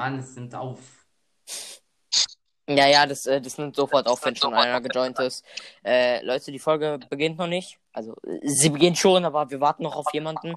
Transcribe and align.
Mann, 0.00 0.18
es 0.18 0.34
nimmt 0.34 0.54
auf. 0.54 0.78
Ja, 2.66 2.86
ja, 2.86 3.04
das, 3.04 3.26
äh, 3.26 3.38
das 3.38 3.58
nimmt 3.58 3.76
sofort 3.76 4.06
auf, 4.06 4.24
wenn 4.24 4.34
schon 4.34 4.54
einer 4.54 4.80
gejoint 4.80 5.18
ist. 5.18 5.44
Äh, 5.84 6.24
Leute, 6.24 6.50
die 6.52 6.58
Folge 6.58 6.98
beginnt 7.10 7.36
noch 7.36 7.46
nicht. 7.46 7.78
Also, 7.92 8.16
sie 8.42 8.70
beginnt 8.70 8.96
schon, 8.96 9.26
aber 9.26 9.50
wir 9.50 9.60
warten 9.60 9.82
noch 9.82 9.94
auf 9.94 10.06
jemanden. 10.14 10.54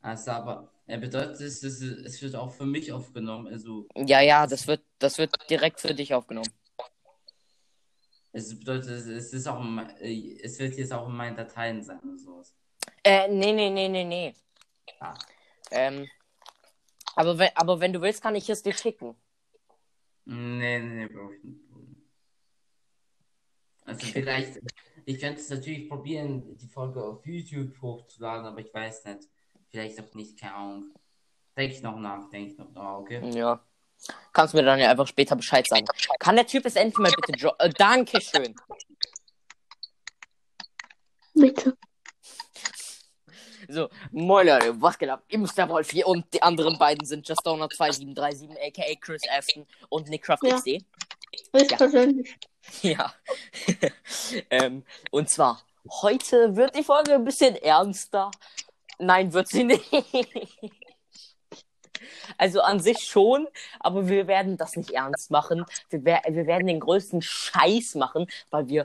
Also, 0.00 0.32
aber 0.32 0.72
er 0.88 0.98
bedeutet, 0.98 1.40
es, 1.40 1.62
es, 1.62 1.80
es 1.82 2.20
wird 2.20 2.34
auch 2.34 2.50
für 2.50 2.66
mich 2.66 2.90
aufgenommen. 2.92 3.46
Also, 3.46 3.86
Ja, 3.94 4.20
ja, 4.20 4.48
das 4.48 4.66
wird, 4.66 4.82
das 4.98 5.18
wird 5.18 5.30
direkt 5.48 5.80
für 5.80 5.94
dich 5.94 6.14
aufgenommen. 6.14 6.50
es 8.32 8.58
bedeutet, 8.58 9.06
es, 9.06 9.32
ist 9.32 9.46
auch, 9.46 9.62
äh, 10.00 10.40
es 10.42 10.58
wird 10.58 10.74
jetzt 10.74 10.92
auch 10.92 11.06
in 11.06 11.14
meinen 11.14 11.36
Dateien 11.36 11.80
sein 11.80 12.00
oder 12.00 12.18
sowas. 12.18 12.56
Äh, 13.04 13.28
nee, 13.28 13.52
nee, 13.52 13.70
nee, 13.70 13.88
nee, 13.88 14.04
nee. 14.04 14.34
Ah. 14.98 15.14
Ähm, 15.70 16.08
aber 17.16 17.38
wenn, 17.38 17.50
aber 17.54 17.80
wenn 17.80 17.92
du 17.92 18.00
willst, 18.00 18.22
kann 18.22 18.34
ich 18.34 18.48
es 18.48 18.62
dir 18.62 18.74
schicken. 18.74 19.14
Nee, 20.24 20.78
nee, 20.78 20.80
nee, 20.80 21.06
brauche 21.06 21.34
ich 21.34 21.44
nicht. 21.44 21.60
Also 23.84 24.06
vielleicht, 24.06 24.60
ich 25.04 25.20
könnte 25.20 25.40
es 25.40 25.50
natürlich 25.50 25.88
probieren, 25.88 26.56
die 26.56 26.68
Folge 26.68 27.02
auf 27.04 27.26
YouTube 27.26 27.80
hochzuladen, 27.82 28.46
aber 28.46 28.60
ich 28.60 28.72
weiß 28.72 29.04
nicht. 29.04 29.28
Vielleicht 29.70 30.00
auch 30.00 30.14
nicht, 30.14 30.38
keine 30.40 30.54
Ahnung. 30.54 30.94
Denke 31.56 31.74
ich 31.74 31.82
noch 31.82 31.98
nach, 31.98 32.30
denke 32.30 32.52
ich 32.52 32.58
noch 32.58 32.72
nach, 32.72 32.98
okay? 32.98 33.20
Ja. 33.30 33.62
Kannst 34.32 34.54
mir 34.54 34.62
dann 34.62 34.80
ja 34.80 34.90
einfach 34.90 35.06
später 35.06 35.36
Bescheid 35.36 35.66
sagen. 35.66 35.86
Kann 36.18 36.36
der 36.36 36.46
Typ 36.46 36.64
es 36.64 36.76
endlich 36.76 36.98
mal 36.98 37.12
bitte 37.12 37.38
jo 37.38 37.52
äh, 37.58 37.70
Dankeschön. 37.70 38.54
Bitte. 41.34 41.76
So, 43.68 43.88
moin 44.10 44.46
Leute, 44.46 44.80
was 44.80 44.98
geht 44.98 45.08
ab? 45.08 45.22
Ihr 45.28 45.38
müsst 45.38 45.56
ja 45.56 45.68
Wolf 45.68 45.90
hier 45.90 46.06
und 46.06 46.32
die 46.32 46.42
anderen 46.42 46.78
beiden 46.78 47.06
sind 47.06 47.26
JustDonut2737, 47.28 48.50
aka 48.50 48.94
Chris 49.00 49.22
Afton 49.28 49.66
und 49.88 50.08
Nickcraft 50.08 50.38
Ja. 50.42 50.56
XD. 50.56 50.84
Höchstpersönlich. 51.52 52.36
Ja. 52.82 53.14
ähm, 54.50 54.84
und 55.10 55.30
zwar, 55.30 55.62
heute 56.02 56.56
wird 56.56 56.76
die 56.76 56.84
Folge 56.84 57.14
ein 57.14 57.24
bisschen 57.24 57.56
ernster. 57.56 58.30
Nein, 58.98 59.32
wird 59.32 59.48
sie 59.48 59.64
nicht. 59.64 59.84
Also 62.36 62.60
an 62.60 62.80
sich 62.80 62.98
schon, 62.98 63.46
aber 63.80 64.08
wir 64.08 64.26
werden 64.26 64.56
das 64.56 64.76
nicht 64.76 64.90
ernst 64.90 65.30
machen. 65.30 65.64
Wir, 65.88 66.04
wer 66.04 66.22
wir 66.28 66.46
werden 66.46 66.66
den 66.66 66.80
größten 66.80 67.22
Scheiß 67.22 67.94
machen, 67.94 68.26
weil 68.50 68.68
wir 68.68 68.84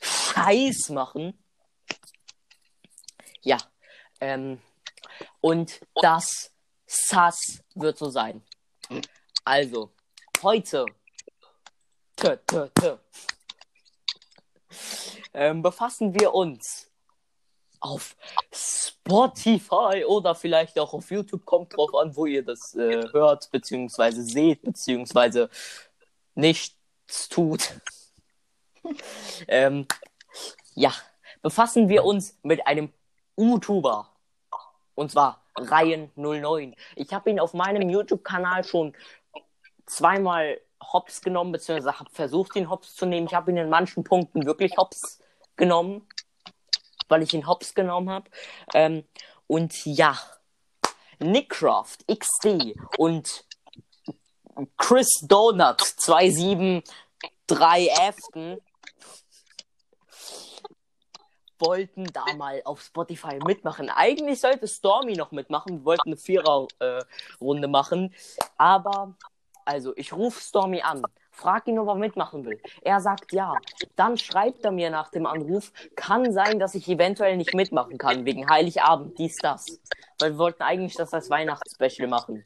Scheiß 0.00 0.90
machen. 0.90 1.38
Ja. 3.42 3.58
Ähm, 4.24 4.58
und 5.42 5.80
das 6.00 6.50
Sass 6.86 7.62
wird 7.74 7.98
so 7.98 8.08
sein. 8.08 8.42
Also, 9.44 9.90
heute 10.42 10.86
tö, 12.16 12.36
tö, 12.46 12.68
tö, 12.74 12.96
ähm, 15.34 15.60
befassen 15.60 16.18
wir 16.18 16.32
uns 16.32 16.90
auf 17.80 18.16
Spotify 18.50 20.04
oder 20.06 20.34
vielleicht 20.34 20.78
auch 20.78 20.94
auf 20.94 21.10
YouTube. 21.10 21.44
Kommt 21.44 21.76
drauf 21.76 21.94
an, 21.94 22.16
wo 22.16 22.24
ihr 22.24 22.42
das 22.42 22.74
äh, 22.74 23.06
hört, 23.12 23.50
beziehungsweise 23.50 24.22
seht, 24.22 24.62
beziehungsweise 24.62 25.50
nichts 26.34 27.28
tut. 27.28 27.78
ähm, 29.48 29.86
ja, 30.74 30.94
befassen 31.42 31.90
wir 31.90 32.04
uns 32.04 32.38
mit 32.42 32.66
einem 32.66 32.90
YouTuber. 33.36 34.13
Und 34.94 35.10
zwar 35.10 35.42
Reihen09. 35.56 36.74
Ich 36.96 37.12
habe 37.12 37.30
ihn 37.30 37.40
auf 37.40 37.54
meinem 37.54 37.88
YouTube-Kanal 37.88 38.64
schon 38.64 38.94
zweimal 39.86 40.60
hops 40.92 41.20
genommen, 41.20 41.52
beziehungsweise 41.52 41.98
habe 41.98 42.10
versucht, 42.10 42.56
ihn 42.56 42.68
hops 42.70 42.94
zu 42.94 43.06
nehmen. 43.06 43.26
Ich 43.26 43.34
habe 43.34 43.50
ihn 43.50 43.56
in 43.56 43.70
manchen 43.70 44.04
Punkten 44.04 44.46
wirklich 44.46 44.76
hops 44.76 45.20
genommen, 45.56 46.06
weil 47.08 47.22
ich 47.22 47.32
ihn 47.34 47.46
hops 47.46 47.74
genommen 47.74 48.10
habe. 48.10 48.30
Ähm, 48.74 49.04
und 49.46 49.84
ja, 49.84 50.18
Nickcraft 51.18 51.98
XD 52.08 52.76
und 52.98 53.44
Chris 54.76 55.08
Donut 55.22 55.80
273 55.80 56.82
Afton 57.98 58.58
wollten 61.64 62.04
da 62.12 62.24
mal 62.36 62.60
auf 62.64 62.82
Spotify 62.82 63.38
mitmachen. 63.44 63.90
Eigentlich 63.90 64.40
sollte 64.40 64.66
Stormy 64.68 65.14
noch 65.14 65.32
mitmachen. 65.32 65.78
Wir 65.78 65.84
wollten 65.84 66.10
eine 66.10 66.16
Vierer-Runde 66.16 67.68
machen. 67.68 68.14
Aber, 68.56 69.14
also, 69.64 69.92
ich 69.96 70.12
rufe 70.12 70.40
Stormy 70.40 70.82
an. 70.82 71.02
Frag 71.30 71.66
ihn, 71.66 71.78
ob 71.80 71.88
er 71.88 71.94
mitmachen 71.96 72.44
will. 72.44 72.60
Er 72.82 73.00
sagt 73.00 73.32
ja. 73.32 73.54
Dann 73.96 74.16
schreibt 74.16 74.64
er 74.64 74.70
mir 74.70 74.90
nach 74.90 75.10
dem 75.10 75.26
Anruf, 75.26 75.72
kann 75.96 76.32
sein, 76.32 76.60
dass 76.60 76.76
ich 76.76 76.88
eventuell 76.88 77.36
nicht 77.36 77.54
mitmachen 77.54 77.98
kann, 77.98 78.24
wegen 78.24 78.48
Heiligabend, 78.48 79.18
dies, 79.18 79.36
das. 79.36 79.80
Weil 80.20 80.32
wir 80.32 80.38
wollten 80.38 80.62
eigentlich 80.62 80.94
das 80.94 81.12
als 81.12 81.30
Weihnachtsspecial 81.30 82.06
machen. 82.06 82.44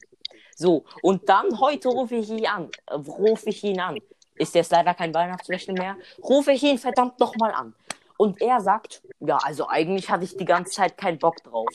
So, 0.55 0.85
und 1.03 1.29
dann 1.29 1.59
heute 1.59 1.89
rufe 1.89 2.15
ich 2.15 2.29
ihn 2.29 2.47
an. 2.47 2.69
Äh, 2.87 2.95
rufe 2.95 3.49
ich 3.49 3.63
ihn 3.63 3.79
an. 3.79 3.99
Ist 4.35 4.55
jetzt 4.55 4.71
leider 4.71 4.93
kein 4.93 5.13
Weihnachtsspecial 5.13 5.77
mehr. 5.77 5.95
Rufe 6.23 6.51
ich 6.51 6.63
ihn 6.63 6.77
verdammt 6.77 7.19
nochmal 7.19 7.53
an. 7.53 7.75
Und 8.19 8.41
er 8.41 8.59
sagt, 8.59 9.01
ja, 9.21 9.37
also 9.37 9.69
eigentlich 9.69 10.09
hatte 10.09 10.25
ich 10.25 10.35
die 10.35 10.43
ganze 10.43 10.73
Zeit 10.73 10.97
keinen 10.97 11.19
Bock 11.19 11.37
drauf. 11.37 11.69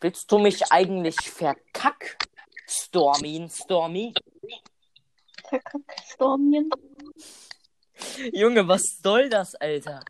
Willst 0.00 0.32
du 0.32 0.38
mich 0.38 0.72
eigentlich 0.72 1.16
verkack, 1.16 2.16
Stormy, 2.66 3.46
Stormy? 3.50 4.14
Stormien. 6.06 6.70
Junge, 8.32 8.66
was 8.66 8.98
soll 9.02 9.28
das, 9.28 9.56
Alter? 9.56 10.00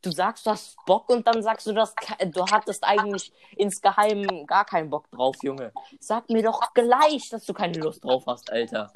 Du 0.00 0.12
sagst, 0.12 0.46
du 0.46 0.50
hast 0.50 0.76
Bock 0.86 1.10
und 1.10 1.26
dann 1.26 1.42
sagst 1.42 1.66
du, 1.66 1.72
dass 1.72 1.92
du 2.24 2.46
hattest 2.46 2.84
eigentlich 2.84 3.32
insgeheim 3.56 4.46
gar 4.46 4.64
keinen 4.64 4.90
Bock 4.90 5.10
drauf, 5.10 5.34
Junge. 5.42 5.72
Sag 5.98 6.30
mir 6.30 6.44
doch 6.44 6.72
gleich, 6.72 7.28
dass 7.30 7.44
du 7.44 7.52
keine 7.52 7.80
Lust 7.80 8.04
drauf 8.04 8.22
hast, 8.28 8.48
Alter. 8.52 8.92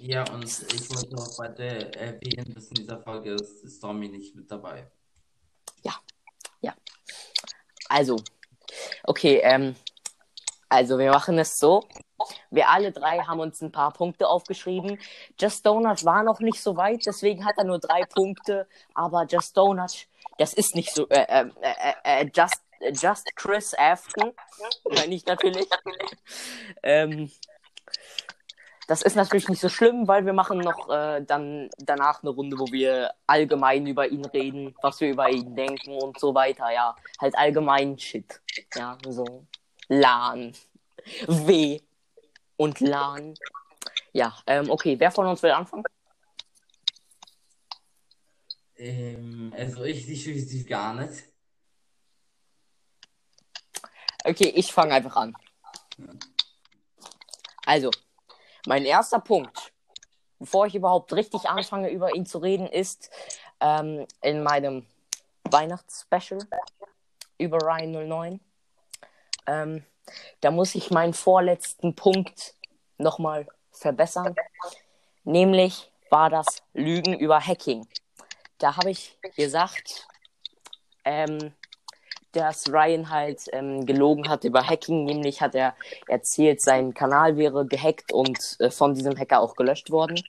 Ja, 0.00 0.24
und 0.32 0.44
ich 0.44 0.90
wollte 0.90 1.14
noch 1.14 1.38
weiter 1.38 1.64
erwähnen, 1.96 2.54
dass 2.54 2.68
in 2.68 2.74
dieser 2.74 3.00
Folge 3.00 3.34
ist 3.34 3.76
Stormy 3.76 4.08
nicht 4.08 4.34
mit 4.34 4.50
dabei. 4.50 4.90
Also, 7.92 8.16
okay, 9.04 9.40
ähm, 9.44 9.76
also 10.70 10.98
wir 10.98 11.10
machen 11.10 11.38
es 11.38 11.58
so. 11.58 11.84
Wir 12.50 12.70
alle 12.70 12.90
drei 12.90 13.18
haben 13.18 13.40
uns 13.40 13.60
ein 13.60 13.70
paar 13.70 13.92
Punkte 13.92 14.26
aufgeschrieben. 14.28 14.98
Just 15.38 15.66
Donut 15.66 16.02
war 16.04 16.22
noch 16.22 16.40
nicht 16.40 16.62
so 16.62 16.74
weit, 16.78 17.04
deswegen 17.04 17.44
hat 17.44 17.58
er 17.58 17.64
nur 17.64 17.78
drei 17.78 18.04
Punkte. 18.06 18.66
Aber 18.94 19.26
Just 19.26 19.54
Donut, 19.58 20.06
das 20.38 20.54
ist 20.54 20.74
nicht 20.74 20.94
so. 20.94 21.06
Äh, 21.10 21.26
äh, 21.28 21.50
äh, 21.60 22.22
äh, 22.22 22.30
Just, 22.34 22.62
Just 22.94 23.36
Chris 23.36 23.74
Afton, 23.74 24.32
meine 24.88 25.14
ich 25.14 25.26
natürlich. 25.26 25.68
ähm, 26.82 27.30
das 28.88 29.02
ist 29.02 29.16
natürlich 29.16 29.48
nicht 29.48 29.60
so 29.60 29.68
schlimm, 29.68 30.08
weil 30.08 30.26
wir 30.26 30.32
machen 30.32 30.58
noch 30.58 30.90
äh, 30.90 31.22
dann 31.24 31.70
danach 31.78 32.22
eine 32.22 32.30
Runde, 32.30 32.58
wo 32.58 32.66
wir 32.72 33.12
allgemein 33.26 33.86
über 33.86 34.08
ihn 34.08 34.24
reden, 34.24 34.74
was 34.82 35.00
wir 35.00 35.10
über 35.10 35.30
ihn 35.30 35.54
denken 35.54 35.96
und 35.98 36.18
so 36.18 36.34
weiter. 36.34 36.70
Ja, 36.72 36.96
halt 37.20 37.36
allgemein 37.36 37.98
Shit. 37.98 38.40
Ja, 38.74 38.98
so 39.08 39.46
LAN, 39.88 40.52
W 41.26 41.80
und 42.56 42.80
LAN. 42.80 43.34
Ja, 44.12 44.36
ähm, 44.46 44.68
okay, 44.70 44.98
wer 44.98 45.10
von 45.10 45.26
uns 45.26 45.42
will 45.42 45.52
anfangen? 45.52 45.84
Ähm, 48.76 49.52
also 49.56 49.84
ich 49.84 50.06
definitiv 50.06 50.68
gar 50.68 50.94
nicht. 50.94 51.24
Okay, 54.24 54.52
ich 54.54 54.72
fange 54.72 54.94
einfach 54.94 55.16
an. 55.16 55.34
Also, 57.64 57.90
mein 58.66 58.84
erster 58.84 59.20
Punkt, 59.20 59.72
bevor 60.38 60.66
ich 60.66 60.74
überhaupt 60.74 61.12
richtig 61.12 61.48
anfange, 61.48 61.90
über 61.90 62.14
ihn 62.14 62.26
zu 62.26 62.38
reden, 62.38 62.66
ist 62.66 63.10
ähm, 63.60 64.06
in 64.20 64.42
meinem 64.42 64.86
Weihnachtsspecial 65.44 66.40
über 67.38 67.58
Ryan 67.58 68.08
09. 68.08 68.40
Ähm, 69.46 69.84
da 70.40 70.50
muss 70.50 70.74
ich 70.74 70.90
meinen 70.90 71.14
vorletzten 71.14 71.94
Punkt 71.94 72.54
nochmal 72.98 73.46
verbessern. 73.72 74.34
Nämlich 75.24 75.90
war 76.10 76.30
das 76.30 76.62
Lügen 76.72 77.18
über 77.18 77.40
Hacking. 77.40 77.86
Da 78.58 78.76
habe 78.76 78.90
ich 78.90 79.18
gesagt, 79.36 80.06
ähm, 81.04 81.52
dass 82.32 82.68
Ryan 82.72 83.10
halt 83.10 83.42
ähm, 83.52 83.86
gelogen 83.86 84.28
hat 84.28 84.44
über 84.44 84.66
Hacking. 84.66 85.04
Nämlich 85.04 85.40
hat 85.40 85.54
er 85.54 85.74
erzählt, 86.08 86.60
sein 86.60 86.94
Kanal 86.94 87.36
wäre 87.36 87.66
gehackt 87.66 88.12
und 88.12 88.56
äh, 88.58 88.70
von 88.70 88.94
diesem 88.94 89.18
Hacker 89.18 89.40
auch 89.40 89.56
gelöscht 89.56 89.90
worden. 89.90 90.20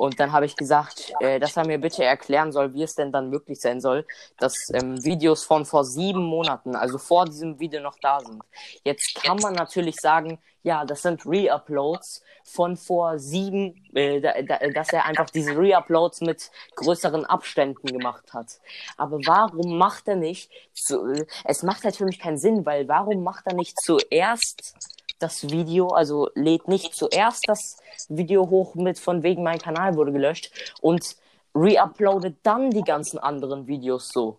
Und 0.00 0.18
dann 0.18 0.32
habe 0.32 0.46
ich 0.46 0.56
gesagt, 0.56 1.12
äh, 1.20 1.38
dass 1.38 1.58
er 1.58 1.66
mir 1.66 1.78
bitte 1.78 2.02
erklären 2.02 2.52
soll, 2.52 2.72
wie 2.72 2.82
es 2.84 2.94
denn 2.94 3.12
dann 3.12 3.28
möglich 3.28 3.60
sein 3.60 3.82
soll, 3.82 4.06
dass 4.38 4.70
ähm, 4.72 5.04
Videos 5.04 5.44
von 5.44 5.66
vor 5.66 5.84
sieben 5.84 6.22
Monaten, 6.22 6.74
also 6.74 6.96
vor 6.96 7.26
diesem 7.26 7.60
Video 7.60 7.82
noch 7.82 7.98
da 8.00 8.18
sind. 8.20 8.42
Jetzt 8.82 9.14
kann 9.22 9.36
man 9.36 9.52
natürlich 9.52 9.96
sagen, 9.96 10.38
ja, 10.62 10.86
das 10.86 11.02
sind 11.02 11.26
Reuploads 11.26 12.22
von 12.44 12.78
vor 12.78 13.18
sieben, 13.18 13.90
äh, 13.94 14.22
da, 14.22 14.40
da, 14.40 14.66
dass 14.70 14.90
er 14.90 15.04
einfach 15.04 15.28
diese 15.28 15.54
Reuploads 15.54 16.22
mit 16.22 16.50
größeren 16.76 17.26
Abständen 17.26 17.86
gemacht 17.86 18.32
hat. 18.32 18.58
Aber 18.96 19.18
warum 19.26 19.76
macht 19.76 20.08
er 20.08 20.16
nicht, 20.16 20.50
so, 20.72 21.12
es 21.44 21.62
macht 21.62 21.82
für 21.94 22.06
mich 22.06 22.18
keinen 22.18 22.38
Sinn, 22.38 22.64
weil 22.64 22.88
warum 22.88 23.22
macht 23.22 23.46
er 23.48 23.54
nicht 23.54 23.78
zuerst 23.78 24.74
das 25.20 25.50
Video, 25.50 25.88
also 25.88 26.28
lädt 26.34 26.66
nicht 26.68 26.94
zuerst 26.94 27.48
das 27.48 27.76
Video 28.08 28.48
hoch 28.50 28.74
mit 28.74 28.98
von 28.98 29.22
wegen 29.22 29.42
mein 29.42 29.58
Kanal 29.58 29.94
wurde 29.94 30.12
gelöscht 30.12 30.50
und 30.80 31.16
reuploadet 31.54 32.38
dann 32.42 32.70
die 32.70 32.82
ganzen 32.82 33.18
anderen 33.18 33.66
Videos 33.66 34.08
so. 34.08 34.38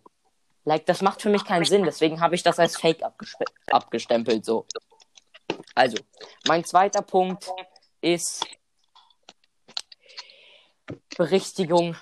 Like, 0.64 0.86
das 0.86 1.02
macht 1.02 1.22
für 1.22 1.30
mich 1.30 1.46
keinen 1.46 1.66
Sinn, 1.66 1.84
deswegen 1.84 2.22
habe 2.22 2.36
ich 2.36 2.44
das 2.44 2.60
als 2.60 2.78
Fake 2.78 3.02
abgestempelt 3.72 4.46
so. 4.46 4.66
Also, 5.74 5.98
mein 6.48 6.64
zweiter 6.64 7.02
Punkt 7.02 7.52
ist 8.02 8.46
Berichtigung 11.18 11.96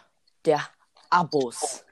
der 0.45 0.61
Abos. 1.09 1.83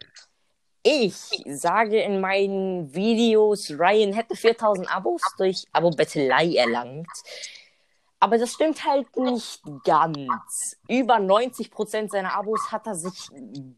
Ich 0.90 1.44
sage 1.48 2.00
in 2.00 2.22
meinen 2.22 2.96
Videos, 2.96 3.72
Ryan 3.72 4.14
hätte 4.14 4.38
4000 4.38 4.90
Abos 4.90 5.22
durch 5.38 5.66
Abo-Bettelei 5.74 6.56
erlangt. 6.56 7.12
Aber 8.22 8.38
das 8.38 8.54
stimmt 8.54 8.86
halt 8.86 9.14
nicht 9.18 9.62
ganz. 9.84 10.78
Über 10.88 11.16
90% 11.18 12.10
seiner 12.10 12.34
Abos 12.34 12.72
hat 12.72 12.88
er 12.88 12.96
sich 12.96 13.28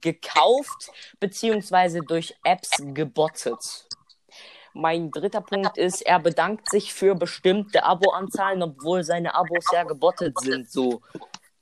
gekauft, 0.02 0.92
beziehungsweise 1.20 2.02
durch 2.02 2.36
Apps 2.44 2.70
gebottet. 2.80 3.88
Mein 4.74 5.10
dritter 5.10 5.42
Punkt 5.42 5.80
ist, 5.80 6.02
er 6.02 6.20
bedankt 6.20 6.70
sich 6.70 6.94
für 6.94 7.16
bestimmte 7.16 7.86
Abo-Anzahlen, 7.86 8.62
obwohl 8.62 9.04
seine 9.04 9.34
Abos 9.34 9.66
ja 9.74 9.84
gebottet 9.84 10.40
sind. 10.42 10.70
So, 10.70 11.02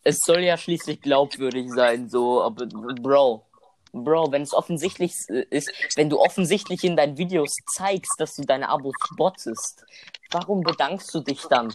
es 0.03 0.19
soll 0.19 0.41
ja 0.41 0.57
schließlich 0.57 0.99
glaubwürdig 0.99 1.71
sein. 1.71 2.09
So, 2.09 2.41
aber 2.41 2.65
Bro, 2.65 3.46
Bro, 3.91 4.31
wenn 4.31 4.41
es 4.41 4.53
offensichtlich 4.53 5.27
ist, 5.29 5.71
wenn 5.95 6.09
du 6.09 6.19
offensichtlich 6.19 6.83
in 6.83 6.95
deinen 6.95 7.17
Videos 7.17 7.57
zeigst, 7.67 8.19
dass 8.19 8.35
du 8.35 8.43
deine 8.43 8.69
Abos 8.69 8.95
bottest, 9.15 9.85
warum 10.31 10.61
bedankst 10.61 11.13
du 11.13 11.21
dich 11.21 11.43
dann, 11.43 11.73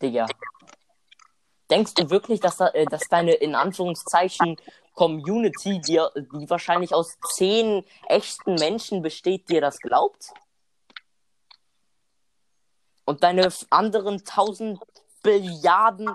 Digga? 0.00 0.26
Denkst 1.70 1.94
du 1.94 2.10
wirklich, 2.10 2.40
dass, 2.40 2.56
da, 2.56 2.68
äh, 2.68 2.86
dass 2.86 3.08
deine 3.08 3.34
in 3.34 3.54
Anführungszeichen 3.54 4.56
Community, 4.94 5.80
die, 5.80 6.00
die 6.16 6.50
wahrscheinlich 6.50 6.94
aus 6.94 7.18
zehn 7.34 7.84
echten 8.08 8.54
Menschen 8.54 9.02
besteht, 9.02 9.48
dir 9.48 9.60
das 9.60 9.78
glaubt? 9.78 10.32
Und 13.04 13.22
deine 13.22 13.48
anderen 13.70 14.24
tausend 14.24 14.80
Billiarden, 15.22 16.14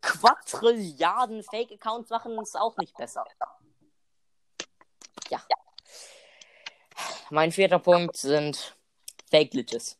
Quadrilliarden 0.00 1.42
Fake-Accounts 1.42 2.10
machen 2.10 2.38
es 2.40 2.54
auch 2.54 2.76
nicht 2.76 2.96
besser. 2.96 3.24
Ja. 5.30 5.42
Mein 7.30 7.52
vierter 7.52 7.78
Punkt 7.78 8.16
sind 8.16 8.76
Fake-Glitches. 9.30 9.98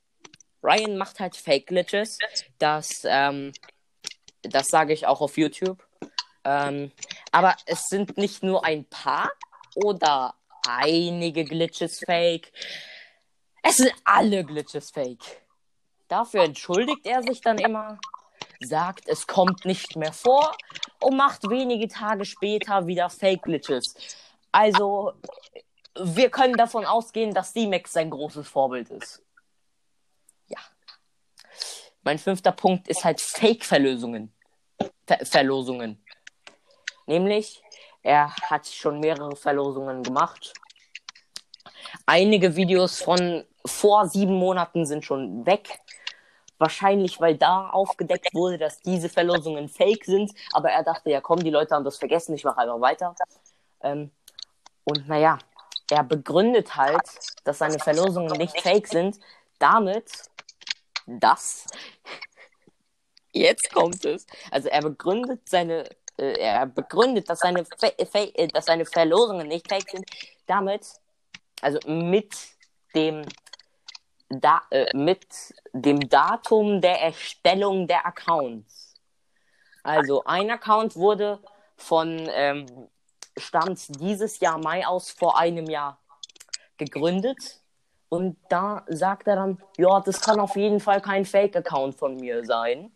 Ryan 0.63 0.97
macht 0.97 1.21
halt 1.21 1.37
Fake-Glitches. 1.37 2.19
Das, 2.59 3.03
ähm, 3.05 3.53
das 4.43 4.69
sage 4.69 4.93
ich 4.93 5.07
auch 5.07 5.21
auf 5.21 5.37
YouTube. 5.37 5.87
Ähm, 6.45 6.93
aber 7.33 7.57
es 7.67 7.89
sind 7.89 8.17
nicht 8.17 8.43
nur 8.43 8.65
ein 8.65 8.85
paar 8.85 9.31
oder 9.75 10.35
einige 10.67 11.45
Glitches 11.45 12.01
fake. 12.05 12.53
Es 13.63 13.79
sind 13.79 13.93
alle 14.05 14.45
Glitches 14.45 14.91
fake. 14.91 15.43
Dafür 16.09 16.45
entschuldigt 16.45 17.07
er 17.07 17.23
sich 17.23 17.41
dann 17.41 17.59
immer, 17.59 17.99
sagt, 18.61 19.09
es 19.09 19.27
kommt 19.27 19.65
nicht 19.65 19.97
mehr 19.97 20.13
vor 20.13 20.57
und 21.01 21.17
macht 21.17 21.49
wenige 21.49 21.89
Tage 21.89 22.25
später 22.25 22.87
wieder 22.87 23.11
Fake-Glitches. 23.11 23.95
Also, 24.55 25.15
wir 26.01 26.31
können 26.31 26.55
davon 26.55 26.87
ausgehen, 26.87 27.35
dass 27.35 27.55
D-Max 27.55 27.93
sein 27.93 28.09
großes 28.09 28.47
Vorbild 28.47 28.89
ist. 28.89 29.21
Ja. 30.47 30.59
Mein 32.05 32.21
fünfter 32.21 32.53
Punkt 32.53 32.87
ist 32.87 33.03
halt 33.05 33.21
Fake-Verlösungen. 33.21 34.33
Ver 35.09 35.27
Verlosungen. 35.27 36.01
Nämlich, 37.07 37.65
er 38.05 38.33
hat 38.49 38.69
schon 38.69 39.01
mehrere 39.01 39.35
Verlosungen 39.35 40.05
gemacht. 40.05 40.53
Einige 42.07 42.55
Videos 42.55 43.03
von 43.03 43.45
vor 43.67 44.07
sieben 44.07 44.35
Monaten 44.35 44.87
sind 44.87 45.05
schon 45.05 45.45
weg. 45.47 45.81
Wahrscheinlich, 46.59 47.21
weil 47.21 47.37
da 47.37 47.71
aufgedeckt 47.71 48.33
wurde, 48.35 48.59
dass 48.59 48.81
diese 48.83 49.09
Verlosungen 49.09 49.69
fake 49.69 50.05
sind. 50.05 50.33
Aber 50.53 50.71
er 50.71 50.85
dachte, 50.85 51.11
ja 51.11 51.21
komm, 51.21 51.43
die 51.43 51.51
Leute 51.51 51.75
haben 51.75 51.85
das 51.85 51.99
vergessen, 51.99 52.37
ich 52.37 52.45
mache 52.45 52.59
einfach 52.59 52.81
weiter. 52.81 53.17
Ähm, 53.83 54.13
und 54.85 55.09
naja, 55.09 55.39
er 55.91 56.05
begründet 56.05 56.77
halt, 56.77 57.03
dass 57.45 57.59
seine 57.59 57.79
Verlosungen 57.79 58.37
nicht 58.39 58.61
fake 58.61 58.87
sind, 58.87 59.19
damit, 59.59 60.11
dass. 61.07 61.67
Jetzt 63.33 63.73
kommt 63.73 64.05
es. 64.05 64.27
Also 64.51 64.69
er 64.69 64.83
begründet 64.83 65.49
seine. 65.49 65.89
Äh, 66.17 66.39
er 66.39 66.67
begründet, 66.67 67.29
dass 67.29 67.41
seine, 67.41 67.67
äh, 67.81 68.49
dass 68.49 68.67
seine 68.67 68.87
Verlosungen 68.87 69.49
nicht 69.49 69.69
fake 69.69 69.91
sind, 69.91 70.09
damit, 70.47 70.87
also 71.61 71.79
mit 71.87 72.33
dem 72.95 73.27
da, 74.29 74.63
äh, 74.71 74.97
mit 74.97 75.27
dem 75.73 76.01
Datum 76.09 76.81
der 76.81 77.01
Erstellung 77.01 77.87
der 77.87 78.07
Accounts. 78.07 78.95
Also 79.83 80.25
ein 80.25 80.51
Account 80.51 80.97
wurde 80.97 81.41
von 81.77 82.29
ähm, 82.33 82.89
Stand 83.37 84.01
dieses 84.01 84.41
Jahr 84.41 84.59
Mai 84.59 84.87
aus 84.87 85.11
vor 85.11 85.39
einem 85.39 85.67
Jahr 85.67 85.99
gegründet. 86.77 87.61
Und 88.09 88.37
da 88.49 88.85
sagt 88.87 89.27
er 89.27 89.37
dann, 89.37 89.59
ja, 89.77 90.01
das 90.01 90.21
kann 90.21 90.39
auf 90.39 90.57
jeden 90.57 90.81
Fall 90.81 91.01
kein 91.01 91.25
Fake-Account 91.25 91.97
von 91.97 92.17
mir 92.17 92.45
sein. 92.45 92.93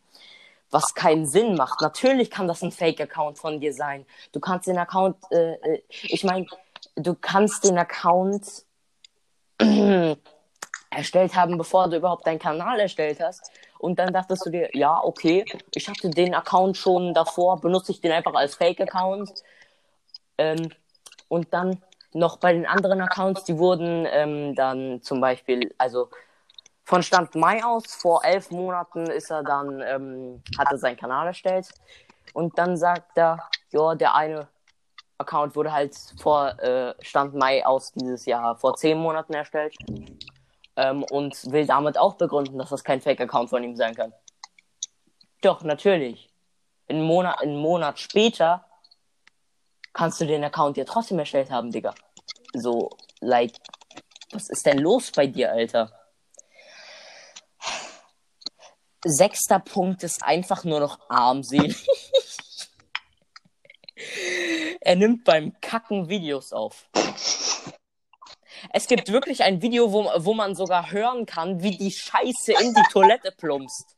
Was 0.70 0.94
keinen 0.94 1.26
Sinn 1.26 1.54
macht. 1.54 1.80
Natürlich 1.80 2.30
kann 2.30 2.46
das 2.46 2.62
ein 2.62 2.72
Fake-Account 2.72 3.38
von 3.38 3.58
dir 3.58 3.72
sein. 3.72 4.06
Du 4.32 4.38
kannst 4.38 4.68
den 4.68 4.78
Account, 4.78 5.16
äh, 5.30 5.54
äh 5.54 5.82
ich 5.88 6.24
meine, 6.24 6.46
du 6.94 7.14
kannst 7.14 7.64
den 7.64 7.78
Account 7.78 8.64
erstellt 10.90 11.34
haben, 11.34 11.58
bevor 11.58 11.88
du 11.88 11.96
überhaupt 11.96 12.26
deinen 12.26 12.38
Kanal 12.38 12.78
erstellt 12.78 13.18
hast. 13.20 13.50
Und 13.78 13.98
dann 13.98 14.12
dachtest 14.12 14.44
du 14.44 14.50
dir, 14.50 14.68
ja, 14.74 15.02
okay, 15.02 15.44
ich 15.74 15.88
hatte 15.88 16.10
den 16.10 16.34
Account 16.34 16.76
schon 16.76 17.14
davor, 17.14 17.60
benutze 17.60 17.92
ich 17.92 18.00
den 18.00 18.12
einfach 18.12 18.34
als 18.34 18.56
Fake-Account. 18.56 19.32
Ähm, 20.38 20.70
und 21.28 21.52
dann 21.52 21.82
noch 22.12 22.38
bei 22.38 22.52
den 22.52 22.66
anderen 22.66 23.00
Accounts, 23.00 23.44
die 23.44 23.58
wurden 23.58 24.06
ähm, 24.10 24.54
dann 24.54 25.02
zum 25.02 25.20
Beispiel, 25.20 25.74
also 25.78 26.08
von 26.84 27.02
Stand 27.02 27.34
Mai 27.34 27.62
aus, 27.62 27.84
vor 27.86 28.24
elf 28.24 28.50
Monaten 28.50 29.06
ist 29.08 29.30
er 29.30 29.42
dann, 29.42 29.82
ähm, 29.82 30.42
hat 30.58 30.68
er 30.70 30.78
seinen 30.78 30.96
Kanal 30.96 31.26
erstellt. 31.26 31.68
Und 32.32 32.58
dann 32.58 32.76
sagt 32.76 33.18
er, 33.18 33.38
ja, 33.70 33.94
der 33.94 34.14
eine 34.14 34.48
Account 35.18 35.54
wurde 35.56 35.72
halt 35.72 35.94
vor 36.20 36.58
äh, 36.60 36.94
Stand 37.00 37.34
Mai 37.34 37.66
aus 37.66 37.92
dieses 37.92 38.24
Jahr 38.24 38.56
vor 38.56 38.74
zehn 38.76 38.96
Monaten 38.96 39.34
erstellt 39.34 39.74
ähm, 40.76 41.02
und 41.10 41.52
will 41.52 41.66
damit 41.66 41.98
auch 41.98 42.14
begründen, 42.14 42.56
dass 42.56 42.70
das 42.70 42.84
kein 42.84 43.00
Fake-Account 43.00 43.50
von 43.50 43.62
ihm 43.62 43.76
sein 43.76 43.94
kann. 43.94 44.14
Doch, 45.42 45.62
natürlich. 45.62 46.30
Einen 46.88 47.02
Monat, 47.02 47.40
einen 47.40 47.58
Monat 47.58 47.98
später 47.98 48.64
kannst 49.98 50.20
du 50.20 50.26
den 50.26 50.44
Account 50.44 50.76
ja 50.76 50.84
trotzdem 50.84 51.18
erstellt 51.18 51.50
haben, 51.50 51.72
Digga. 51.72 51.92
So, 52.54 52.90
like, 53.20 53.52
was 54.30 54.48
ist 54.48 54.64
denn 54.64 54.78
los 54.78 55.10
bei 55.10 55.26
dir, 55.26 55.50
Alter? 55.50 55.90
Sechster 59.04 59.58
Punkt 59.58 60.04
ist 60.04 60.22
einfach 60.22 60.62
nur 60.62 60.78
noch 60.78 61.00
armselig. 61.08 61.84
er 64.80 64.94
nimmt 64.94 65.24
beim 65.24 65.60
Kacken 65.60 66.08
Videos 66.08 66.52
auf. 66.52 66.88
Es 68.72 68.86
gibt 68.86 69.10
wirklich 69.10 69.42
ein 69.42 69.62
Video, 69.62 69.92
wo, 69.92 70.08
wo 70.18 70.32
man 70.32 70.54
sogar 70.54 70.92
hören 70.92 71.26
kann, 71.26 71.60
wie 71.60 71.76
die 71.76 71.90
Scheiße 71.90 72.52
in 72.52 72.72
die 72.72 72.92
Toilette 72.92 73.32
plumpst. 73.32 73.96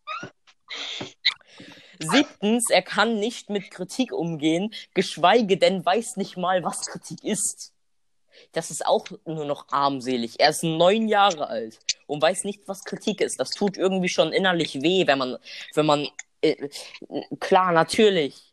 Siebtens, 2.00 2.70
er 2.70 2.82
kann 2.82 3.18
nicht 3.18 3.50
mit 3.50 3.70
Kritik 3.70 4.12
umgehen, 4.12 4.72
geschweige 4.94 5.56
denn 5.58 5.84
weiß 5.84 6.16
nicht 6.16 6.36
mal, 6.36 6.64
was 6.64 6.86
Kritik 6.86 7.22
ist. 7.24 7.72
Das 8.52 8.70
ist 8.70 8.86
auch 8.86 9.06
nur 9.26 9.44
noch 9.44 9.66
armselig. 9.70 10.40
Er 10.40 10.50
ist 10.50 10.62
neun 10.62 11.08
Jahre 11.08 11.48
alt 11.48 11.78
und 12.06 12.22
weiß 12.22 12.44
nicht, 12.44 12.62
was 12.66 12.84
Kritik 12.84 13.20
ist. 13.20 13.38
Das 13.38 13.50
tut 13.50 13.76
irgendwie 13.76 14.08
schon 14.08 14.32
innerlich 14.32 14.82
weh, 14.82 15.06
wenn 15.06 15.18
man, 15.18 15.36
wenn 15.74 15.86
man, 15.86 16.08
äh, 16.40 16.68
klar, 17.38 17.72
natürlich 17.72 18.50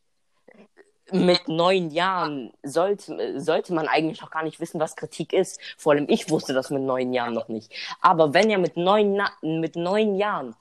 mit 1.12 1.48
neun 1.48 1.90
Jahren 1.92 2.52
sollte, 2.64 3.40
sollte 3.40 3.74
man 3.74 3.88
eigentlich 3.88 4.22
noch 4.22 4.30
gar 4.30 4.44
nicht 4.44 4.60
wissen, 4.60 4.80
was 4.82 4.98
Kritik 4.98 5.32
ist. 5.32 5.60
Vor 5.78 5.94
allem 5.94 6.08
ich 6.10 6.30
wusste 6.30 6.54
das 6.54 6.70
mit 6.70 6.82
neun 6.82 7.14
Jahren 7.14 7.34
noch 7.34 7.48
nicht. 7.48 7.72
Aber 8.02 8.34
wenn 8.34 8.50
er 8.50 8.58
mit 8.58 8.76
neun, 8.76 9.22
mit 9.42 9.78
neun 9.78 10.16
Jahren 10.16 10.56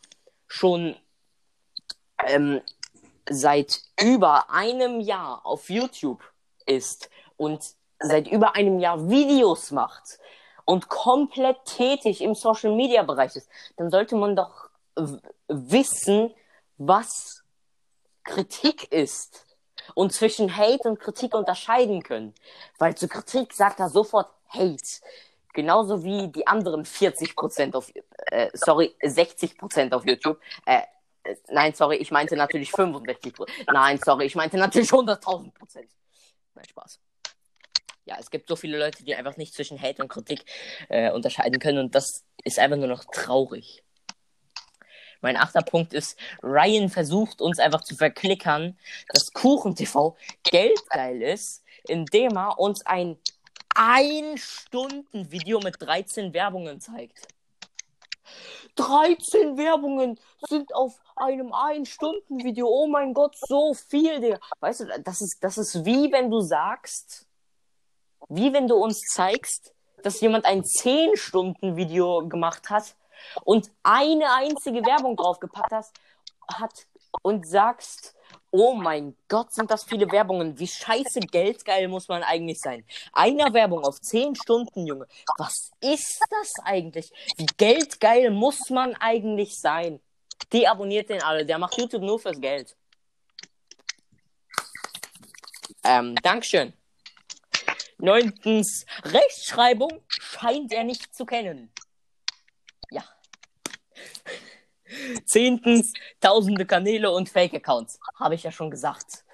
schon 0.46 0.94
ähm, 2.24 2.60
seit 3.28 3.80
über 4.00 4.50
einem 4.50 5.00
Jahr 5.00 5.44
auf 5.44 5.70
YouTube 5.70 6.22
ist 6.66 7.10
und 7.36 7.62
seit 7.98 8.28
über 8.28 8.54
einem 8.54 8.78
Jahr 8.78 9.08
Videos 9.08 9.70
macht 9.70 10.18
und 10.64 10.88
komplett 10.88 11.64
tätig 11.64 12.20
im 12.20 12.34
Social 12.34 12.74
Media 12.74 13.02
Bereich 13.02 13.36
ist, 13.36 13.48
dann 13.76 13.90
sollte 13.90 14.16
man 14.16 14.36
doch 14.36 14.68
wissen, 15.48 16.34
was 16.78 17.42
Kritik 18.24 18.92
ist 18.92 19.46
und 19.94 20.12
zwischen 20.12 20.56
Hate 20.56 20.88
und 20.88 21.00
Kritik 21.00 21.34
unterscheiden 21.34 22.02
können. 22.02 22.34
Weil 22.78 22.96
zu 22.96 23.08
Kritik 23.08 23.52
sagt 23.52 23.80
er 23.80 23.88
sofort 23.88 24.28
Hate. 24.48 25.00
Genauso 25.52 26.04
wie 26.04 26.28
die 26.28 26.46
anderen 26.46 26.84
40% 26.84 27.74
auf, 27.74 27.90
äh, 28.26 28.50
sorry, 28.52 28.94
60% 29.00 29.92
auf 29.94 30.04
YouTube. 30.04 30.38
Äh, 30.66 30.82
nein, 31.48 31.74
sorry, 31.74 31.96
ich 31.96 32.10
meinte 32.10 32.36
natürlich 32.36 32.70
65%. 32.70 33.46
Nein, 33.72 33.98
sorry, 34.04 34.26
ich 34.26 34.34
meinte 34.34 34.56
natürlich 34.56 34.90
100.000%. 34.90 35.52
Nein, 36.54 36.64
Spaß. 36.68 37.00
Ja, 38.04 38.16
es 38.20 38.30
gibt 38.30 38.48
so 38.48 38.56
viele 38.56 38.78
Leute, 38.78 39.04
die 39.04 39.14
einfach 39.14 39.36
nicht 39.36 39.52
zwischen 39.52 39.80
Hate 39.80 40.00
und 40.00 40.08
Kritik 40.08 40.44
äh, 40.88 41.10
unterscheiden 41.10 41.58
können 41.58 41.78
und 41.78 41.94
das 41.94 42.24
ist 42.44 42.58
einfach 42.58 42.76
nur 42.76 42.86
noch 42.86 43.04
traurig. 43.04 43.82
Mein 45.20 45.36
achter 45.36 45.62
Punkt 45.62 45.92
ist, 45.92 46.16
Ryan 46.42 46.88
versucht 46.88 47.40
uns 47.40 47.58
einfach 47.58 47.82
zu 47.82 47.96
verklickern, 47.96 48.78
dass 49.08 49.32
KuchenTV 49.32 50.16
geldgeil 50.44 51.22
ist, 51.22 51.64
indem 51.88 52.36
er 52.36 52.58
uns 52.58 52.84
ein 52.86 53.18
1-Stunden-Video 53.74 55.60
mit 55.60 55.76
13 55.80 56.32
Werbungen 56.32 56.80
zeigt. 56.80 57.26
13 58.76 59.56
Werbungen 59.56 60.18
sind 60.48 60.74
auf 60.74 61.00
einem 61.16 61.52
1-Stunden-Video. 61.52 62.68
Oh 62.68 62.86
mein 62.86 63.14
Gott, 63.14 63.36
so 63.38 63.74
viel, 63.74 64.20
Digga. 64.20 64.38
Weißt 64.60 64.80
du, 64.80 65.02
das 65.02 65.20
ist, 65.20 65.42
das 65.42 65.58
ist 65.58 65.84
wie 65.84 66.12
wenn 66.12 66.30
du 66.30 66.40
sagst, 66.40 67.26
wie 68.28 68.52
wenn 68.52 68.68
du 68.68 68.76
uns 68.76 69.00
zeigst, 69.12 69.74
dass 70.02 70.20
jemand 70.20 70.44
ein 70.44 70.62
10-Stunden-Video 70.62 72.28
gemacht 72.28 72.70
hat 72.70 72.96
und 73.44 73.70
eine 73.82 74.32
einzige 74.32 74.84
Werbung 74.84 75.16
draufgepackt 75.16 75.72
hast, 75.72 75.94
hat 76.52 76.86
und 77.22 77.46
sagst, 77.46 78.14
oh 78.50 78.74
mein 78.74 79.16
Gott, 79.28 79.52
sind 79.52 79.70
das 79.70 79.84
viele 79.84 80.10
Werbungen. 80.10 80.58
Wie 80.58 80.66
scheiße 80.66 81.20
geldgeil 81.20 81.88
muss 81.88 82.08
man 82.08 82.22
eigentlich 82.22 82.60
sein? 82.60 82.84
Eine 83.12 83.52
Werbung 83.52 83.84
auf 83.84 84.00
10 84.00 84.34
Stunden, 84.34 84.86
Junge. 84.86 85.06
Was 85.38 85.70
ist 85.80 86.20
das 86.30 86.52
eigentlich? 86.64 87.10
Wie 87.36 87.46
geldgeil 87.56 88.30
muss 88.30 88.70
man 88.70 88.94
eigentlich 88.96 89.58
sein? 89.58 90.00
Deabonniert 90.52 91.08
den 91.10 91.22
alle. 91.22 91.44
Der 91.44 91.58
macht 91.58 91.76
YouTube 91.76 92.02
nur 92.02 92.18
fürs 92.18 92.40
Geld. 92.40 92.76
Ähm, 95.84 96.14
Dankeschön. 96.22 96.72
Neuntens, 97.98 98.84
Rechtschreibung 99.04 100.02
scheint 100.08 100.72
er 100.72 100.84
nicht 100.84 101.14
zu 101.14 101.24
kennen. 101.24 101.72
Zehntens, 105.24 105.92
tausende 106.20 106.64
Kanäle 106.64 107.10
und 107.10 107.28
Fake-Accounts. 107.28 107.98
Habe 108.18 108.34
ich 108.34 108.42
ja 108.42 108.52
schon 108.52 108.70
gesagt. 108.70 109.24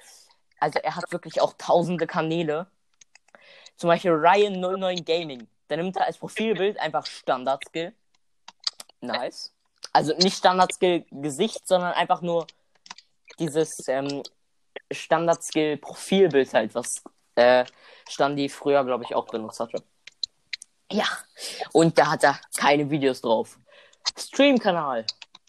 Also 0.58 0.78
er 0.78 0.96
hat 0.96 1.10
wirklich 1.12 1.40
auch 1.40 1.54
tausende 1.58 2.06
Kanäle. 2.06 2.66
Zum 3.76 3.88
Beispiel 3.88 4.12
Ryan09 4.12 5.04
Gaming. 5.04 5.48
Da 5.68 5.76
nimmt 5.76 5.96
er 5.96 6.06
als 6.06 6.18
Profilbild 6.18 6.78
einfach 6.78 7.06
Standard-Skill. 7.06 7.92
Nice. 9.00 9.52
Also 9.92 10.14
nicht 10.16 10.36
Standard-Skill 10.36 11.04
Gesicht, 11.10 11.66
sondern 11.66 11.92
einfach 11.94 12.22
nur 12.22 12.46
dieses 13.38 13.88
ähm, 13.88 14.22
Standard-Skill 14.90 15.78
Profilbild 15.78 16.54
halt, 16.54 16.74
was 16.74 17.02
äh, 17.34 17.64
Standi 18.08 18.48
früher, 18.48 18.84
glaube 18.84 19.04
ich, 19.04 19.14
auch 19.14 19.26
benutzt 19.26 19.60
hatte. 19.60 19.82
Ja. 20.90 21.06
Und 21.72 21.98
da 21.98 22.10
hat 22.10 22.24
er 22.24 22.38
keine 22.56 22.88
Videos 22.90 23.20
drauf. 23.20 23.58
Stream-Kanal. 24.18 25.06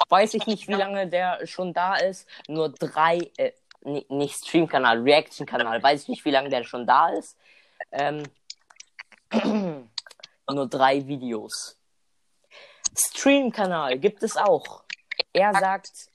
Weiß 0.09 0.33
ich 0.33 0.45
nicht, 0.47 0.67
wie 0.67 0.73
lange 0.73 1.07
der 1.07 1.45
schon 1.45 1.73
da 1.73 1.95
ist. 1.95 2.27
Nur 2.47 2.69
drei, 2.69 3.31
äh, 3.37 3.51
nicht 4.09 4.35
Stream-Kanal, 4.35 5.01
Reaction-Kanal. 5.01 5.81
Weiß 5.81 6.03
ich 6.03 6.07
nicht, 6.09 6.25
wie 6.25 6.31
lange 6.31 6.49
der 6.49 6.63
schon 6.63 6.85
da 6.85 7.09
ist. 7.09 7.37
Ähm, 7.91 8.23
nur 10.51 10.67
drei 10.67 11.05
Videos. 11.07 11.77
Stream-Kanal 12.95 13.97
gibt 13.99 14.23
es 14.23 14.37
auch. 14.37 14.83
Er 15.31 15.53
sagt, 15.53 16.07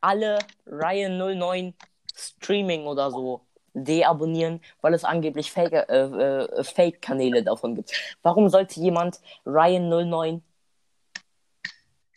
alle 0.00 0.38
Ryan09 0.66 1.72
Streaming 2.14 2.86
oder 2.86 3.10
so 3.10 3.40
deabonnieren, 3.72 4.60
weil 4.82 4.94
es 4.94 5.04
angeblich 5.04 5.50
Fake, 5.50 5.72
äh, 5.72 5.82
äh, 5.82 6.62
Fake-Kanäle 6.62 7.42
davon 7.42 7.74
gibt. 7.74 7.92
Warum 8.22 8.48
sollte 8.48 8.78
jemand 8.80 9.20
Ryan09 9.44 10.42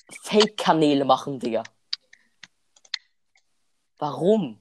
Fake-Kanäle 0.10 1.06
machen, 1.06 1.40
Digga? 1.40 1.64
Warum? 3.98 4.60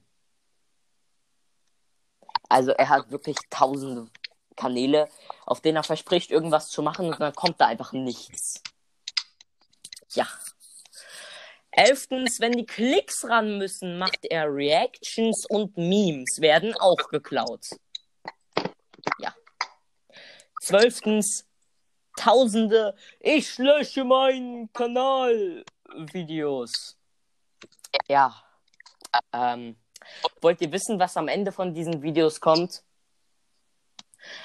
Also 2.49 2.73
er 2.73 2.89
hat 2.89 3.11
wirklich 3.11 3.37
tausende 3.51 4.09
Kanäle, 4.57 5.09
auf 5.45 5.61
denen 5.61 5.77
er 5.77 5.83
verspricht, 5.83 6.31
irgendwas 6.31 6.69
zu 6.71 6.83
machen 6.83 7.09
und 7.09 7.21
dann 7.21 7.35
kommt 7.35 7.61
da 7.61 7.67
einfach 7.67 7.93
nichts. 7.93 8.63
Ja. 10.15 10.27
Elftens, 11.71 12.41
wenn 12.41 12.53
die 12.53 12.65
Klicks 12.65 13.25
ran 13.29 13.59
müssen, 13.59 13.99
macht 13.99 14.25
er 14.25 14.47
Reactions 14.47 15.45
und 15.47 15.77
Memes, 15.77 16.41
werden 16.41 16.75
auch 16.75 16.97
geklaut. 17.11 17.67
Ja. 19.19 19.35
Zwölftens, 20.63 21.46
tausende, 22.17 22.95
ich 23.21 23.59
lösche 23.59 24.05
meinen 24.05 24.73
Kanal 24.73 25.65
Videos. 26.13 26.97
Ja. 28.09 28.35
Ähm, 29.33 29.77
wollt 30.41 30.61
ihr 30.61 30.73
wissen, 30.73 30.99
was 30.99 31.17
am 31.17 31.29
Ende 31.29 31.53
von 31.53 31.75
diesen 31.75 32.03
Videos 32.03 32.41
kommt? 32.41 32.83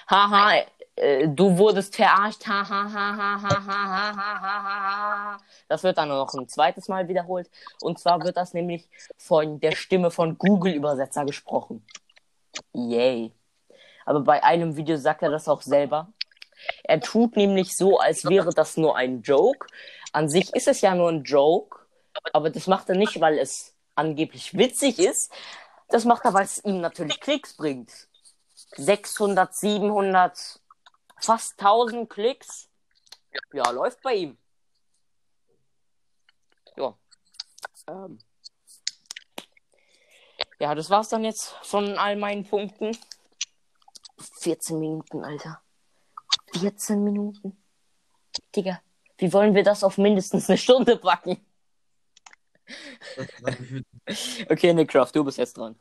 Haha, 0.10 0.64
äh, 0.96 1.28
du 1.28 1.58
wurdest 1.58 1.96
verarscht. 1.96 2.46
Ha, 2.48 2.68
ha, 2.68 2.84
ha, 2.84 3.18
ha, 3.18 3.42
ha, 3.42 3.66
ha, 3.68 4.16
ha, 4.16 4.64
ha. 4.64 5.38
Das 5.68 5.84
wird 5.84 5.98
dann 5.98 6.10
noch 6.10 6.34
ein 6.34 6.48
zweites 6.48 6.88
Mal 6.88 7.08
wiederholt. 7.08 7.50
Und 7.82 8.00
zwar 8.00 8.22
wird 8.24 8.38
das 8.38 8.54
nämlich 8.54 8.88
von 9.18 9.60
der 9.60 9.72
Stimme 9.72 10.12
von 10.12 10.38
Google-Übersetzer 10.38 11.26
gesprochen. 11.26 11.86
Yay. 12.74 13.34
Aber 14.06 14.22
bei 14.22 14.44
einem 14.44 14.76
Video 14.76 14.98
sagt 14.98 15.24
er 15.24 15.30
das 15.32 15.48
auch 15.48 15.62
selber. 15.62 16.12
Er 16.84 17.00
tut 17.00 17.36
nämlich 17.36 17.76
so, 17.76 18.00
als 18.00 18.26
wäre 18.26 18.54
das 18.54 18.78
nur 18.78 18.96
ein 18.96 19.22
Joke. 19.22 19.68
An 20.12 20.30
sich 20.30 20.54
ist 20.54 20.68
es 20.68 20.82
ja 20.82 20.94
nur 20.96 21.10
ein 21.10 21.24
Joke, 21.24 21.80
aber 22.34 22.50
das 22.50 22.68
macht 22.68 22.90
er 22.90 22.96
nicht, 22.96 23.20
weil 23.20 23.40
es 23.40 23.76
angeblich 23.96 24.58
witzig 24.58 25.00
ist. 25.00 25.32
Das 25.90 26.06
macht 26.06 26.26
er, 26.26 26.34
weil 26.34 26.46
es 26.46 26.64
ihm 26.64 26.82
natürlich 26.82 27.20
Klicks 27.20 27.56
bringt. 27.56 27.92
600, 28.78 29.54
700, 29.56 30.60
fast 31.20 31.60
1000 31.60 32.10
Klicks. 32.10 32.70
Ja, 33.54 33.70
läuft 33.72 34.02
bei 34.02 34.14
ihm. 34.16 34.38
Ja. 36.78 36.98
Ähm. 37.88 38.20
Ja, 40.60 40.76
das 40.76 40.90
war's 40.90 41.10
dann 41.10 41.24
jetzt 41.24 41.50
von 41.64 41.98
all 41.98 42.16
meinen 42.16 42.46
Punkten. 42.46 42.98
14 44.40 44.80
Minuten, 44.80 45.24
Alter. 45.26 45.62
14 46.54 47.04
Minuten. 47.04 47.58
Digga, 48.56 48.82
wie 49.18 49.32
wollen 49.34 49.54
wir 49.54 49.64
das 49.64 49.84
auf 49.84 49.98
mindestens 49.98 50.50
eine 50.50 50.58
Stunde 50.58 50.98
packen? 50.98 51.38
Okay, 54.50 54.74
Nickcraft, 54.74 55.12
du 55.14 55.24
bist 55.24 55.38
jetzt 55.38 55.58
dran. 55.58 55.76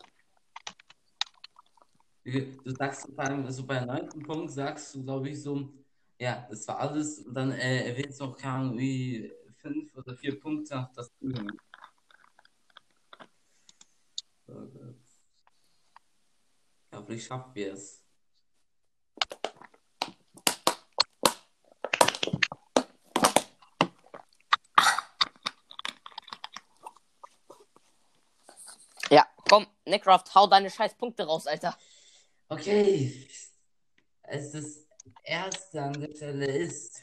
Du 2.25 2.71
sagst 2.71 3.09
vor 3.15 3.25
allem 3.25 3.51
so 3.51 3.65
bei 3.67 3.85
neunten 3.85 4.23
Punkt 4.23 4.53
sagst 4.53 4.95
du, 4.95 5.03
glaube 5.03 5.31
ich, 5.31 5.43
so, 5.43 5.73
ja, 6.19 6.47
das 6.49 6.69
war 6.69 6.79
alles 6.79 7.21
und 7.21 7.35
dann 7.35 7.53
äh, 7.53 7.89
erwähnst 7.89 8.21
du 8.21 8.27
noch 8.27 8.37
keine 8.37 8.55
Ahnung, 8.55 8.79
wie 8.79 9.33
fünf 9.57 9.97
oder 9.97 10.17
vier 10.17 10.39
Punkte 10.39 10.75
nach 10.75 10.93
das 10.93 11.11
Üben. 11.21 11.49
Gut. 14.47 14.73
Ja, 16.93 17.03
vielleicht 17.03 17.27
schaffen 17.27 17.55
wir 17.55 17.73
es. 17.73 18.05
Ja, 29.11 29.27
komm, 29.51 29.67
Nickcraft, 29.85 30.33
hau 30.35 30.47
deine 30.47 30.71
scheiß 30.71 30.95
Punkte 30.95 31.25
raus, 31.27 31.47
Alter. 31.47 31.77
Okay. 32.49 33.29
Es 34.23 34.55
ist 34.55 34.87
erste 35.25 35.83
an 35.83 35.93
der 35.93 36.15
Stelle 36.15 36.47
ist 36.47 37.03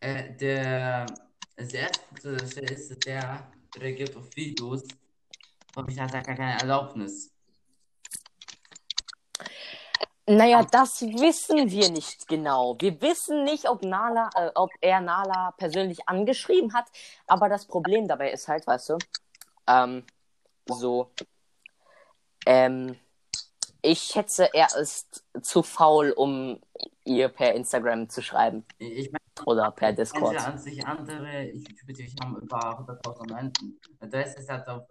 äh, 0.00 0.34
der 0.36 1.06
das 1.56 1.72
erste 1.72 2.28
an 2.28 2.36
der 2.36 2.46
Stelle 2.46 2.74
ist 2.74 3.06
der 3.06 3.50
reagiert 3.78 4.14
auf 4.16 4.36
Videos. 4.36 4.82
Aber 5.74 5.88
ich 5.88 5.98
hatte 5.98 6.12
gar 6.12 6.22
keine 6.22 6.60
Erlaubnis. 6.60 7.32
Naja, 10.26 10.62
das 10.62 11.00
wissen 11.00 11.70
wir 11.70 11.90
nicht 11.90 12.28
genau. 12.28 12.76
Wir 12.78 13.00
wissen 13.00 13.44
nicht, 13.44 13.68
ob 13.68 13.82
Nala, 13.82 14.28
äh, 14.36 14.50
ob 14.54 14.70
er 14.80 15.00
Nala 15.00 15.52
persönlich 15.52 16.06
angeschrieben 16.06 16.74
hat, 16.74 16.86
aber 17.26 17.48
das 17.48 17.66
Problem 17.66 18.06
dabei 18.06 18.30
ist 18.30 18.46
halt, 18.46 18.66
weißt 18.66 18.90
du, 18.90 18.98
ähm, 19.66 20.04
so, 20.72 21.10
ähm, 22.46 22.96
ich 23.82 24.00
schätze, 24.00 24.52
er 24.52 24.68
ist 24.76 25.24
zu 25.42 25.62
faul, 25.62 26.12
um 26.12 26.60
ihr 27.04 27.28
per 27.28 27.54
Instagram 27.54 28.08
zu 28.08 28.22
schreiben 28.22 28.64
Ich 28.78 29.10
meine, 29.10 29.46
oder 29.46 29.70
per 29.70 29.92
Discord. 29.92 30.34
Entweder 30.34 30.52
an 30.52 30.58
sich 30.58 30.86
andere 30.86 31.50
YouTuber, 31.50 31.92
die 31.92 32.14
haben 32.20 32.36
über 32.36 32.78
100.000 32.78 33.32
Menschen. 33.32 33.80
Da 34.00 34.20
ist 34.20 34.48
halt 34.48 34.68
auf, 34.68 34.82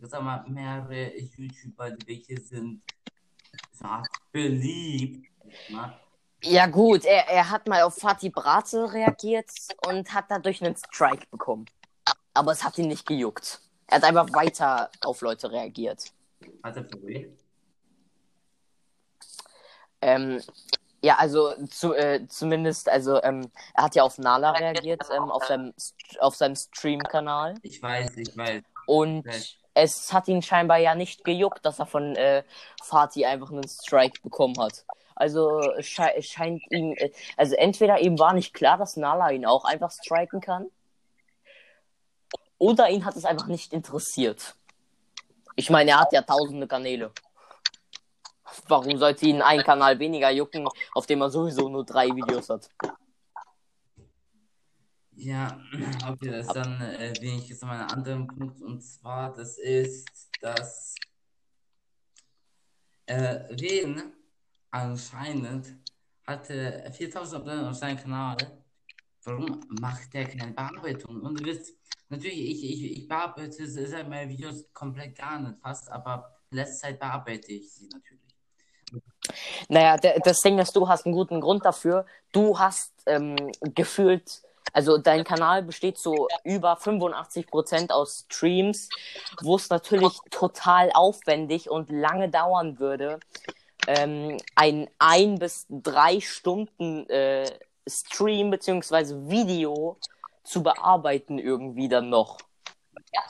sag 0.00 0.22
mal, 0.22 0.44
mehrere 0.48 1.16
YouTuber, 1.16 1.92
die 1.92 2.06
welche 2.08 2.40
sind 2.40 2.82
Art 3.82 4.08
beliebt. 4.32 5.26
Ne? 5.68 5.94
Ja 6.42 6.66
gut, 6.66 7.04
er, 7.04 7.28
er 7.28 7.50
hat 7.50 7.66
mal 7.66 7.82
auf 7.82 7.96
Fatih 7.96 8.30
Brate 8.30 8.92
reagiert 8.92 9.50
und 9.86 10.12
hat 10.12 10.26
dadurch 10.28 10.62
einen 10.62 10.76
Strike 10.76 11.26
bekommen. 11.30 11.66
Aber 12.34 12.52
es 12.52 12.62
hat 12.62 12.78
ihn 12.78 12.88
nicht 12.88 13.06
gejuckt. 13.06 13.60
Er 13.88 13.96
hat 13.96 14.04
einfach 14.04 14.32
weiter 14.32 14.90
auf 15.02 15.20
Leute 15.20 15.50
reagiert. 15.50 16.12
Hat 16.62 16.76
er 16.76 16.84
für 16.84 17.02
wen? 17.06 17.38
Ähm, 20.02 20.42
ja, 21.02 21.16
also 21.16 21.54
zu, 21.66 21.94
äh, 21.94 22.26
zumindest, 22.28 22.88
also 22.88 23.22
ähm, 23.22 23.50
er 23.74 23.84
hat 23.84 23.94
ja 23.94 24.02
auf 24.02 24.18
Nala 24.18 24.50
reagiert, 24.52 25.02
ähm, 25.14 25.30
auf 25.30 25.44
seinem, 25.44 25.70
St- 25.78 26.18
auf 26.20 26.34
seinem 26.34 26.56
Stream-Kanal. 26.56 27.54
Ich 27.62 27.80
weiß, 27.80 28.16
ich 28.16 28.36
weiß. 28.36 28.62
Und 28.86 29.24
es 29.74 30.12
hat 30.12 30.26
ihn 30.28 30.42
scheinbar 30.42 30.78
ja 30.78 30.94
nicht 30.94 31.24
gejuckt, 31.24 31.64
dass 31.64 31.78
er 31.78 31.86
von 31.86 32.16
äh, 32.16 32.42
Fatih 32.82 33.26
einfach 33.26 33.50
einen 33.50 33.68
Strike 33.68 34.20
bekommen 34.22 34.58
hat. 34.58 34.84
Also 35.14 35.60
es 35.78 35.86
scheint 35.86 36.62
ihm, 36.70 36.94
äh, 36.96 37.10
also 37.36 37.54
entweder 37.54 38.00
ihm 38.00 38.18
war 38.18 38.32
nicht 38.32 38.52
klar, 38.52 38.78
dass 38.78 38.96
Nala 38.96 39.30
ihn 39.30 39.46
auch 39.46 39.64
einfach 39.64 39.90
striken 39.90 40.40
kann, 40.40 40.66
oder 42.58 42.88
ihn 42.88 43.04
hat 43.04 43.16
es 43.16 43.24
einfach 43.24 43.46
nicht 43.46 43.72
interessiert. 43.72 44.54
Ich 45.56 45.70
meine, 45.70 45.92
er 45.92 46.00
hat 46.00 46.12
ja 46.12 46.22
tausende 46.22 46.66
Kanäle. 46.66 47.12
Warum 48.68 48.98
sollte 48.98 49.26
ihn 49.26 49.42
ein 49.42 49.62
Kanal 49.62 49.98
weniger 49.98 50.30
jucken, 50.30 50.68
auf 50.94 51.06
dem 51.06 51.20
er 51.20 51.30
sowieso 51.30 51.68
nur 51.68 51.84
drei 51.84 52.06
Videos 52.08 52.48
hat? 52.48 52.70
Ja, 55.12 55.58
okay, 56.08 56.30
das 56.30 56.46
ist 56.46 56.54
dann 56.54 56.80
äh, 56.80 57.12
wenig 57.20 57.48
jetzt 57.48 57.62
noch 57.62 57.70
mal 57.70 57.80
einen 57.80 57.90
anderen 57.90 58.26
Punkt 58.26 58.60
und 58.60 58.80
zwar, 58.82 59.32
das 59.32 59.58
ist, 59.58 60.30
dass 60.40 60.94
äh, 63.06 63.44
Wen 63.50 64.12
anscheinend 64.70 65.74
hatte 66.26 66.90
4000 66.92 67.40
Abonnenten 67.40 67.68
auf 67.68 67.76
seinem 67.76 67.98
Kanal. 67.98 68.36
Warum 69.26 69.60
macht 69.80 70.14
der 70.14 70.26
keine 70.26 70.52
Bearbeitung? 70.52 71.20
Und 71.20 71.40
du 71.40 71.44
wisst, 71.44 71.74
natürlich, 72.08 72.38
ich, 72.38 72.64
ich, 72.64 72.98
ich 72.98 73.08
bearbeite 73.08 73.66
seit 73.66 74.08
meine 74.08 74.30
Videos 74.30 74.64
komplett 74.72 75.16
gar 75.16 75.40
nicht 75.40 75.58
fast, 75.60 75.90
aber 75.90 76.36
in 76.50 76.58
letzter 76.58 76.88
Zeit 76.88 77.00
bearbeite 77.00 77.52
ich 77.52 77.72
sie 77.72 77.88
natürlich. 77.88 78.22
Naja, 79.68 79.96
der, 79.96 80.20
das 80.20 80.38
Ding 80.40 80.58
ist, 80.58 80.76
du 80.76 80.88
hast 80.88 81.06
einen 81.06 81.14
guten 81.14 81.40
Grund 81.40 81.64
dafür. 81.64 82.06
Du 82.30 82.58
hast 82.58 82.92
ähm, 83.06 83.34
gefühlt, 83.74 84.42
also 84.72 84.98
dein 84.98 85.24
Kanal 85.24 85.64
besteht 85.64 85.98
so 85.98 86.28
über 86.44 86.74
85% 86.74 87.90
aus 87.90 88.26
Streams, 88.30 88.88
wo 89.42 89.56
es 89.56 89.68
natürlich 89.70 90.16
total 90.30 90.92
aufwendig 90.94 91.68
und 91.68 91.90
lange 91.90 92.28
dauern 92.28 92.78
würde, 92.78 93.18
ähm, 93.88 94.36
ein 94.54 94.88
ein 94.98 95.38
bis 95.38 95.66
drei 95.68 96.20
Stunden 96.20 97.08
äh, 97.08 97.50
Stream 97.88 98.50
beziehungsweise 98.50 99.28
Video 99.28 99.98
zu 100.44 100.62
bearbeiten 100.62 101.38
irgendwie 101.38 101.88
dann 101.88 102.08
noch. 102.08 102.38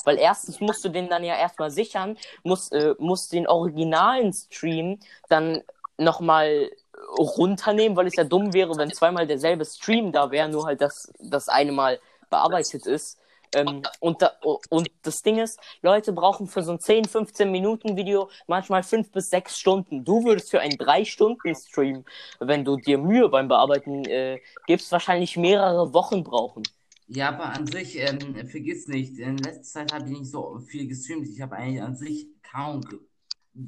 Weil 0.05 0.19
erstens 0.19 0.61
musst 0.61 0.85
du 0.85 0.88
den 0.88 1.09
dann 1.09 1.25
ja 1.25 1.37
erstmal 1.37 1.71
sichern, 1.71 2.16
musst, 2.42 2.73
äh, 2.73 2.95
musst 2.99 3.33
den 3.33 3.47
originalen 3.47 4.33
Stream 4.33 4.99
dann 5.29 5.62
nochmal 5.99 6.71
runternehmen, 7.19 7.97
weil 7.97 8.07
es 8.07 8.16
ja 8.16 8.25
dumm 8.25 8.53
wäre, 8.53 8.77
wenn 8.77 8.92
zweimal 8.92 9.27
derselbe 9.27 9.64
Stream 9.64 10.12
da 10.12 10.31
wäre, 10.31 10.49
nur 10.49 10.66
halt 10.66 10.81
das, 10.81 11.12
das 11.19 11.49
eine 11.49 11.73
Mal 11.73 12.01
bearbeitet 12.31 12.87
ist. 12.87 13.19
Ähm, 13.54 13.82
und, 14.00 14.22
da, 14.22 14.32
und 14.70 14.90
das 15.02 15.22
Ding 15.22 15.38
ist, 15.38 15.59
Leute 15.82 16.12
brauchen 16.12 16.46
für 16.46 16.62
so 16.62 16.72
ein 16.72 16.80
10, 16.80 17.04
15 17.04 17.50
Minuten 17.50 17.96
Video 17.96 18.30
manchmal 18.46 18.82
5 18.82 19.11
bis 19.12 19.28
6 19.30 19.59
Stunden. 19.59 20.04
Du 20.04 20.24
würdest 20.24 20.50
für 20.50 20.61
einen 20.61 20.76
3 20.78 21.04
Stunden 21.04 21.54
Stream, 21.54 22.04
wenn 22.40 22.64
du 22.64 22.76
dir 22.76 22.98
Mühe 22.98 23.28
beim 23.28 23.48
Bearbeiten 23.48 24.04
äh, 24.04 24.40
gibst, 24.66 24.90
wahrscheinlich 24.92 25.37
mehrere 25.37 25.92
Wochen 25.92 26.24
brauchen. 26.24 26.62
Ja, 27.09 27.28
aber 27.28 27.50
an 27.50 27.66
sich, 27.66 27.96
ähm, 27.98 28.35
vergiss 28.48 28.88
nicht, 28.88 29.18
in 29.18 29.38
letzter 29.38 29.62
Zeit 29.62 29.92
habe 29.92 30.06
ich 30.06 30.18
nicht 30.18 30.30
so 30.30 30.59
viel 30.59 30.88
gestreamt. 30.88 31.28
Ich 31.28 31.40
habe 31.40 31.54
eigentlich 31.54 31.80
an 31.80 31.96
sich 31.96 32.26
kaum 32.42 32.80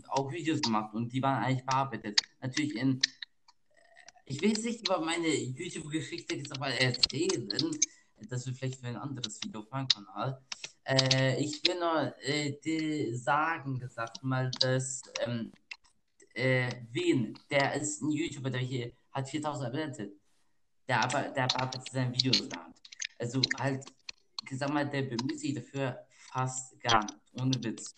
auch 0.08 0.32
Videos 0.32 0.60
gemacht 0.60 0.94
und 0.94 1.12
die 1.12 1.22
waren 1.22 1.44
eigentlich 1.44 1.64
bearbeitet. 1.64 2.20
Natürlich 2.40 2.76
in, 2.76 3.00
ich 4.26 4.40
will 4.42 4.50
jetzt 4.50 4.64
nicht 4.64 4.86
über 4.86 5.00
meine 5.00 5.28
YouTube-Geschichte 5.28 6.34
jetzt 6.34 6.52
aber 6.52 6.68
erzählen. 6.68 7.48
Das 8.28 8.46
wird 8.46 8.56
vielleicht 8.56 8.80
für 8.80 8.86
ein 8.86 8.96
anderes 8.96 9.40
Video 9.42 9.60
auf 9.60 9.70
meinem 9.70 9.88
Kanal. 9.88 10.40
Äh, 10.84 11.42
ich 11.42 11.62
will 11.66 11.78
nur 11.78 12.14
äh, 12.22 13.14
sagen, 13.14 13.78
gesagt 13.78 14.22
mal, 14.22 14.50
dass 14.60 15.02
ähm, 15.24 15.52
äh, 16.34 16.72
Wen, 16.90 17.38
der 17.50 17.74
ist 17.74 18.00
ein 18.02 18.10
YouTuber, 18.10 18.50
der 18.50 18.60
hier 18.60 18.92
hat 19.12 19.28
4000 19.28 19.66
Abonnenten. 19.68 20.20
Der 20.88 21.04
aber, 21.04 21.22
der 21.22 21.46
bearbeitet 21.46 21.90
seine 21.92 22.14
Videos 22.14 22.48
gar 22.48 22.68
nicht. 22.68 22.90
Also 23.18 23.42
halt, 23.58 23.84
sag 24.50 24.70
mal, 24.70 24.88
der 24.88 25.02
bemüht 25.02 25.38
sich 25.38 25.54
dafür 25.54 26.06
fast 26.08 26.80
gar 26.80 27.02
nicht. 27.02 27.16
Ohne 27.38 27.62
Witz. 27.62 27.94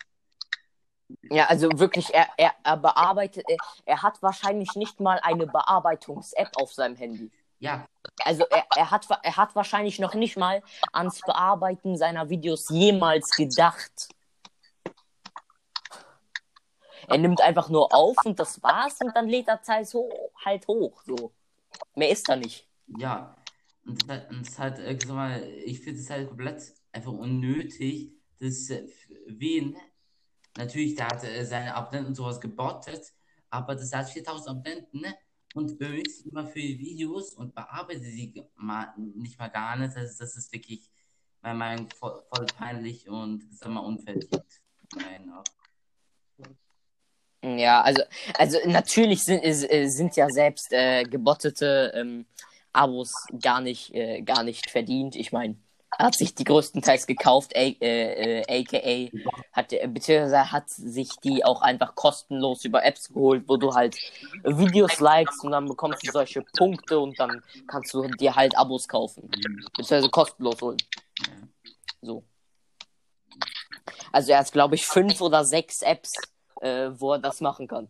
Ja, 1.29 1.45
also 1.45 1.69
wirklich, 1.73 2.13
er, 2.13 2.27
er, 2.37 2.53
er 2.63 2.77
bearbeitet, 2.77 3.45
er, 3.47 3.57
er 3.85 4.01
hat 4.01 4.21
wahrscheinlich 4.21 4.75
nicht 4.75 4.99
mal 4.99 5.19
eine 5.23 5.47
Bearbeitungs-App 5.47 6.51
auf 6.55 6.73
seinem 6.73 6.95
Handy. 6.95 7.31
Ja, 7.61 7.85
Also 8.25 8.43
er, 8.49 8.65
er, 8.75 8.89
hat, 8.89 9.07
er 9.21 9.37
hat 9.37 9.55
wahrscheinlich 9.55 9.99
noch 9.99 10.15
nicht 10.15 10.35
mal 10.35 10.63
ans 10.91 11.21
Bearbeiten 11.21 11.95
seiner 11.95 12.27
Videos 12.29 12.69
jemals 12.69 13.29
gedacht. 13.31 14.09
Er 17.07 17.17
nimmt 17.19 17.39
einfach 17.41 17.69
nur 17.69 17.93
auf 17.93 18.17
und 18.25 18.39
das 18.39 18.61
war's 18.63 18.99
und 19.01 19.15
dann 19.15 19.27
lädt 19.27 19.47
er 19.47 19.61
es 19.79 19.93
hoch, 19.93 20.31
halt 20.43 20.67
hoch. 20.67 21.03
So. 21.05 21.33
Mehr 21.95 22.09
ist 22.09 22.27
da 22.27 22.35
nicht. 22.35 22.67
ja. 22.97 23.35
Und 23.85 24.09
das, 24.09 24.29
und 24.29 24.47
das 24.47 24.59
halt, 24.59 24.79
äh, 24.79 24.97
sag 24.99 25.15
mal, 25.15 25.43
ich 25.65 25.81
finde 25.81 25.99
es 25.99 26.09
halt 26.09 26.27
komplett 26.27 26.61
einfach 26.91 27.11
unnötig, 27.11 28.13
dass 28.39 28.69
äh, 28.69 28.87
Wen, 29.27 29.75
natürlich, 30.57 30.95
der 30.95 31.07
hat 31.07 31.23
äh, 31.23 31.45
seine 31.45 31.75
Abonnenten 31.75 32.13
sowas 32.13 32.39
gebottet, 32.39 33.11
aber 33.49 33.75
das 33.75 33.91
hat 33.91 34.09
4000 34.09 34.49
Abonnenten 34.49 35.01
ne? 35.01 35.15
Und 35.53 35.77
bemüht 35.77 36.11
sich 36.11 36.25
immer 36.25 36.47
für 36.47 36.59
die 36.59 36.79
Videos 36.79 37.33
und 37.33 37.53
bearbeitet 37.53 38.03
sie 38.03 38.33
mal, 38.55 38.93
nicht 38.97 39.37
mal 39.37 39.49
gar 39.49 39.75
nicht. 39.75 39.95
Das, 39.95 40.17
das 40.17 40.35
ist 40.35 40.51
wirklich, 40.53 40.89
meiner 41.41 41.55
Meinung 41.55 41.89
voll, 41.89 42.23
voll 42.33 42.45
peinlich 42.45 43.09
und, 43.09 43.43
sag 43.51 43.69
mal, 43.69 43.81
unverdient. 43.81 44.43
Nein. 44.95 45.31
Ja, 47.43 47.81
also, 47.81 48.03
also 48.35 48.59
natürlich 48.67 49.23
sind, 49.23 49.43
äh, 49.43 49.87
sind 49.87 50.15
ja 50.15 50.27
selbst 50.29 50.71
äh, 50.71 51.03
gebottete 51.03 51.91
ähm, 51.95 52.27
Abos 52.71 53.11
gar 53.41 53.61
nicht, 53.61 53.93
äh, 53.95 54.21
gar 54.21 54.43
nicht 54.43 54.69
verdient. 54.69 55.15
Ich 55.15 55.31
meine, 55.31 55.55
hat 55.97 56.15
sich 56.15 56.33
die 56.33 56.43
größtenteils 56.43 57.05
gekauft, 57.05 57.53
äh, 57.53 57.75
äh, 57.79 58.43
aka 58.47 59.17
hat, 59.51 59.73
äh, 59.73 59.87
beziehungsweise 59.87 60.51
hat 60.51 60.69
sich 60.69 61.09
die 61.23 61.43
auch 61.43 61.61
einfach 61.61 61.95
kostenlos 61.95 62.63
über 62.65 62.83
Apps 62.83 63.09
geholt, 63.09 63.43
wo 63.47 63.57
du 63.57 63.73
halt 63.73 63.95
Videos 64.43 64.99
likest 64.99 65.43
und 65.43 65.51
dann 65.51 65.67
bekommst 65.67 66.05
du 66.05 66.11
solche 66.11 66.41
Punkte 66.57 66.99
und 66.99 67.19
dann 67.19 67.41
kannst 67.67 67.93
du 67.93 68.07
dir 68.07 68.35
halt 68.35 68.57
Abos 68.57 68.87
kaufen. 68.87 69.29
Beziehungsweise 69.75 70.09
kostenlos 70.09 70.61
holen. 70.61 70.77
So. 72.01 72.23
Also 74.11 74.31
er 74.31 74.39
hat, 74.39 74.51
glaube 74.51 74.75
ich, 74.75 74.85
fünf 74.85 75.21
oder 75.21 75.45
sechs 75.45 75.81
Apps, 75.81 76.11
äh, 76.61 76.89
wo 76.93 77.13
er 77.13 77.19
das 77.19 77.41
machen 77.41 77.67
kann. 77.67 77.89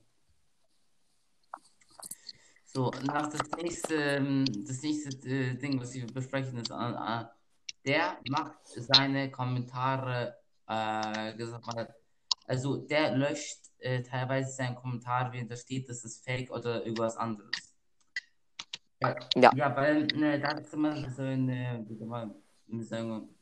So, 2.74 2.90
nach 3.04 3.28
das 3.28 3.42
nächste, 3.62 3.96
ähm, 3.96 4.46
das 4.66 4.82
nächste 4.82 5.28
äh, 5.28 5.56
Ding, 5.56 5.80
was 5.80 5.94
wir 5.94 6.08
besprechen, 6.08 6.58
ist, 6.58 6.72
äh, 6.72 6.74
äh, 6.74 7.26
der 7.86 8.18
macht 8.30 8.58
seine 8.66 9.32
Kommentare, 9.32 10.38
äh, 10.68 11.34
gesagt 11.36 11.66
mal, 11.68 11.94
Also 12.48 12.78
der 12.78 13.16
löscht 13.16 13.60
äh, 13.80 14.02
teilweise 14.02 14.52
seinen 14.52 14.76
Kommentar, 14.76 15.32
wenn 15.34 15.48
da 15.48 15.56
steht, 15.56 15.90
das 15.90 16.04
ist 16.04 16.24
fake 16.24 16.52
oder 16.52 16.86
irgendwas 16.86 17.18
anderes. 17.18 17.52
Ja, 19.02 19.16
Ja. 19.36 19.52
ja 19.56 19.76
weil 19.76 20.06
ne, 20.08 20.40
da 20.40 20.52
ist 20.52 20.74
immer 20.74 21.10
so 21.10 21.24
eine, 21.24 21.84
wie 21.88 21.98
kann 21.98 22.08
man 22.08 22.36
wie 22.68 22.84
sagen, 22.84 23.36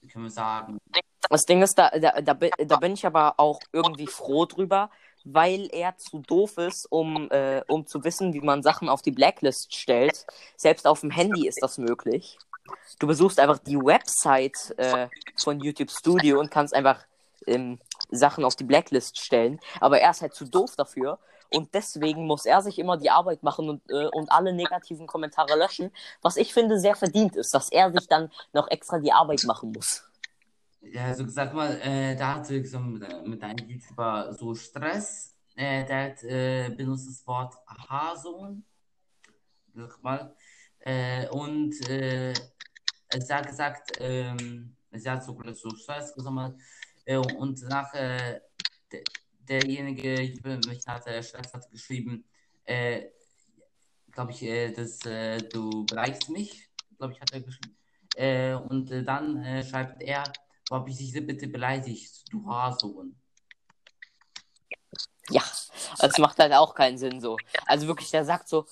wie 0.00 0.08
können 0.08 0.24
wir 0.24 0.30
sagen, 0.30 0.78
Das 1.28 1.44
Ding 1.44 1.62
ist, 1.62 1.74
da, 1.76 1.90
da, 1.90 2.20
da, 2.20 2.34
da 2.34 2.76
bin 2.76 2.92
ich 2.94 3.04
aber 3.04 3.34
auch 3.38 3.60
irgendwie 3.72 4.06
froh 4.06 4.46
drüber, 4.46 4.90
weil 5.24 5.68
er 5.72 5.96
zu 5.96 6.20
doof 6.20 6.56
ist, 6.58 6.86
um, 6.90 7.28
äh, 7.30 7.62
um 7.68 7.86
zu 7.86 8.04
wissen, 8.04 8.32
wie 8.32 8.40
man 8.40 8.62
Sachen 8.62 8.88
auf 8.88 9.02
die 9.02 9.10
Blacklist 9.10 9.74
stellt. 9.74 10.24
Selbst 10.56 10.86
auf 10.86 11.00
dem 11.00 11.10
Handy 11.10 11.48
ist 11.48 11.60
das 11.62 11.78
möglich. 11.78 12.38
Du 12.98 13.06
besuchst 13.06 13.38
einfach 13.38 13.58
die 13.58 13.76
Website 13.76 14.74
äh, 14.78 15.08
von 15.36 15.60
YouTube 15.60 15.90
Studio 15.90 16.40
und 16.40 16.50
kannst 16.50 16.74
einfach 16.74 17.04
ähm, 17.46 17.78
Sachen 18.10 18.44
auf 18.44 18.56
die 18.56 18.64
Blacklist 18.64 19.18
stellen. 19.18 19.60
Aber 19.80 20.00
er 20.00 20.10
ist 20.10 20.22
halt 20.22 20.34
zu 20.34 20.44
doof 20.44 20.74
dafür. 20.76 21.18
Und 21.50 21.72
deswegen 21.74 22.26
muss 22.26 22.44
er 22.44 22.60
sich 22.60 22.78
immer 22.78 22.96
die 22.96 23.10
Arbeit 23.10 23.42
machen 23.42 23.68
und, 23.68 23.82
äh, 23.90 24.06
und 24.06 24.30
alle 24.30 24.52
negativen 24.52 25.06
Kommentare 25.06 25.56
löschen. 25.56 25.92
Was 26.22 26.36
ich 26.36 26.52
finde 26.52 26.80
sehr 26.80 26.96
verdient 26.96 27.36
ist, 27.36 27.54
dass 27.54 27.70
er 27.70 27.92
sich 27.92 28.08
dann 28.08 28.30
noch 28.52 28.68
extra 28.68 28.98
die 28.98 29.12
Arbeit 29.12 29.44
machen 29.44 29.72
muss. 29.72 30.04
Ja, 30.80 31.06
also 31.06 31.26
sag 31.28 31.54
mal, 31.54 31.80
äh, 31.80 32.16
da 32.16 32.36
hatte 32.36 32.56
ich 32.56 32.70
so 32.70 32.78
mit, 32.78 33.26
mit 33.26 33.42
einem 33.42 33.68
YouTuber 33.68 34.34
so 34.34 34.54
Stress. 34.54 35.34
Äh, 35.54 35.84
der 35.84 36.04
hat 36.04 36.22
äh, 36.24 36.70
benutzt 36.70 37.08
das 37.08 37.26
Wort 37.26 37.54
Haarsohn. 37.88 38.64
Sag 39.74 40.02
mal. 40.02 40.34
Äh, 40.80 41.28
und 41.28 41.74
äh, 43.08 43.18
es 43.18 43.30
hat 43.30 43.46
gesagt, 43.46 43.92
ähm, 44.00 44.76
sie 44.92 45.10
hat 45.10 45.24
so, 45.24 45.38
so 45.52 45.70
Stress 45.76 46.14
gesammelt. 46.14 46.56
Äh, 47.04 47.16
und 47.16 47.62
nach 47.68 47.92
äh, 47.94 48.40
de, 48.92 49.02
derjenige, 49.48 50.22
YouTuber, 50.22 50.58
mich 50.66 50.86
hatte 50.86 51.22
Stress 51.22 51.52
hat 51.54 51.70
geschrieben, 51.70 52.24
äh, 52.64 53.06
glaube 54.10 54.32
ich, 54.32 54.42
äh, 54.42 54.72
dass 54.72 55.04
äh, 55.06 55.38
du 55.38 55.84
beleidigst 55.86 56.30
mich, 56.30 56.68
glaube 56.98 57.12
ich, 57.14 57.20
hat 57.20 57.32
er 57.32 57.40
geschrieben. 57.40 57.76
Äh, 58.16 58.54
und 58.54 58.90
äh, 58.90 59.04
dann 59.04 59.42
äh, 59.44 59.64
schreibt 59.64 60.02
er, 60.02 60.24
hab 60.70 60.88
ich 60.88 60.96
dich 60.96 61.12
bitte 61.26 61.48
beleidigt, 61.48 62.24
du 62.32 62.46
Haarsohn. 62.48 63.14
Ja, 65.30 65.42
das 65.98 66.18
macht 66.18 66.38
halt 66.38 66.52
auch 66.52 66.74
keinen 66.74 66.98
Sinn 66.98 67.20
so. 67.20 67.36
Also 67.66 67.88
wirklich, 67.88 68.10
der 68.10 68.24
sagt 68.24 68.48
so, 68.48 68.66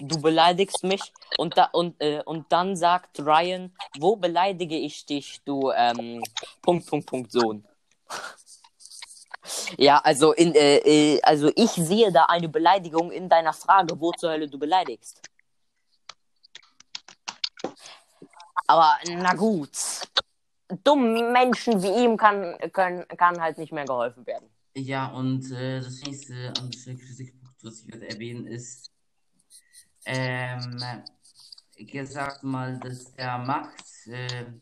du 0.00 0.20
beleidigst 0.20 0.82
mich 0.82 1.12
und 1.36 1.58
da 1.58 1.64
und 1.72 2.00
äh, 2.00 2.22
und 2.24 2.50
dann 2.50 2.76
sagt 2.76 3.20
Ryan, 3.20 3.74
wo 3.98 4.16
beleidige 4.16 4.76
ich 4.76 5.04
dich, 5.04 5.42
du 5.44 5.70
ähm, 5.72 6.22
Punkt 6.62 6.86
Punkt 6.86 7.06
Punkt 7.06 7.32
Sohn. 7.32 7.64
Ja, 9.76 9.98
also 9.98 10.32
in 10.32 10.54
äh, 10.54 10.78
äh, 10.78 11.22
also 11.22 11.50
ich 11.56 11.70
sehe 11.70 12.12
da 12.12 12.24
eine 12.24 12.48
Beleidigung 12.48 13.10
in 13.10 13.28
deiner 13.28 13.52
Frage, 13.52 13.98
wo 14.00 14.12
zur 14.12 14.30
Hölle 14.30 14.48
du 14.48 14.58
beleidigst. 14.58 15.20
Aber 18.66 18.98
na 19.06 19.34
gut. 19.34 19.70
Dummen 20.84 21.32
Menschen 21.32 21.82
wie 21.82 22.04
ihm 22.04 22.18
kann, 22.18 22.58
können, 22.72 23.08
kann 23.08 23.40
halt 23.40 23.56
nicht 23.56 23.72
mehr 23.72 23.86
geholfen 23.86 24.26
werden. 24.26 24.50
Ja, 24.80 25.08
und 25.08 25.50
äh, 25.50 25.80
das 25.80 26.02
nächste 26.02 26.52
Kritikpunkt, 26.52 27.64
was 27.64 27.80
ich 27.80 27.92
werde 27.92 28.08
erwähnen, 28.08 28.46
ist, 28.46 28.92
ähm, 30.04 30.80
gesagt 31.76 32.44
mal, 32.44 32.78
dass 32.78 33.12
der 33.12 33.38
Max 33.38 34.06
äh, 34.06 34.52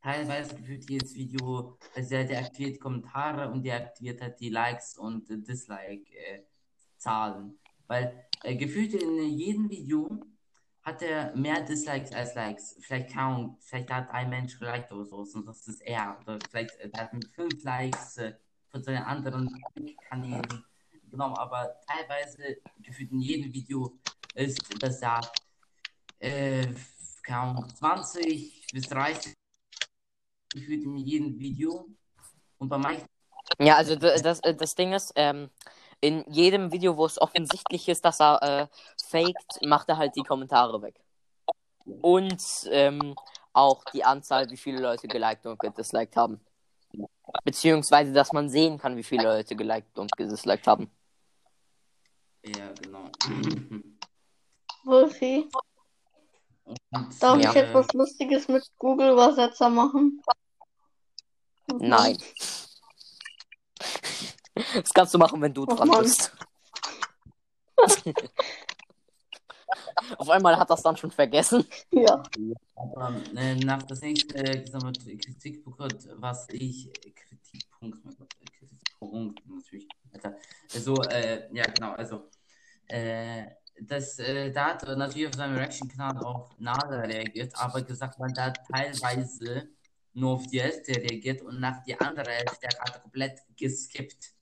teilweise 0.00 0.54
gefühlt 0.54 0.88
jedes 0.88 1.12
Video, 1.14 1.76
also 1.94 2.14
er 2.14 2.22
deaktiviert 2.24 2.78
Kommentare 2.80 3.50
und 3.50 3.64
deaktiviert 3.64 4.20
halt 4.20 4.38
die 4.38 4.50
Likes 4.50 4.96
und 4.96 5.28
äh, 5.28 5.38
Dislike-Zahlen. 5.38 7.58
Weil 7.88 8.28
äh, 8.44 8.54
gefühlt 8.56 8.94
in 8.94 9.28
jedem 9.28 9.68
Video 9.70 10.24
hat 10.82 11.02
er 11.02 11.34
mehr 11.34 11.62
Dislikes 11.62 12.12
als 12.12 12.36
Likes. 12.36 12.76
Vielleicht 12.80 13.12
kaum, 13.12 13.58
vielleicht 13.60 13.90
hat 13.90 14.08
ein 14.10 14.30
Mensch 14.30 14.56
geliked 14.58 14.92
oder 14.92 15.04
so, 15.04 15.16
und 15.16 15.46
das 15.46 15.66
ist 15.66 15.80
er. 15.80 16.16
Oder 16.20 16.38
vielleicht 16.48 16.78
äh, 16.78 16.92
hat 16.96 17.12
mit 17.12 17.26
fünf 17.26 17.64
Likes 17.64 18.18
äh, 18.18 18.34
von 18.72 18.82
seinen 18.82 19.04
anderen 19.04 19.62
Kanälen 20.08 20.64
genommen, 21.10 21.36
aber 21.36 21.76
teilweise 21.86 22.56
gefühlt 22.80 23.12
in 23.12 23.20
jedem 23.20 23.52
Video 23.52 23.98
ist, 24.34 24.82
dass 24.82 25.02
er 25.02 25.20
äh, 26.18 26.66
kaum 27.22 27.68
20 27.68 28.66
bis 28.72 28.88
30 28.88 29.34
gefühlt 30.54 30.84
in 30.84 30.96
jedem 30.96 31.38
Video 31.38 31.86
und 32.58 32.68
bei 32.68 32.78
manchen 32.78 33.06
Ja, 33.58 33.76
also 33.76 33.94
das, 33.94 34.40
äh, 34.40 34.54
das 34.54 34.74
Ding 34.74 34.94
ist, 34.94 35.12
ähm, 35.16 35.50
in 36.00 36.24
jedem 36.28 36.72
Video, 36.72 36.96
wo 36.96 37.04
es 37.06 37.20
offensichtlich 37.20 37.88
ist, 37.88 38.04
dass 38.04 38.20
er 38.20 38.42
äh, 38.42 38.66
faked, 39.08 39.64
macht 39.64 39.88
er 39.88 39.98
halt 39.98 40.16
die 40.16 40.22
Kommentare 40.22 40.82
weg. 40.82 40.98
Und 41.84 42.42
ähm, 42.70 43.14
auch 43.52 43.84
die 43.92 44.04
Anzahl, 44.04 44.50
wie 44.50 44.56
viele 44.56 44.80
Leute 44.80 45.06
geliked 45.06 45.46
und 45.46 45.58
gedisliked 45.60 46.16
haben. 46.16 46.40
Beziehungsweise, 47.44 48.12
dass 48.12 48.32
man 48.32 48.48
sehen 48.48 48.78
kann, 48.78 48.96
wie 48.96 49.02
viele 49.02 49.24
Leute 49.24 49.56
geliked 49.56 49.98
und 49.98 50.16
gedisliked 50.16 50.66
haben. 50.66 50.90
ja 52.44 52.72
genau 52.72 53.10
Wolfi, 54.84 55.48
darf 57.20 57.40
Ja. 57.40 57.50
ich 57.50 57.56
etwas 57.56 57.92
Lustiges 57.92 58.48
mit 58.48 58.64
Google-Übersetzer 58.78 59.68
machen? 59.68 60.20
Nein. 61.78 62.18
Das 64.74 64.92
kannst 64.92 65.14
du 65.14 65.18
machen, 65.18 65.40
wenn 65.40 65.54
du 65.54 65.62
Oh 65.62 65.74
dran 65.74 65.88
Mann. 65.88 66.02
bist. 66.02 66.32
Auf 70.18 70.30
einmal 70.30 70.58
hat 70.58 70.70
das 70.70 70.82
dann 70.82 70.96
schon 70.96 71.10
vergessen. 71.10 71.64
Ja. 71.90 72.22
Aber 72.74 73.14
äh, 73.36 73.54
nach 73.56 73.82
das 73.82 74.00
nächste 74.00 74.38
äh, 74.38 74.64
Kritikpunkt, 74.64 76.08
was 76.16 76.48
ich 76.50 76.90
Kritikpunkt, 77.14 78.04
mein 78.04 78.16
Gott, 78.16 78.34
Kritikpunkt 78.58 79.40
natürlich, 79.48 79.88
Alter. 80.12 80.36
Also, 80.74 81.02
äh, 81.02 81.48
ja 81.52 81.64
genau, 81.64 81.92
also 81.92 82.28
äh, 82.88 83.44
das, 83.80 84.18
äh, 84.18 84.50
da 84.50 84.66
hat 84.66 84.86
natürlich 84.96 85.28
auf 85.28 85.34
seinem 85.34 85.56
Reaction-Kanal 85.56 86.18
auf 86.24 86.50
Nala 86.58 87.00
reagiert, 87.00 87.52
aber 87.56 87.82
gesagt, 87.82 88.18
man 88.18 88.32
da 88.34 88.46
hat 88.46 88.60
teilweise 88.70 89.68
nur 90.14 90.32
auf 90.32 90.46
die 90.46 90.60
Hälfte 90.60 90.92
reagiert 90.92 91.42
und 91.42 91.60
nach 91.60 91.82
die 91.82 91.98
andere 91.98 92.30
Hälfte 92.30 92.68
hat 92.68 92.94
er 92.94 93.00
komplett 93.00 93.40
geskippt. 93.56 94.34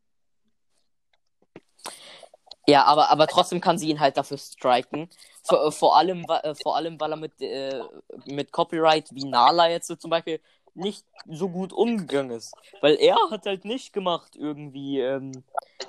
Ja, 2.70 2.84
aber, 2.84 3.10
aber 3.10 3.26
trotzdem 3.26 3.60
kann 3.60 3.78
sie 3.78 3.90
ihn 3.90 3.98
halt 3.98 4.16
dafür 4.16 4.38
striken. 4.38 5.08
Vor, 5.42 5.66
äh, 5.66 5.72
vor, 5.72 5.96
allem, 5.96 6.24
äh, 6.24 6.54
vor 6.54 6.76
allem, 6.76 7.00
weil 7.00 7.12
er 7.12 7.16
mit, 7.16 7.40
äh, 7.42 7.82
mit 8.26 8.52
Copyright 8.52 9.12
wie 9.12 9.24
Nala 9.24 9.68
jetzt 9.68 9.88
so 9.88 9.96
zum 9.96 10.10
Beispiel 10.10 10.40
nicht 10.74 11.04
so 11.28 11.48
gut 11.48 11.72
umgegangen 11.72 12.30
ist. 12.30 12.54
Weil 12.80 12.94
er 12.94 13.16
hat 13.30 13.44
halt 13.46 13.64
nicht 13.64 13.92
gemacht, 13.92 14.36
irgendwie, 14.36 15.00
ähm, 15.00 15.42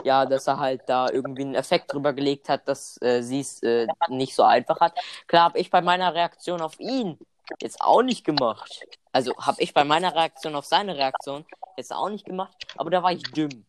ja, 0.04 0.26
dass 0.26 0.48
er 0.48 0.58
halt 0.60 0.82
da 0.88 1.08
irgendwie 1.10 1.44
einen 1.44 1.56
Effekt 1.56 1.94
drüber 1.94 2.13
gelegt 2.13 2.50
hat, 2.50 2.67
dass 2.67 3.00
äh, 3.04 3.22
sie 3.22 3.41
es 3.41 3.62
äh, 3.62 3.86
nicht 4.10 4.34
so 4.36 4.44
einfach 4.44 4.80
hat. 4.80 4.98
Klar 5.28 5.44
habe 5.46 5.60
ich 5.60 5.70
bei 5.70 5.82
meiner 5.82 6.15
Reaktion 6.15 6.62
auf 6.62 6.80
ihn 6.80 7.20
jetzt 7.62 7.80
auch 7.80 8.02
nicht 8.02 8.24
gemacht. 8.26 8.88
Also 9.12 9.36
habe 9.38 9.62
ich 9.62 9.74
bei 9.74 9.84
meiner 9.84 10.15
Reaktion 10.15 10.56
auf 10.56 10.65
seine 10.65 10.98
Reaktion 10.98 11.46
jetzt 11.78 11.94
auch 11.94 12.10
nicht 12.10 12.26
gemacht, 12.26 12.56
aber 12.78 12.89
da 12.89 13.04
war 13.04 13.12
ich 13.12 13.24
dumm. 13.24 13.65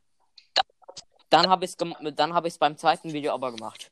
Dann 1.33 1.49
habe 1.49 1.65
ich 1.65 1.71
es 1.73 1.77
dann 2.15 2.35
habe 2.35 2.47
ich 2.49 2.55
es 2.55 2.59
beim 2.59 2.77
zweiten 2.77 3.13
Video 3.13 3.33
aber 3.33 3.53
gemacht, 3.53 3.91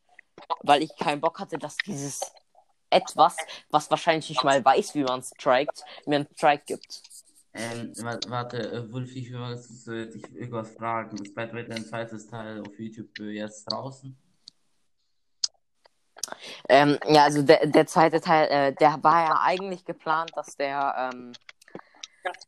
weil 0.63 0.83
ich 0.83 0.95
keinen 0.97 1.23
Bock 1.23 1.39
hatte, 1.41 1.57
dass 1.57 1.77
dieses 1.79 2.21
etwas, 2.91 3.37
was 3.71 3.91
wahrscheinlich 3.91 4.29
nicht 4.29 4.45
mal 4.45 4.63
weiß, 4.63 4.95
wie 4.95 5.05
man 5.05 5.23
strikt, 5.23 5.83
mir 6.07 6.17
einen 6.17 6.29
Strike 6.35 6.65
gibt. 6.67 7.03
Ähm, 7.55 7.93
wa- 7.97 8.19
warte, 8.29 8.59
äh, 8.59 8.93
Wolf, 8.93 9.17
ich 9.17 9.33
will 9.33 9.41
äh, 9.43 10.07
dich 10.11 10.23
irgendwas 10.35 10.73
fragen. 10.73 11.17
Ist 11.17 11.35
bald 11.35 11.55
wieder 11.55 11.75
ein 11.75 11.85
zweites 11.85 12.27
Teil 12.29 12.61
auf 12.61 12.79
YouTube 12.79 13.19
äh, 13.21 13.31
jetzt 13.31 13.65
draußen? 13.65 14.17
Ähm, 16.69 16.99
ja, 17.09 17.25
also 17.25 17.43
der, 17.43 17.67
der 17.67 17.87
zweite 17.87 18.21
Teil, 18.21 18.49
äh, 18.51 18.75
der 18.75 19.03
war 19.03 19.25
ja 19.25 19.41
eigentlich 19.43 19.85
geplant, 19.85 20.31
dass 20.37 20.57
der 20.57 21.11
ähm, 21.13 21.33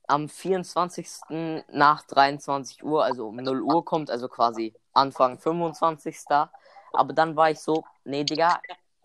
am 0.07 0.29
24. 0.29 1.65
nach 1.73 2.03
23 2.05 2.85
Uhr, 2.85 3.03
also 3.05 3.29
um 3.29 3.37
0 3.37 3.63
Uhr 3.63 3.85
kommt, 3.85 4.11
also 4.11 4.29
quasi 4.29 4.75
Anfang 4.93 5.39
25. 5.39 6.17
Aber 6.93 7.13
dann 7.13 7.37
war 7.37 7.51
ich 7.51 7.59
so, 7.61 7.85
nee, 8.05 8.25
Digga, 8.25 8.61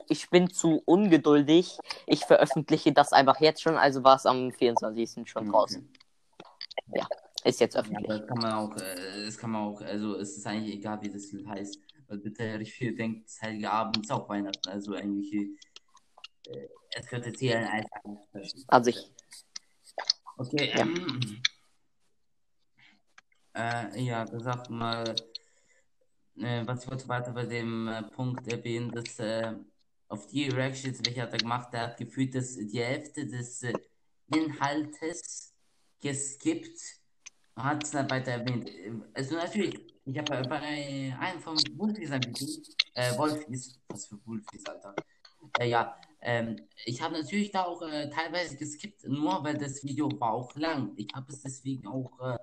ich 0.10 0.30
bin 0.30 0.50
zu 0.50 0.82
ungeduldig. 0.86 1.78
Ich 2.06 2.26
veröffentliche 2.26 2.92
das 2.94 3.14
einfach 3.14 3.40
jetzt 3.40 3.62
schon, 3.62 3.78
also 3.78 4.04
war 4.04 4.16
es 4.16 4.26
am 4.26 4.52
24. 4.52 5.28
schon 5.30 5.44
Okay. 5.44 5.52
draußen. 5.52 5.94
Ist 7.44 7.60
jetzt 7.62 7.76
Ja, 7.76 7.82
öffentlich. 7.82 8.08
das 8.08 8.28
kann 8.28 8.40
man 8.40 8.54
auch, 8.54 8.76
äh, 8.76 9.26
das 9.26 9.38
kann 9.38 9.52
man 9.52 9.62
auch, 9.62 9.82
also 9.82 10.16
es 10.18 10.38
ist 10.38 10.46
eigentlich 10.46 10.76
egal, 10.76 11.02
wie 11.02 11.10
das 11.10 11.32
heißt. 11.48 11.80
Weil 12.10 12.18
bitte 12.20 12.44
richtig 12.60 12.74
viel 12.74 12.96
denkt, 12.96 13.26
das 13.28 13.42
Heilige 13.42 13.70
Abend 13.72 13.98
ist 13.98 14.12
auch 14.12 14.28
Weihnachten, 14.30 14.68
also 14.70 14.94
eigentlich, 14.96 15.34
äh, 15.34 16.68
es 16.92 17.08
könnte 17.08 17.34
zählen 17.34 17.66
einfach. 17.66 18.02
Also 18.34 18.90
ich, 18.90 19.12
Okay, 20.38 20.72
Ja. 20.76 20.82
ähm, 20.82 21.42
Äh, 23.56 24.02
ja, 24.02 24.24
gesagt 24.26 24.70
mal, 24.70 25.16
was 26.38 26.86
ich 26.86 27.08
weiter 27.08 27.32
bei 27.32 27.46
dem 27.46 27.88
äh, 27.88 28.04
Punkt 28.04 28.48
erwähnen, 28.52 28.92
dass 28.92 29.20
äh, 29.20 29.54
auf 30.08 30.28
die 30.28 30.50
Reactions, 30.50 31.00
welche 31.06 31.22
hat 31.22 31.34
er 31.34 31.40
gemacht, 31.40 31.74
der 31.74 31.82
hat 31.82 31.98
gefühlt, 31.98 32.36
dass 32.36 32.56
die 32.56 32.80
Hälfte 32.80 33.26
des 33.26 33.64
äh, 33.64 33.74
Inhaltes 34.34 35.54
geskippt 36.00 36.80
hat 37.56 37.84
es 37.84 37.92
dann 37.92 38.10
weiter 38.10 38.32
erwähnt. 38.32 38.70
Also 39.14 39.36
natürlich, 39.36 39.80
ich 40.06 40.18
habe 40.18 40.48
bei 40.48 40.60
einem 40.60 41.40
von 41.40 41.58
Wolfies 41.76 42.12
ein 42.12 42.24
Video, 42.24 42.48
äh, 42.94 43.18
Wolfies, 43.18 43.80
was 43.90 44.06
für 44.08 44.20
Wolfies, 44.26 44.66
Alter. 44.66 44.96
Äh, 45.60 45.70
ja, 45.70 46.00
ähm, 46.22 46.58
ich 46.86 47.02
habe 47.02 47.16
natürlich 47.16 47.52
da 47.52 47.64
auch 47.64 47.82
äh, 47.82 48.10
teilweise 48.10 48.56
geskippt, 48.58 49.08
nur 49.08 49.44
weil 49.44 49.58
das 49.58 49.84
Video 49.84 50.10
war 50.20 50.34
auch 50.34 50.56
lang. 50.56 50.94
Ich 50.98 51.08
habe 51.16 51.32
es 51.32 51.42
deswegen 51.42 51.88
auch. 51.88 52.12
Äh, 52.20 52.38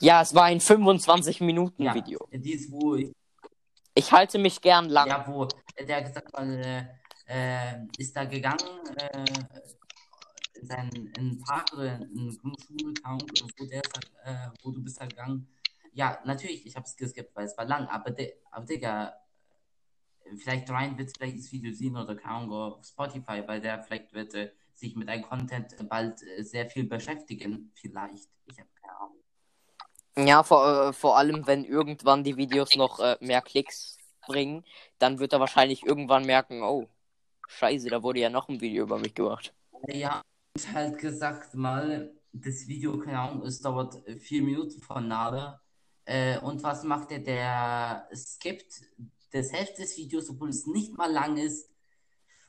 Ja, 0.00 0.22
es 0.22 0.34
war 0.34 0.44
ein 0.44 0.60
25-Minuten-Video. 0.60 2.28
ja, 2.30 2.38
dies, 2.38 2.70
wo 2.70 2.94
ich, 2.96 3.12
Ich 3.94 4.12
halte 4.12 4.38
mich 4.38 4.60
gern 4.60 4.88
lang. 4.88 5.08
ja, 5.08 5.24
wo 5.26 5.46
der 5.78 6.02
gesagt 6.02 6.32
hat, 6.32 6.48
äh, 6.48 6.84
äh, 7.26 7.86
ist 7.98 8.14
da 8.16 8.24
gegangen, 8.24 8.58
äh, 8.96 9.24
in 10.60 10.66
seinen 10.66 11.06
in 11.06 11.12
den 11.12 11.40
Park 11.40 11.72
oder 11.72 11.96
in 11.96 12.14
den 12.14 12.38
Grundschule, 12.38 12.94
wo 13.58 13.66
der 13.66 13.82
äh, 14.24 14.50
wo 14.62 14.70
du 14.70 14.82
bist 14.82 15.00
da 15.00 15.06
gegangen. 15.06 15.48
Ja, 15.92 16.18
natürlich, 16.24 16.66
ich 16.66 16.74
habe 16.74 16.86
es 16.86 16.96
geskippt, 16.96 17.36
weil 17.36 17.46
es 17.46 17.56
war 17.56 17.66
lang, 17.66 17.86
aber, 17.86 18.10
de, 18.10 18.34
aber 18.50 18.66
Digga, 18.66 19.14
vielleicht 20.36 20.68
Ryan 20.70 20.98
wird 20.98 21.16
vielleicht 21.16 21.38
das 21.38 21.52
Video 21.52 21.72
sehen 21.72 21.96
oder 21.96 22.16
Ahnung, 22.24 22.52
auf 22.52 22.84
Spotify, 22.84 23.42
weil 23.46 23.60
der 23.60 23.82
vielleicht 23.82 24.12
wird 24.12 24.34
äh, 24.34 24.50
sich 24.74 24.96
mit 24.96 25.08
einem 25.08 25.22
Content 25.22 25.76
bald 25.88 26.20
äh, 26.22 26.42
sehr 26.42 26.68
viel 26.68 26.84
beschäftigen. 26.84 27.70
Vielleicht. 27.74 28.28
Ich 28.46 28.58
habe 28.58 28.68
keine 28.80 28.96
Ahnung. 28.98 29.23
Ja, 30.16 30.42
vor, 30.42 30.88
äh, 30.88 30.92
vor 30.92 31.16
allem, 31.16 31.46
wenn 31.46 31.64
irgendwann 31.64 32.22
die 32.22 32.36
Videos 32.36 32.76
noch 32.76 33.00
äh, 33.00 33.16
mehr 33.20 33.42
Klicks 33.42 33.98
bringen, 34.26 34.64
dann 34.98 35.18
wird 35.18 35.32
er 35.32 35.40
wahrscheinlich 35.40 35.84
irgendwann 35.84 36.24
merken, 36.24 36.62
oh, 36.62 36.88
scheiße, 37.48 37.90
da 37.90 38.02
wurde 38.02 38.20
ja 38.20 38.30
noch 38.30 38.48
ein 38.48 38.60
Video 38.60 38.84
über 38.84 38.98
mich 38.98 39.14
gemacht. 39.14 39.52
Ja, 39.88 40.22
ich 40.56 40.68
halt 40.72 40.98
gesagt 40.98 41.54
mal, 41.54 42.14
das 42.32 42.68
Video, 42.68 42.98
keine 42.98 43.18
Ahnung, 43.18 43.46
es 43.46 43.60
dauert 43.60 44.02
vier 44.20 44.42
Minuten 44.42 44.80
von 44.80 45.08
Nada. 45.08 45.60
Äh, 46.04 46.38
und 46.38 46.62
was 46.62 46.84
macht 46.84 47.10
der? 47.10 47.20
Der 47.20 48.08
skippt 48.14 48.82
das 49.32 49.52
Hälfte 49.52 49.82
des 49.82 49.96
Videos, 49.96 50.30
obwohl 50.30 50.50
es 50.50 50.66
nicht 50.66 50.96
mal 50.96 51.10
lang 51.10 51.36
ist. 51.36 51.70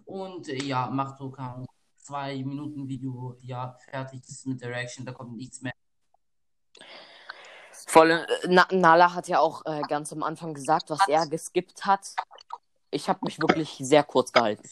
Und 0.06 0.50
äh, 0.50 0.64
ja, 0.64 0.88
macht 0.88 1.18
so, 1.18 1.34
Ahnung, 1.34 1.68
zwei 1.98 2.44
Minuten 2.44 2.88
Video, 2.88 3.36
ja, 3.42 3.76
fertig 3.90 4.22
ist 4.28 4.46
mit 4.46 4.62
der 4.62 4.70
Reaction, 4.70 5.06
da 5.06 5.12
kommt 5.12 5.36
nichts 5.36 5.62
mehr. 5.62 5.74
Vor 7.86 8.04
allem, 8.04 8.20
äh, 8.20 8.48
Na 8.48 8.68
Nala 8.72 9.14
hat 9.14 9.28
ja 9.28 9.40
auch 9.40 9.66
äh, 9.66 9.82
ganz 9.88 10.12
am 10.12 10.24
Anfang 10.24 10.54
gesagt, 10.54 10.90
was 10.90 11.08
er 11.08 11.28
geskippt 11.28 11.86
hat. 11.86 12.16
Ich 12.92 13.10
habe 13.10 13.20
mich 13.24 13.40
wirklich 13.40 13.76
sehr 13.80 14.04
kurz 14.04 14.32
gehalten. 14.32 14.68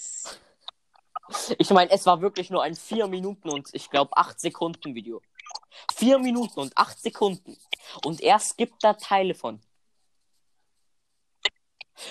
Ich 1.58 1.70
meine, 1.70 1.92
es 1.92 2.06
war 2.06 2.22
wirklich 2.22 2.50
nur 2.50 2.64
ein 2.64 2.76
4 2.76 3.08
Minuten 3.08 3.50
und 3.50 3.70
ich 3.74 3.90
glaube 3.90 4.16
8 4.16 4.40
Sekunden 4.40 4.96
Video. 4.96 5.22
4 5.96 6.20
Minuten 6.20 6.60
und 6.60 6.78
8 6.78 7.00
Sekunden. 7.02 7.58
Und 8.04 8.22
er 8.22 8.40
skippt 8.40 8.84
da 8.84 8.94
Teile 8.94 9.34
von. 9.36 9.62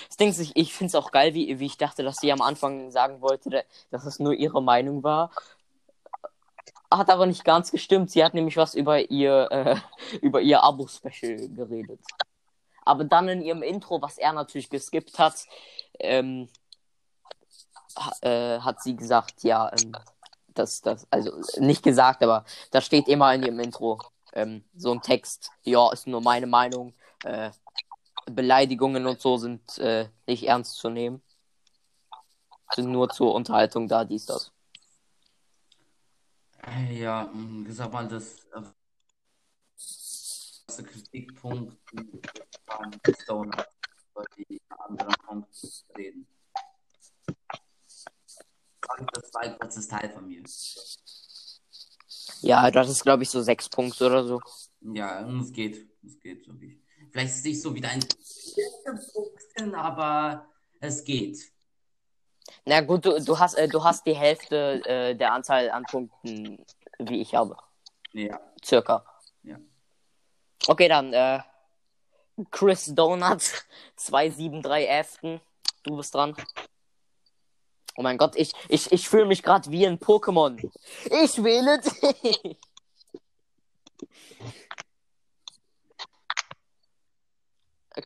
Das 0.07 0.17
Ding 0.17 0.29
ist, 0.29 0.39
ich, 0.39 0.55
ich 0.55 0.73
finde 0.73 0.89
es 0.89 0.95
auch 0.95 1.11
geil, 1.11 1.33
wie, 1.33 1.59
wie 1.59 1.65
ich 1.65 1.77
dachte, 1.77 2.03
dass 2.03 2.17
sie 2.17 2.31
am 2.31 2.41
Anfang 2.41 2.91
sagen 2.91 3.21
wollte, 3.21 3.65
dass 3.91 4.05
es 4.05 4.19
nur 4.19 4.33
ihre 4.33 4.61
Meinung 4.61 5.03
war. 5.03 5.31
Hat 6.93 7.09
aber 7.09 7.25
nicht 7.25 7.43
ganz 7.43 7.71
gestimmt. 7.71 8.11
Sie 8.11 8.23
hat 8.23 8.35
nämlich 8.35 8.55
was 8.55 8.75
über 8.75 9.09
ihr, 9.09 9.47
äh, 9.51 9.75
über 10.21 10.41
ihr 10.41 10.61
Abo-Special 10.61 11.49
geredet. 11.49 11.99
Aber 12.85 13.03
dann 13.03 13.27
in 13.29 13.41
ihrem 13.41 13.63
Intro, 13.63 13.99
was 14.01 14.19
er 14.19 14.31
natürlich 14.33 14.69
geskippt 14.69 15.17
hat, 15.17 15.45
ähm, 15.99 16.49
äh, 18.21 18.59
hat 18.59 18.83
sie 18.83 18.95
gesagt, 18.95 19.43
ja, 19.43 19.71
ähm, 19.71 19.95
das, 20.49 20.81
das, 20.81 21.07
also 21.09 21.31
nicht 21.57 21.81
gesagt, 21.81 22.21
aber 22.21 22.45
da 22.69 22.79
steht 22.79 23.07
immer 23.07 23.33
in 23.33 23.41
ihrem 23.43 23.59
Intro 23.59 23.99
ähm, 24.33 24.63
so 24.75 24.91
ein 24.91 25.01
Text, 25.01 25.49
ja, 25.63 25.91
ist 25.91 26.05
nur 26.05 26.21
meine 26.21 26.45
Meinung, 26.45 26.93
äh, 27.23 27.49
Beleidigungen 28.25 29.07
und 29.07 29.19
so 29.19 29.37
sind 29.37 29.79
äh, 29.79 30.09
nicht 30.27 30.43
ernst 30.47 30.77
zu 30.77 30.89
nehmen. 30.89 31.23
Sind 32.75 32.91
nur 32.91 33.09
zur 33.09 33.33
Unterhaltung 33.33 33.87
da, 33.87 34.05
dies, 34.05 34.25
das. 34.27 34.51
Ja, 36.91 37.29
mh, 37.33 37.71
sag 37.71 37.91
mal, 37.91 38.07
das 38.07 38.45
äh, 38.53 38.61
erste 40.67 40.83
Kritikpunkt 40.83 41.77
an 42.67 42.91
Stone 43.21 43.51
über 44.11 44.25
die 44.37 44.61
anderen 44.69 45.13
Punkte 45.25 45.67
reden. 45.97 46.27
Das 49.13 49.33
war 49.33 49.41
ein 49.41 49.59
kurzes 49.59 49.87
Teil 49.87 50.09
von 50.09 50.27
mir. 50.27 50.43
Ja, 52.41 52.71
das 52.71 52.89
ist, 52.89 53.03
glaube 53.03 53.23
ich, 53.23 53.29
so 53.29 53.41
sechs 53.41 53.69
Punkte 53.69 54.05
oder 54.05 54.23
so. 54.25 54.41
Ja, 54.81 55.27
es 55.39 55.51
geht. 55.51 55.87
Es 56.05 56.19
geht 56.19 56.47
wirklich. 56.47 56.79
Vielleicht 57.11 57.31
ist 57.31 57.37
es 57.39 57.43
nicht 57.43 57.61
so 57.61 57.73
wie 57.75 57.81
dein 57.81 57.99
Punkten, 59.13 59.75
aber 59.75 60.47
es 60.79 61.03
geht. 61.03 61.52
Na 62.65 62.81
gut, 62.81 63.05
du, 63.05 63.19
du 63.21 63.39
hast, 63.39 63.55
äh, 63.55 63.67
du 63.67 63.83
hast 63.83 64.05
die 64.05 64.15
Hälfte 64.15 64.81
äh, 64.85 65.15
der 65.15 65.33
Anzahl 65.33 65.69
an 65.69 65.83
Punkten, 65.83 66.65
wie 66.99 67.21
ich 67.21 67.35
habe. 67.35 67.57
Ja. 68.13 68.39
Circa. 68.63 69.05
Ja. 69.43 69.57
Okay, 70.67 70.87
dann, 70.87 71.13
äh, 71.13 71.39
Chris 72.51 72.93
Donut 72.93 73.43
273 73.95 74.89
Afton. 74.89 75.41
Du 75.83 75.97
bist 75.97 76.13
dran. 76.15 76.35
Oh 77.95 78.01
mein 78.01 78.17
Gott, 78.17 78.35
ich, 78.35 78.53
ich, 78.69 78.91
ich 78.91 79.07
fühle 79.07 79.25
mich 79.25 79.43
gerade 79.43 79.69
wie 79.69 79.85
ein 79.85 79.99
Pokémon. 79.99 80.57
Ich 81.23 81.43
wähle 81.43 81.79
dich. 81.79 82.57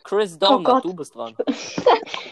Chris 0.04 0.38
Donut, 0.38 0.65
Gott. 0.65 0.84
du 0.84 0.93
bist 0.93 1.15
dran. 1.15 1.38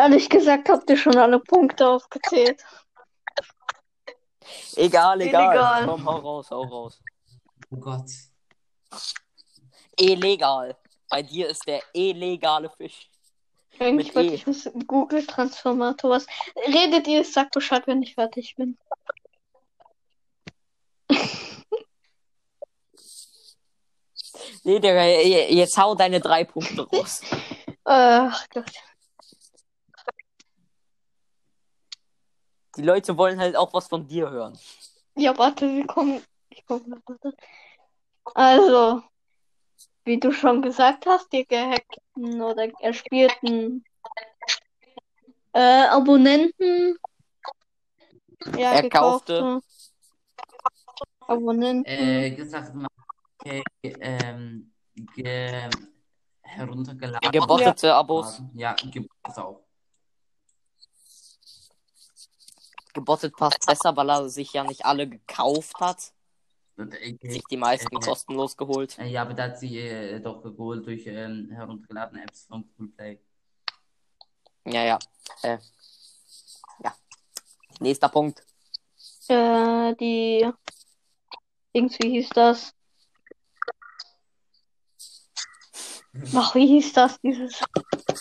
Ehrlich 0.00 0.30
gesagt, 0.30 0.68
habt 0.70 0.88
ihr 0.88 0.96
schon 0.96 1.18
alle 1.18 1.38
Punkte 1.40 1.86
aufgezählt. 1.86 2.64
Egal, 4.76 5.20
egal. 5.20 5.44
Illegal. 5.44 5.84
Komm, 5.86 6.04
hau 6.06 6.16
raus, 6.16 6.50
hau 6.50 6.62
raus. 6.62 7.02
Oh 7.70 7.76
Gott. 7.76 8.06
Illegal. 9.98 10.74
Bei 11.10 11.20
dir 11.22 11.48
ist 11.50 11.66
der 11.66 11.82
illegale 11.92 12.70
Fisch. 12.70 13.10
Eigentlich 13.78 14.14
wollte 14.14 14.32
E. 14.32 14.34
ich 14.36 14.46
was 14.46 14.70
Google 14.86 15.26
Transformator 15.26 16.10
was. 16.12 16.26
Redet 16.66 17.06
ihr, 17.06 17.22
sagt 17.22 17.52
Bescheid, 17.52 17.86
wenn 17.86 18.02
ich 18.02 18.14
fertig 18.14 18.56
bin. 18.56 18.78
Nee, 24.64 24.78
Digga, 24.80 25.04
je- 25.04 25.54
jetzt 25.54 25.76
hau 25.76 25.94
deine 25.94 26.20
drei 26.20 26.44
Punkte 26.44 26.82
raus. 26.88 27.22
Ach 27.84 28.46
Gott. 28.50 28.70
Die 32.80 32.86
Leute 32.86 33.18
wollen 33.18 33.38
halt 33.38 33.56
auch 33.56 33.74
was 33.74 33.88
von 33.88 34.08
dir 34.08 34.30
hören. 34.30 34.58
Ja, 35.14 35.36
warte, 35.36 35.68
wir 35.68 35.86
kommen. 35.86 36.22
Ich 36.48 36.64
guck 36.66 36.86
mal, 36.86 36.98
warte. 37.04 37.36
Also, 38.34 39.02
wie 40.04 40.18
du 40.18 40.32
schon 40.32 40.62
gesagt 40.62 41.04
hast, 41.04 41.30
die 41.30 41.44
gehackten 41.44 42.40
oder 42.40 42.68
erspielten 42.80 43.84
äh, 45.52 45.88
Abonnenten. 45.88 46.96
Ja, 48.56 48.72
Erkaufte. 48.72 49.34
gekaufte 49.34 49.60
Abonnenten. 51.26 51.84
Äh, 51.84 52.30
gesagt 52.30 52.74
mal, 52.74 52.88
okay, 53.38 53.62
ähm, 53.82 54.72
ge 55.14 55.68
heruntergeladen. 56.40 57.30
Gebottete 57.30 57.94
Abos. 57.94 58.40
Ja, 58.54 58.72
gebottet 58.72 59.36
auch. 59.36 59.69
Gebottet 62.92 63.36
passt 63.36 63.64
besser, 63.66 63.96
weil 63.96 64.10
er 64.10 64.28
sich 64.28 64.52
ja 64.52 64.64
nicht 64.64 64.84
alle 64.84 65.08
gekauft 65.08 65.78
hat. 65.80 66.12
Und, 66.76 66.94
äh, 66.94 67.16
Sich 67.22 67.42
die 67.50 67.56
meisten 67.56 67.94
äh, 67.94 68.00
kostenlos 68.00 68.56
geholt. 68.56 68.98
äh, 68.98 69.06
Ja, 69.06 69.22
aber 69.22 69.34
da 69.34 69.44
hat 69.44 69.58
sie 69.58 69.78
äh, 69.78 70.20
doch 70.20 70.42
geholt 70.42 70.86
durch 70.86 71.06
ähm, 71.06 71.50
heruntergeladene 71.50 72.22
Apps 72.22 72.46
von 72.46 72.64
Google 72.76 72.92
Play. 72.96 73.20
Ja, 74.64 74.84
ja. 74.84 74.98
Äh, 75.42 75.58
ja. 76.82 76.94
Nächster 77.80 78.08
Punkt. 78.08 78.42
Äh, 79.28 79.94
die. 79.96 80.50
Dings, 81.74 81.98
wie 82.00 82.10
hieß 82.10 82.30
das? 82.30 82.74
Ach, 86.34 86.54
wie 86.54 86.66
hieß 86.66 86.92
das? 86.94 87.20
Dieses. 87.20 87.62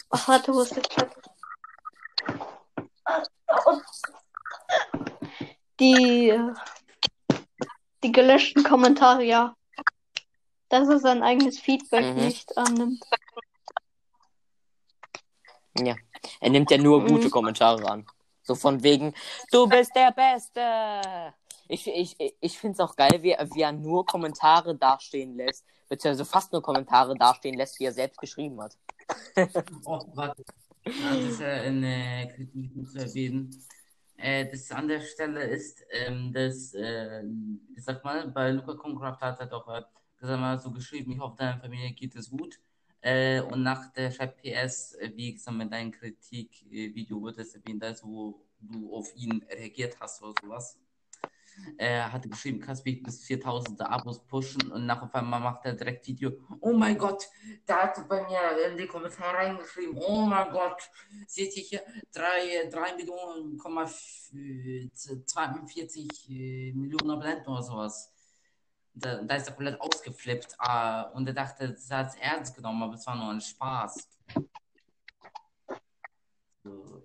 Ach, 0.10 0.28
warte, 0.28 0.54
wo 0.54 0.62
ist 0.62 0.76
der 0.76 0.84
Die. 5.80 6.30
äh, 6.30 6.54
Die 8.04 8.12
gelöschten 8.14 8.64
Kommentare, 8.64 9.24
ja. 9.24 9.56
dass 10.70 10.88
er 10.88 11.00
sein 11.00 11.22
eigenes 11.24 11.60
Feedback 11.60 12.16
Mhm. 12.16 12.24
nicht 12.24 12.58
annimmt. 12.58 13.04
Ja. 15.78 15.96
Er 16.42 16.50
nimmt 16.50 16.72
ja 16.72 16.78
nur 16.78 17.02
Mhm. 17.02 17.08
gute 17.08 17.30
Kommentare 17.30 17.86
an. 17.90 18.06
So 18.44 18.56
von 18.56 18.82
wegen, 18.84 19.14
du 19.52 19.68
bist 19.68 19.92
der 19.96 20.12
Beste. 20.12 21.34
Ich, 21.68 21.88
ich, 21.88 22.16
ich 22.40 22.58
finde 22.58 22.74
es 22.74 22.80
auch 22.80 22.96
geil, 22.96 23.20
wie, 23.22 23.32
er- 23.32 23.50
wie 23.54 23.62
er 23.62 23.72
nur 23.72 24.06
Kommentare 24.06 24.76
dastehen 24.76 25.36
lässt, 25.36 25.66
beziehungsweise 25.88 26.26
fast 26.30 26.52
nur 26.52 26.62
Kommentare 26.62 27.16
dastehen 27.16 27.56
lässt, 27.56 27.80
die 27.80 27.86
er 27.86 27.94
selbst 27.94 28.20
geschrieben 28.20 28.60
hat. 28.62 28.78
Oh, 29.86 30.00
warte. 30.14 30.44
Das 30.84 31.18
ist 31.18 31.42
ja 31.42 31.48
eine 31.48 32.32
Kritik 32.36 32.74
gut 32.74 32.90
zu 32.92 32.98
erwähnen. 32.98 33.66
Äh, 34.22 34.50
das 34.52 34.70
an 34.72 34.88
der 34.88 35.02
Stelle 35.02 35.44
ist, 35.44 35.86
ähm, 35.92 36.34
dass, 36.34 36.74
äh, 36.74 37.24
ich 37.76 37.84
sag 37.84 38.04
mal, 38.04 38.28
bei 38.30 38.52
Luca 38.52 38.74
Concraft 38.74 39.22
hat 39.22 39.40
er 39.40 39.46
doch 39.48 39.68
äh, 39.70 39.82
gesagt, 40.18 40.42
mal 40.42 40.60
so 40.60 40.72
geschrieben, 40.72 41.12
ich 41.14 41.20
hoffe, 41.20 41.38
deiner 41.38 41.60
Familie 41.60 41.94
geht 41.94 42.16
es 42.16 42.30
gut. 42.30 42.60
Äh, 43.02 43.42
und 43.42 43.64
nach 43.64 43.92
der 43.94 44.12
schreibt 44.12 44.42
PS, 44.42 44.96
äh, 44.96 45.12
wie 45.16 45.34
gesagt, 45.34 45.58
mit 45.58 45.72
deinem 45.72 45.92
Kritikvideo 45.92 47.22
wird 47.24 47.38
es 47.38 47.56
erwähnt, 47.56 47.82
dass 47.82 48.04
wo 48.04 48.46
du 48.60 48.94
auf 48.94 49.16
ihn 49.16 49.42
reagiert 49.50 49.98
hast 50.02 50.22
oder 50.22 50.34
sowas. 50.42 50.78
Er 51.78 52.12
hat 52.12 52.30
geschrieben, 52.30 52.60
kannst 52.60 52.86
mich 52.86 53.02
bis 53.02 53.24
4000 53.26 53.82
Abos 53.82 54.26
pushen 54.26 54.72
und 54.72 54.86
nach 54.86 55.02
auf 55.02 55.14
einmal 55.16 55.40
macht 55.40 55.66
er 55.66 55.74
direkt 55.74 56.06
Video. 56.08 56.32
Oh 56.60 56.74
mein 56.74 56.98
Gott, 56.98 57.28
da 57.66 57.84
hat 57.84 58.08
bei 58.10 58.22
mir 58.28 58.68
in 58.70 58.78
die 58.78 58.86
Kommentare 58.88 59.38
reingeschrieben, 59.38 59.98
oh 59.98 60.22
mein 60.26 60.52
Gott, 60.52 60.90
seht 61.28 61.56
ihr 61.56 61.64
hier 61.64 61.82
3, 62.12 62.70
3 62.70 62.96
Millionen, 62.96 63.58
Komma 63.58 63.84
f- 63.84 64.32
äh, 64.34 64.90
42 64.92 66.30
äh, 66.30 66.72
Millionen 66.74 67.12
Abonnenten 67.12 67.48
oder 67.50 67.64
sowas. 67.64 68.14
Da, 68.94 69.22
da 69.22 69.36
ist 69.36 69.48
er 69.48 69.54
komplett 69.54 69.80
ausgeflippt 69.80 70.56
ah, 70.60 71.04
und 71.14 71.26
er 71.28 71.34
dachte, 71.34 71.70
das 71.72 71.90
hat 71.90 72.08
es 72.10 72.16
ernst 72.16 72.56
genommen, 72.56 72.84
aber 72.84 72.96
es 72.96 73.06
war 73.08 73.16
nur 73.16 73.30
ein 73.32 73.40
Spaß. 73.40 74.08
So. 76.64 77.04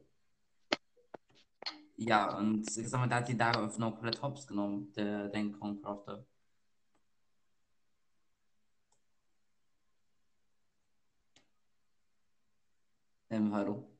Ja, 2.06 2.36
und 2.36 2.66
ich 2.76 2.88
sag 2.88 3.00
mal, 3.00 3.08
da 3.08 3.16
hat 3.16 3.28
die 3.28 3.36
noch 3.78 3.92
komplett 3.92 4.20
hops 4.22 4.46
genommen, 4.46 4.92
der, 4.92 5.28
der 5.28 5.52
Concrafter. 5.52 6.24
Ähm, 13.30 13.52
hallo. 13.54 13.90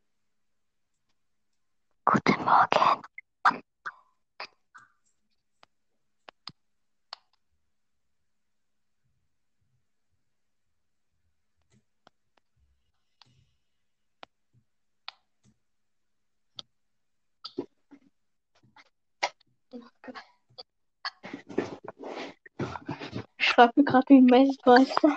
Guten 2.07 2.45
Morgen. 2.45 3.14
Schreibe 23.55 23.73
mir 23.77 23.85
gerade 23.85 24.09
wie 24.09 24.19
ein 24.19 24.31
Weltmeister. 24.31 25.17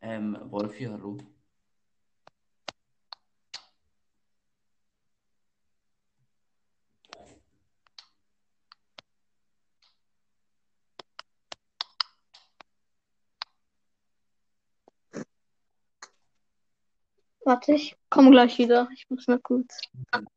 Ähm, 0.00 0.36
Wolfi, 0.50 0.84
hallo. 0.84 1.18
Warte, 17.44 17.74
ich 17.74 17.96
komme 18.10 18.32
gleich 18.32 18.58
wieder. 18.58 18.88
Ich 18.92 19.08
muss 19.08 19.28
nur 19.28 19.40
kurz. 19.40 19.80
Guck 20.10 20.35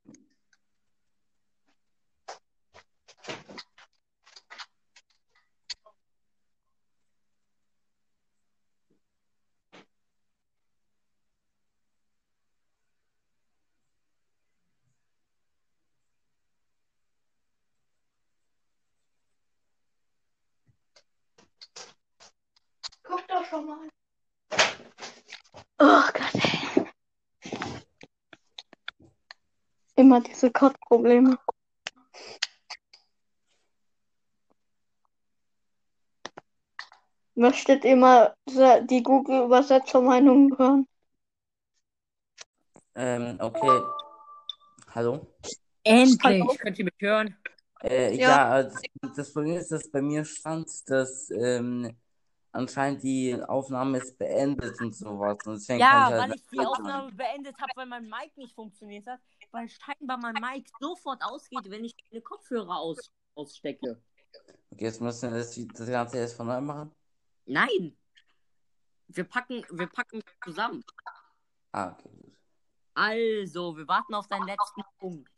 Immer 30.10 30.22
diese 30.22 30.50
Kotzprobleme. 30.50 31.38
Möchtet 37.36 37.86
ihr 37.86 37.95
mal 37.95 38.34
die 38.89 39.04
Google-Übersetzermeinung 39.04 40.58
hören? 40.58 40.88
Ähm, 42.95 43.38
okay. 43.39 43.82
Hallo? 44.95 45.28
Endlich! 45.84 46.24
Hallo? 46.24 46.56
Könnt 46.58 46.80
ihr 46.80 46.86
mich 46.86 46.93
hören? 46.98 47.38
Äh, 47.84 48.15
Ja. 48.15 48.30
ja, 48.30 48.63
das, 48.63 48.82
das 49.15 49.32
Problem 49.32 49.58
ist, 49.58 49.72
dass 49.72 49.91
bei 49.91 50.02
mir 50.02 50.26
stand, 50.26 50.72
dass 50.89 51.30
ähm, 51.30 51.95
anscheinend 52.52 53.04
die 53.04 53.39
Aufnahme 53.43 54.00
ist 54.00 54.17
beendet 54.17 54.82
und 54.82 54.95
sowas. 54.95 55.38
Und 55.45 55.54
deswegen 55.60 55.82
Ja, 55.82 55.91
kann 55.91 56.02
ich 56.02 56.10
weil 56.10 56.22
halt 56.22 56.36
ich 56.36 56.48
die 56.52 56.60
Aufnahme 56.65 57.12
beendet 57.12 57.56
habe, 57.62 57.72
weil 57.76 57.86
mein 57.86 58.10
Mic 58.10 58.32
nicht 58.38 58.56
funktioniert 58.56 59.06
hat, 59.06 59.19
weil 59.52 59.70
scheinbar 59.70 60.18
mein 60.18 60.36
Mic 60.36 60.70
sofort 60.80 61.22
ausgeht, 61.24 61.70
wenn 61.70 61.84
ich 61.84 61.96
meine 62.12 62.22
Kopfhörer 62.22 62.78
aus 62.78 63.12
ausstecke. 63.36 64.02
Okay, 64.72 64.86
jetzt 64.86 65.02
müssen 65.02 65.32
wir 65.32 65.38
das, 65.40 65.56
das 65.74 65.88
Ganze 65.88 66.18
erst 66.18 66.36
von 66.36 66.48
neu 66.48 66.62
machen. 66.62 66.92
Nein! 67.46 67.98
Wir 69.08 69.24
packen, 69.24 69.66
wir 69.72 69.88
packen 69.88 70.22
zusammen. 70.44 70.84
Ah, 71.72 71.92
okay, 71.92 72.10
gut. 72.10 72.36
Also, 72.94 73.76
wir 73.78 73.88
warten 73.88 74.14
auf 74.14 74.28
deinen 74.28 74.46
letzten 74.46 74.82
Punkt. 75.00 75.32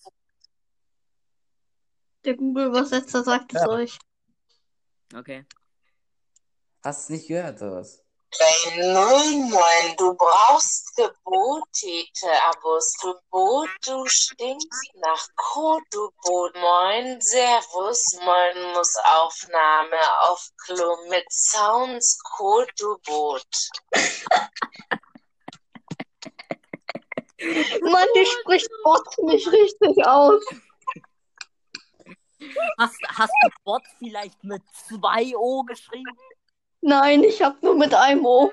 Der 2.25 2.35
Google-Übersetzer 2.35 3.23
sagt 3.23 3.53
es 3.53 3.61
Ja. 3.61 3.67
euch. 3.69 3.99
Okay. 5.13 5.45
Hast 6.83 7.09
du 7.09 7.13
nicht 7.13 7.27
gehört, 7.27 7.61
oder 7.61 7.77
was? 7.77 8.03
Moin, 8.39 9.49
moin, 9.49 9.95
du 9.97 10.13
brauchst 10.15 10.95
Gebotete-Abos. 10.95 12.93
Du 13.01 13.13
Boot, 13.29 13.69
du 13.85 14.05
stinkst 14.07 14.93
nach 14.95 15.27
Kot, 15.35 15.83
du 15.91 16.09
Boot. 16.23 16.55
Moin, 16.55 17.19
Servus, 17.19 18.17
moin, 18.23 18.73
muss 18.73 18.95
Aufnahme 19.03 19.99
auf 20.21 20.49
Klo 20.65 20.95
mit 21.09 21.25
Sounds, 21.29 22.17
Kot, 22.37 22.71
du 22.79 22.97
Boot. 23.05 23.69
Mann, 27.81 28.07
die 28.15 28.25
spricht 28.25 28.69
Bot 28.83 29.17
nicht 29.23 29.47
richtig 29.51 30.07
aus. 30.07 30.41
Hast, 32.79 32.97
hast 33.09 33.33
du 33.43 33.49
Bot 33.65 33.83
vielleicht 33.99 34.43
mit 34.43 34.61
zwei 34.87 35.35
O 35.35 35.63
geschrieben? 35.63 36.17
Nein, 36.81 37.23
ich 37.23 37.41
habe 37.41 37.57
nur 37.61 37.75
mit 37.77 37.93
einem 37.93 38.25
O. 38.25 38.51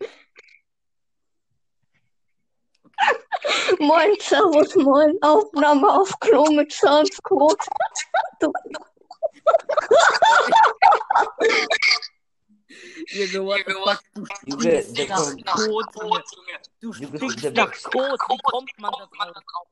Moin, 3.78 4.14
Servus, 4.20 4.74
moin. 4.76 5.16
Aufnahme 5.22 5.88
auf 6.00 6.10
Klo 6.20 6.44
mit 6.50 6.72
Soundscode. 6.72 7.58
Du, 8.40 8.52
Junge, 13.06 13.44
what 13.46 13.60
the 13.66 13.72
fuck? 13.74 14.00
Du 14.46 14.60
stinkst 14.60 14.98
nach 15.08 15.16
kommt- 15.16 15.46
Kot, 15.46 15.86
Junge. 16.02 16.24
Du 16.80 16.92
stinkst 17.30 17.56
nach 17.56 17.72
Kot. 17.82 18.20
Wie 18.28 18.38
kommt 18.44 18.70
man 18.78 18.92
da 18.92 19.06
drauf? 19.32 19.66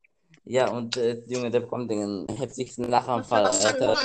Ja, 0.44 0.68
und 0.70 0.96
äh, 0.96 1.22
Junge, 1.26 1.50
der 1.50 1.60
bekommt 1.60 1.90
den 1.90 2.26
heftigsten 2.36 2.88
Lachanfall, 2.90 3.46
Alter. 3.46 3.96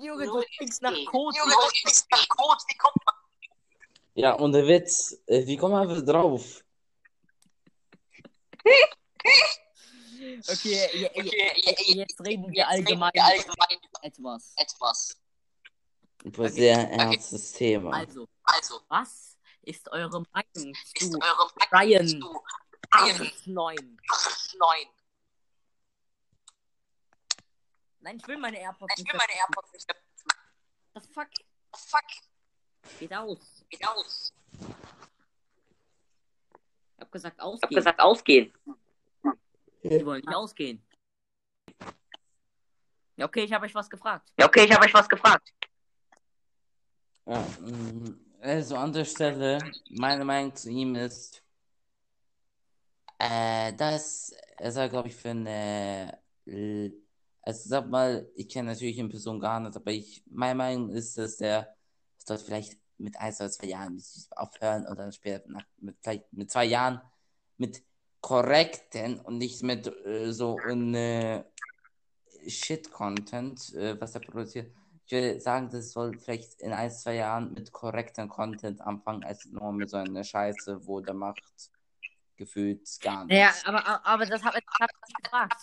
Junge, 0.00 0.26
du 0.26 0.42
kriegst 0.56 0.82
nach 0.82 0.92
eh- 0.92 1.04
Code. 1.04 1.36
Junge, 1.36 1.52
du 1.52 1.68
kriegst 1.82 2.06
nach 2.10 2.22
eh 2.22 2.26
Code. 2.28 2.62
Wie 2.68 2.76
kommt 2.76 3.04
man? 3.04 3.14
Ja, 4.14 4.32
und 4.34 4.52
der 4.52 4.66
Witz, 4.66 5.16
äh, 5.26 5.46
wie 5.46 5.56
kommen 5.56 5.88
wir 5.88 6.02
drauf? 6.02 6.64
Okay, 10.48 10.88
ja, 10.94 11.08
ja, 11.14 11.24
ja, 11.24 11.72
jetzt 11.94 12.20
reden 12.20 12.52
wir 12.52 12.68
allgemein, 12.68 13.12
allgemein 13.14 13.78
etwas. 14.02 14.52
etwas. 14.56 15.16
Über 16.24 16.44
okay. 16.44 16.52
sehr 16.52 16.90
ernstes 16.90 17.54
okay. 17.54 17.58
Thema. 17.58 17.92
Also, 17.92 18.28
also, 18.42 18.80
was 18.88 19.36
ist 19.62 19.88
eure 19.90 20.22
Meinung 20.32 20.74
ist 20.74 21.12
zu 21.12 21.18
eure 21.20 21.50
Meinung 21.70 21.72
Ryan 21.72 22.38
8.9? 22.90 24.86
Nein, 28.00 28.16
ich 28.18 28.26
will 28.28 28.38
meine 28.38 28.58
AirPods 28.60 28.94
Ich 28.96 29.04
nicht. 29.04 29.12
will 29.12 29.18
meine 29.18 29.38
AirPods 29.40 29.72
nicht. 29.72 29.86
Das 30.94 31.06
fuck. 31.08 31.28
Fuck, 31.74 32.98
Geht 32.98 33.12
aus. 33.12 33.64
geht 33.68 33.86
aus. 33.86 34.32
Ich 36.96 37.00
hab 37.00 37.12
gesagt 37.12 37.36
Ich 37.36 37.40
hab 37.42 37.46
ausgehen. 37.46 37.74
gesagt, 37.76 38.00
ausgehen. 38.00 38.52
Die 39.84 40.04
wollen 40.06 40.20
nicht 40.24 40.34
ausgehen. 40.34 40.82
Ja, 43.16 43.26
okay, 43.26 43.44
ich 43.44 43.52
habe 43.52 43.66
euch 43.66 43.74
was 43.74 43.90
gefragt. 43.90 44.32
Ja, 44.38 44.46
okay, 44.46 44.64
ich 44.64 44.72
habe 44.72 44.84
euch 44.86 44.94
was 44.94 45.08
gefragt. 45.08 45.52
Ja, 47.26 47.40
mm, 47.60 48.36
also 48.40 48.76
an 48.76 48.92
der 48.92 49.04
Stelle, 49.04 49.58
meine 49.90 50.24
Meinung 50.24 50.54
zu 50.56 50.70
ihm 50.70 50.94
ist, 50.94 51.42
äh, 53.18 53.72
dass 53.74 54.30
er 54.58 54.88
glaube 54.88 55.08
ich, 55.08 55.16
für 55.16 55.30
eine, 55.30 56.18
also 57.48 57.66
sag 57.66 57.88
mal, 57.88 58.30
ich 58.34 58.46
kenne 58.46 58.72
natürlich 58.72 58.98
in 58.98 59.08
Person 59.08 59.40
gar 59.40 59.58
nicht, 59.58 59.74
aber 59.74 59.90
ich, 59.90 60.22
meine 60.26 60.54
Meinung 60.54 60.90
ist, 60.90 61.16
dass 61.16 61.38
der 61.38 61.74
dort 62.26 62.42
vielleicht 62.42 62.78
mit 62.98 63.16
ein 63.18 63.32
oder 63.32 63.50
zwei 63.50 63.68
Jahren 63.68 64.02
aufhören 64.32 64.86
und 64.86 64.98
dann 64.98 65.12
später 65.12 65.48
nach, 65.48 65.64
mit, 65.78 65.96
vielleicht 66.02 66.30
mit 66.30 66.50
zwei 66.50 66.66
Jahren 66.66 67.00
mit 67.56 67.82
korrekten 68.20 69.18
und 69.20 69.38
nicht 69.38 69.62
mit 69.62 69.86
äh, 70.04 70.30
so 70.30 70.58
in 70.68 70.94
äh, 70.94 71.42
Shit-Content, 72.46 73.72
äh, 73.72 73.98
was 73.98 74.14
er 74.14 74.20
produziert. 74.20 74.70
Ich 75.06 75.12
würde 75.12 75.40
sagen, 75.40 75.70
das 75.70 75.92
soll 75.92 76.18
vielleicht 76.18 76.60
in 76.60 76.74
ein, 76.74 76.90
zwei 76.90 77.14
Jahren 77.14 77.54
mit 77.54 77.72
korrektem 77.72 78.28
Content 78.28 78.82
anfangen, 78.82 79.24
als 79.24 79.46
nur 79.46 79.72
mit 79.72 79.88
so 79.88 79.96
einer 79.96 80.22
Scheiße, 80.22 80.86
wo 80.86 81.00
der 81.00 81.14
macht 81.14 81.42
gefühlt 82.36 82.86
gar 83.00 83.24
nichts. 83.24 83.62
Ja, 83.62 83.68
aber, 83.68 84.06
aber 84.06 84.26
das 84.26 84.44
habe 84.44 84.58
ich 84.58 84.64
hab 84.78 84.90
ich 84.90 85.14
gefragt. 85.14 85.62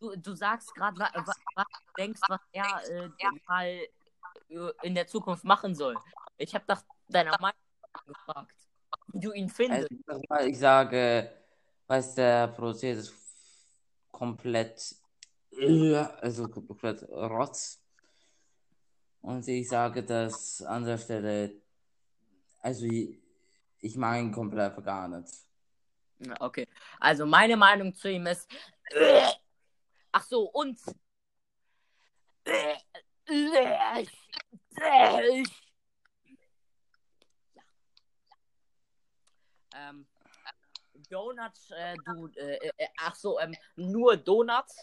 Du, 0.00 0.14
du 0.16 0.34
sagst 0.34 0.74
gerade, 0.74 0.98
wa, 0.98 1.10
wa, 1.12 1.24
was 1.26 1.66
du 1.66 1.92
denkst, 1.96 2.20
was 2.28 2.40
er 2.52 2.80
äh, 2.90 3.08
mal 3.46 3.66
äh, 3.66 4.72
in 4.82 4.94
der 4.94 5.06
Zukunft 5.06 5.44
machen 5.44 5.74
soll. 5.74 5.96
Ich 6.36 6.54
habe 6.54 6.64
nach 6.68 6.82
deiner 7.08 7.36
Meinung 7.40 7.58
gefragt, 8.06 8.54
wie 9.08 9.20
du 9.20 9.32
ihn 9.32 9.48
findest. 9.48 9.88
Also, 10.06 10.46
ich 10.46 10.58
sage, 10.58 11.32
was 11.86 12.14
der 12.14 12.48
produziert, 12.48 12.98
ist 12.98 13.12
komplett, 14.12 14.94
also 16.20 16.48
komplett 16.48 17.02
Rotz. 17.08 17.80
Und 19.20 19.46
ich 19.48 19.68
sage 19.68 20.04
das 20.04 20.62
an 20.62 20.84
der 20.84 20.98
Stelle, 20.98 21.60
also 22.60 22.86
ich, 22.86 23.18
ich 23.80 23.96
mag 23.96 24.20
ihn 24.20 24.30
komplett 24.30 24.82
gar 24.84 25.08
nicht. 25.08 25.32
Okay, 26.40 26.66
also 26.98 27.26
meine 27.26 27.56
Meinung 27.56 27.94
zu 27.94 28.10
ihm 28.10 28.26
ist. 28.26 28.48
Ach 30.12 30.24
so, 30.24 30.42
und. 30.50 30.78
Ähm, 39.74 40.06
Donuts, 41.10 41.70
äh, 41.70 41.94
du, 42.04 42.26
äh, 42.36 42.58
äh, 42.76 42.88
ach 42.98 43.14
so, 43.14 43.38
ähm, 43.38 43.54
nur 43.76 44.16
Donuts, 44.16 44.74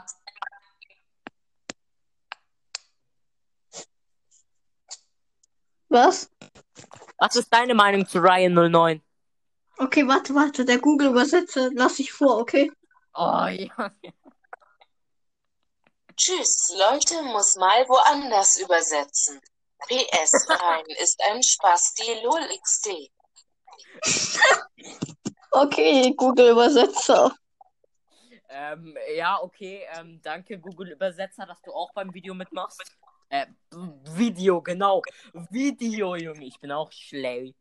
Was? 5.91 6.31
Was 7.17 7.35
ist 7.35 7.53
deine 7.53 7.73
Meinung 7.73 8.07
zu 8.07 8.19
Ryan 8.19 8.53
09? 8.71 9.01
Okay, 9.77 10.07
warte, 10.07 10.33
warte. 10.33 10.63
Der 10.63 10.79
Google-Übersetzer 10.79 11.69
lass 11.73 11.99
ich 11.99 12.13
vor, 12.13 12.37
okay? 12.37 12.71
Oh 13.13 13.45
ja. 13.47 13.91
Tschüss, 16.15 16.73
Leute, 16.77 17.21
muss 17.23 17.57
mal 17.57 17.85
woanders 17.89 18.57
übersetzen. 18.61 19.41
PS, 19.79 20.47
Rhein 20.49 20.85
ist 21.01 21.21
ein 21.29 21.43
Spasti 21.43 22.21
LOL 22.23 22.47
XD. 22.63 23.11
Okay, 25.51 26.13
Google-Übersetzer. 26.15 27.35
Ähm, 28.47 28.97
ja, 29.15 29.41
okay. 29.41 29.85
Ähm, 29.97 30.21
danke, 30.23 30.57
Google 30.57 30.91
Übersetzer, 30.91 31.45
dass 31.45 31.61
du 31.63 31.73
auch 31.73 31.91
beim 31.93 32.13
Video 32.13 32.33
mitmachst. 32.33 32.81
Äh, 33.31 33.47
Video, 33.71 34.61
genau. 34.61 35.01
Video, 35.49 36.15
Junge. 36.17 36.45
Ich 36.45 36.59
bin 36.59 36.69
auch 36.71 36.91
schlau. 36.91 37.51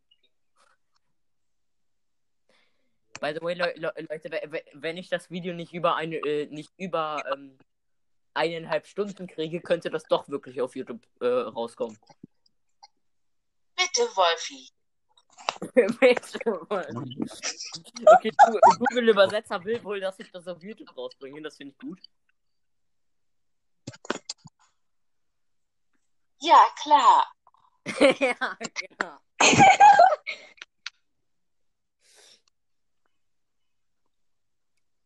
By 3.21 3.33
the 3.35 3.41
way, 3.41 3.55
Le 3.55 3.73
Le 3.77 3.93
Leute, 4.09 4.31
we- 4.33 4.51
we- 4.53 4.65
wenn 4.75 4.97
ich 4.97 5.09
das 5.09 5.31
Video 5.31 5.55
nicht 5.55 5.73
über 5.73 5.95
eine, 5.95 6.17
äh, 6.17 6.47
nicht 6.47 6.73
über 6.77 7.23
ähm, 7.33 7.57
eineinhalb 8.35 8.87
Stunden 8.89 9.29
kriege, 9.29 9.61
könnte 9.61 9.91
das 9.91 10.03
doch 10.05 10.29
wirklich 10.29 10.61
auf 10.61 10.75
YouTube 10.75 11.07
äh, 11.21 11.27
rauskommen. 11.27 11.97
Bitte, 13.77 14.03
Wolfi. 14.17 14.71
okay, 18.07 18.31
Gu- 18.31 18.61
Google 18.79 19.09
Übersetzer 19.11 19.63
will 19.65 19.83
wohl, 19.85 20.01
dass 20.01 20.19
ich 20.19 20.31
das 20.33 20.49
auf 20.49 20.61
YouTube 20.63 20.97
rausbringe. 20.97 21.41
Das 21.43 21.57
finde 21.57 21.75
ich 21.75 21.79
gut. 21.79 22.01
Ja, 26.41 26.67
klar. 26.83 27.33
ja, 28.19 28.57
genau. 28.75 29.19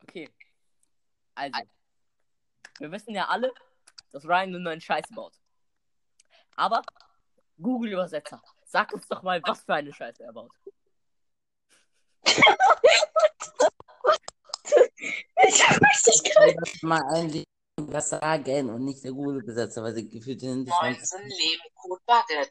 Okay. 0.02 0.30
Also. 1.34 1.60
Wir 2.78 2.90
wissen 2.92 3.14
ja 3.14 3.26
alle, 3.28 3.52
dass 4.12 4.24
Ryan 4.24 4.50
nur 4.50 4.72
einen 4.72 4.80
Scheiß 4.80 5.06
baut. 5.14 5.34
Aber, 6.56 6.82
Google-Übersetzer, 7.60 8.42
sag 8.64 8.92
uns 8.92 9.06
doch 9.08 9.22
mal, 9.22 9.42
was 9.44 9.62
für 9.62 9.74
eine 9.74 9.92
Scheiße 9.92 10.22
er 10.22 10.32
baut. 10.32 10.52
Ich 15.46 15.62
nicht 16.06 16.24
gerade. 16.24 16.56
Ich 16.64 16.82
mal 16.82 17.02
eigentlich 17.12 17.44
was 17.94 18.08
sagen 18.10 18.68
und 18.70 18.84
nicht 18.84 19.02
der 19.04 19.12
gute 19.12 19.40
Besetzer, 19.40 19.82
weil 19.82 19.94
sie 19.94 20.08
gefühlt 20.08 20.40
sind. 20.40 20.68
Moinsen, 20.68 21.22
Leben, 21.22 21.62
gut, 21.74 22.00
Bucket. 22.04 22.50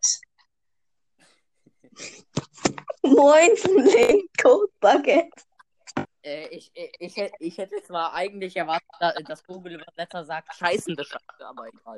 Moin 3.04 3.56
zum 3.58 3.78
Leben, 3.84 4.28
Code 4.42 4.72
Bucket. 4.80 5.30
Äh, 6.24 6.48
ich, 6.48 6.72
ich, 6.74 7.18
ich, 7.18 7.32
ich 7.40 7.58
hätte 7.58 7.84
zwar 7.84 8.14
eigentlich 8.14 8.56
erwartet, 8.56 8.88
da- 9.00 9.12
dass 9.28 9.44
Google-Übersetzer 9.44 10.24
sagt, 10.24 10.56
scheißende 10.56 11.04
Scheiße, 11.04 11.46
aber 11.46 11.68
egal. 11.68 11.98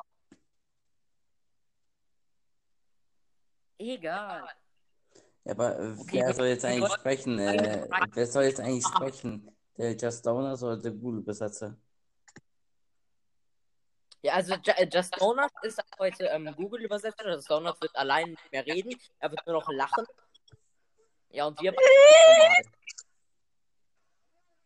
Egal. 3.77 4.43
Ja, 5.43 5.51
aber 5.51 5.79
äh, 5.79 5.95
Okay, 5.99 6.23
wer 6.25 6.33
soll 6.33 6.47
jetzt 6.47 6.65
eigentlich 6.65 6.91
sprechen? 6.93 7.37
Äh, 7.37 7.87
wer 8.13 8.25
soll 8.25 8.43
jetzt 8.45 8.59
eigentlich 8.59 8.87
sprechen? 8.87 9.55
Der 9.77 9.95
Just 9.95 10.25
Donors 10.25 10.63
oder 10.63 10.77
der 10.77 10.91
Google-Besetzer? 10.93 11.77
Ja, 14.25 14.33
also 14.33 14.55
äh, 14.55 14.89
Just 14.91 15.21
Donut 15.21 15.51
ist 15.61 15.79
heute 15.99 16.25
ähm, 16.25 16.51
Google-Übersetzer. 16.55 17.29
Just 17.29 17.47
Donut 17.47 17.79
wird 17.79 17.95
allein 17.95 18.31
nicht 18.31 18.51
mehr 18.51 18.65
reden. 18.65 18.99
Er 19.19 19.29
wird 19.29 19.45
nur 19.45 19.57
noch 19.57 19.69
lachen. 19.69 20.03
Ja, 21.29 21.45
und 21.45 21.61
wir. 21.61 21.75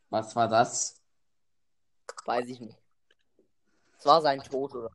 Was 0.10 0.34
war 0.34 0.48
das? 0.48 1.02
Weiß 2.24 2.48
ich 2.48 2.62
nicht. 2.62 2.78
Es 3.98 4.06
war 4.06 4.22
sein 4.22 4.42
Tod, 4.42 4.76
oder? 4.76 4.92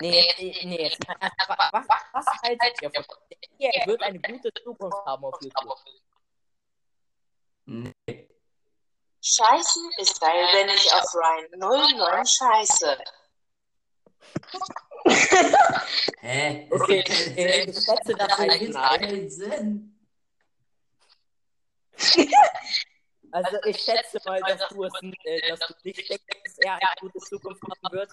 Nee, 0.00 0.32
nee, 0.38 0.60
nee. 0.62 0.96
Was, 1.72 1.88
was 2.12 2.26
haltet 2.44 2.82
ihr 2.82 2.90
von? 2.92 3.04
Er 3.58 3.86
wird 3.88 4.02
eine 4.02 4.20
gute 4.20 4.52
Zukunft 4.62 5.04
haben 5.04 5.24
auf 5.24 5.42
YouTube. 5.42 5.76
Nee. 7.64 7.92
Scheißen 9.24 9.90
ist 9.98 10.20
geil, 10.20 10.46
wenn 10.52 10.68
ich 10.70 10.92
auf 10.92 11.14
Ryan 11.14 11.48
09 11.58 12.26
scheiße. 12.26 12.98
Hä? 16.20 16.68
Okay, 16.72 17.00
äh, 17.36 17.70
ich 17.70 17.74
schätze, 17.76 18.14
dass 18.14 18.38
wir 18.38 18.48
ergibt 18.50 18.74
nein. 18.74 19.00
keinen 19.00 19.30
Sinn. 19.30 19.98
Also 23.34 23.56
ich 23.64 23.78
schätze 23.78 24.20
mal, 24.26 24.40
dass 24.42 24.68
du 24.68 24.84
es 24.84 24.92
äh, 25.24 25.48
dass 25.48 25.60
du 25.60 25.74
nicht 25.84 26.06
denkst, 26.06 26.24
dass 26.44 26.58
er 26.58 26.74
eine 26.74 26.82
gute 27.00 27.18
Zukunft 27.18 27.62
haben 27.62 27.96
wird. 27.96 28.12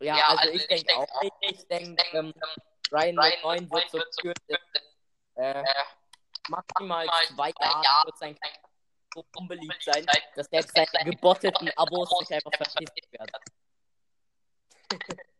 Ja, 0.00 0.36
also 0.36 0.52
ich 0.52 0.66
denke 0.66 0.94
auch 0.94 1.22
nicht. 1.22 1.34
Ich 1.40 1.66
denke, 1.68 2.04
ähm, 2.12 2.34
Ryan 2.92 3.14
9 3.14 3.70
wird 3.70 3.90
so 3.90 4.02
für 4.20 4.34
äh, 5.36 5.64
maximal 6.48 7.06
zwei 7.34 7.52
Jahre 7.60 8.06
wird 8.06 8.18
sein 8.18 8.38
so 9.14 9.24
unbeliebt 9.36 9.82
sein, 9.82 10.04
dass 10.34 10.46
selbst 10.46 10.74
seine 10.74 11.10
gebotteten 11.10 11.70
Abos 11.76 12.10
sich 12.18 12.34
einfach 12.34 12.50
verpisst 12.52 13.12
werden. 13.12 13.30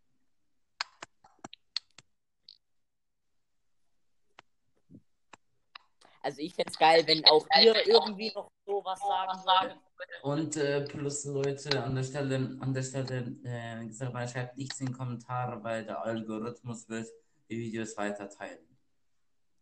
Also 6.25 6.41
ich 6.41 6.55
fände 6.55 6.71
es 6.71 6.79
geil, 6.79 7.07
wenn 7.07 7.23
auch 7.27 7.47
ihr 7.61 7.87
irgendwie 7.87 8.33
noch 8.35 8.51
sowas 8.65 8.99
sagen 9.45 9.79
würdet. 9.99 10.23
Und 10.23 10.57
äh, 10.57 10.81
plus 10.81 11.27
Leute 11.27 11.85
an 11.85 11.95
der 11.95 12.03
Stelle, 12.03 12.37
an 12.61 12.73
der 12.73 12.83
Stelle, 12.83 13.37
äh, 13.45 14.27
schreibt 14.27 14.57
nichts 14.57 14.81
in 14.81 14.87
die 14.87 14.93
Kommentare, 14.93 15.63
weil 15.63 15.85
der 15.85 16.03
Algorithmus 16.03 16.89
wird 16.89 17.09
die 17.51 17.59
Videos 17.59 17.95
weiter 17.99 18.31
teilen. 18.31 18.74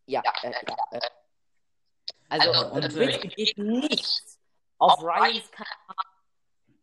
Ja, 0.07 0.23
äh, 0.43 0.51
ja. 0.51 0.77
Äh. 0.91 1.01
Also, 2.29 2.51
Also, 2.51 2.67
und, 2.75 2.95
bitte 2.95 3.29
geht 3.29 3.59
nicht 3.59 4.23
auf 4.79 5.03
Ryans 5.03 5.51
Kanal, 5.51 5.97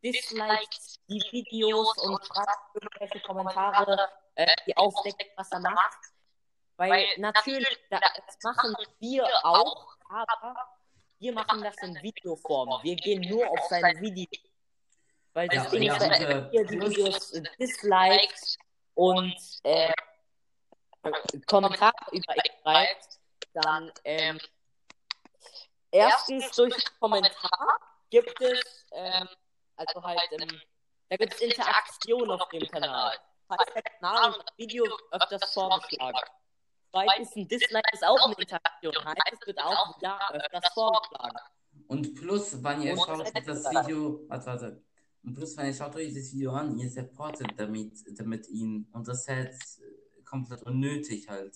disliked 0.03 0.99
die 1.09 1.23
Videos 1.31 1.97
und 1.97 2.23
schreibt 2.25 2.75
irgendwelche 2.75 3.19
Kommentare, 3.21 4.09
äh, 4.35 4.47
die 4.67 4.77
aufdecken, 4.77 5.27
was 5.35 5.51
er 5.51 5.59
macht. 5.59 5.99
Weil 6.77 7.07
natürlich, 7.17 7.77
da, 7.89 7.99
das 7.99 8.37
machen 8.43 8.75
wir 8.99 9.25
auch, 9.43 9.95
aber 10.09 10.55
wir 11.19 11.33
machen 11.33 11.61
das 11.61 11.75
in 11.81 11.95
Videoform. 12.01 12.81
Wir 12.83 12.95
gehen 12.95 13.27
nur 13.29 13.49
auf 13.49 13.59
seine 13.69 13.99
Videos. 13.99 14.49
Weil 15.33 15.47
das 15.49 15.65
Ja, 15.65 15.69
Ding 15.69 15.83
ja, 15.83 15.95
ist, 15.95 16.03
äh, 16.03 16.65
die 16.65 16.79
Videos 16.79 17.33
äh, 17.33 17.43
disliked 17.59 18.57
und 18.93 19.35
äh, 19.63 19.91
Kommentare 21.45 21.93
über 22.11 22.35
ihn 22.35 22.51
schreibt, 22.61 23.19
dann 23.53 23.91
ähm, 24.03 24.39
erstens 25.91 26.51
durch 26.51 26.75
Kommentar 26.99 27.79
gibt 28.09 28.41
es, 28.41 28.85
ähm, 28.91 29.27
also 29.75 30.03
halt, 30.03 30.19
ähm, 30.31 30.61
da 31.09 31.17
gibt 31.17 31.33
es 31.33 31.41
Interaktion 31.41 32.29
auf 32.31 32.47
dem 32.49 32.67
Kanal. 32.69 33.17
Heißt 33.49 33.75
der 33.75 33.81
Kanal 33.81 34.33
und 34.33 34.43
das 34.45 34.57
Video 34.57 34.85
öfters 35.11 35.53
vorgeschlagen. 35.53 36.19
Zweitens, 36.91 37.35
ein 37.35 37.47
Dislike 37.47 37.89
ist 37.93 38.03
auch 38.03 38.25
eine 38.25 38.35
Interaktion. 38.35 39.05
Heißt, 39.05 39.17
es 39.31 39.47
wird 39.47 39.59
auch 39.59 39.97
wieder 39.97 40.19
öfters 40.33 40.73
vorgeschlagen. 40.73 41.37
Und 41.87 42.15
plus, 42.15 42.63
wenn 42.63 42.81
ihr 42.81 42.95
schaut 42.95 43.31
das 43.47 43.63
Video, 43.65 44.25
warte, 44.27 44.45
warte. 44.45 44.83
Und 45.23 45.33
plus, 45.33 45.57
wenn 45.57 45.67
ihr 45.67 45.73
schaut 45.73 45.95
euch 45.95 46.13
das 46.13 46.31
Video 46.33 46.51
an, 46.51 46.77
ihr 46.77 46.89
supportet 46.89 47.47
damit, 47.57 47.93
damit 48.17 48.47
ihn. 48.49 48.87
Und 48.91 49.07
das 49.07 49.27
äh, 49.27 49.49
komplett 50.29 50.63
unnötig 50.63 51.27
halt 51.27 51.55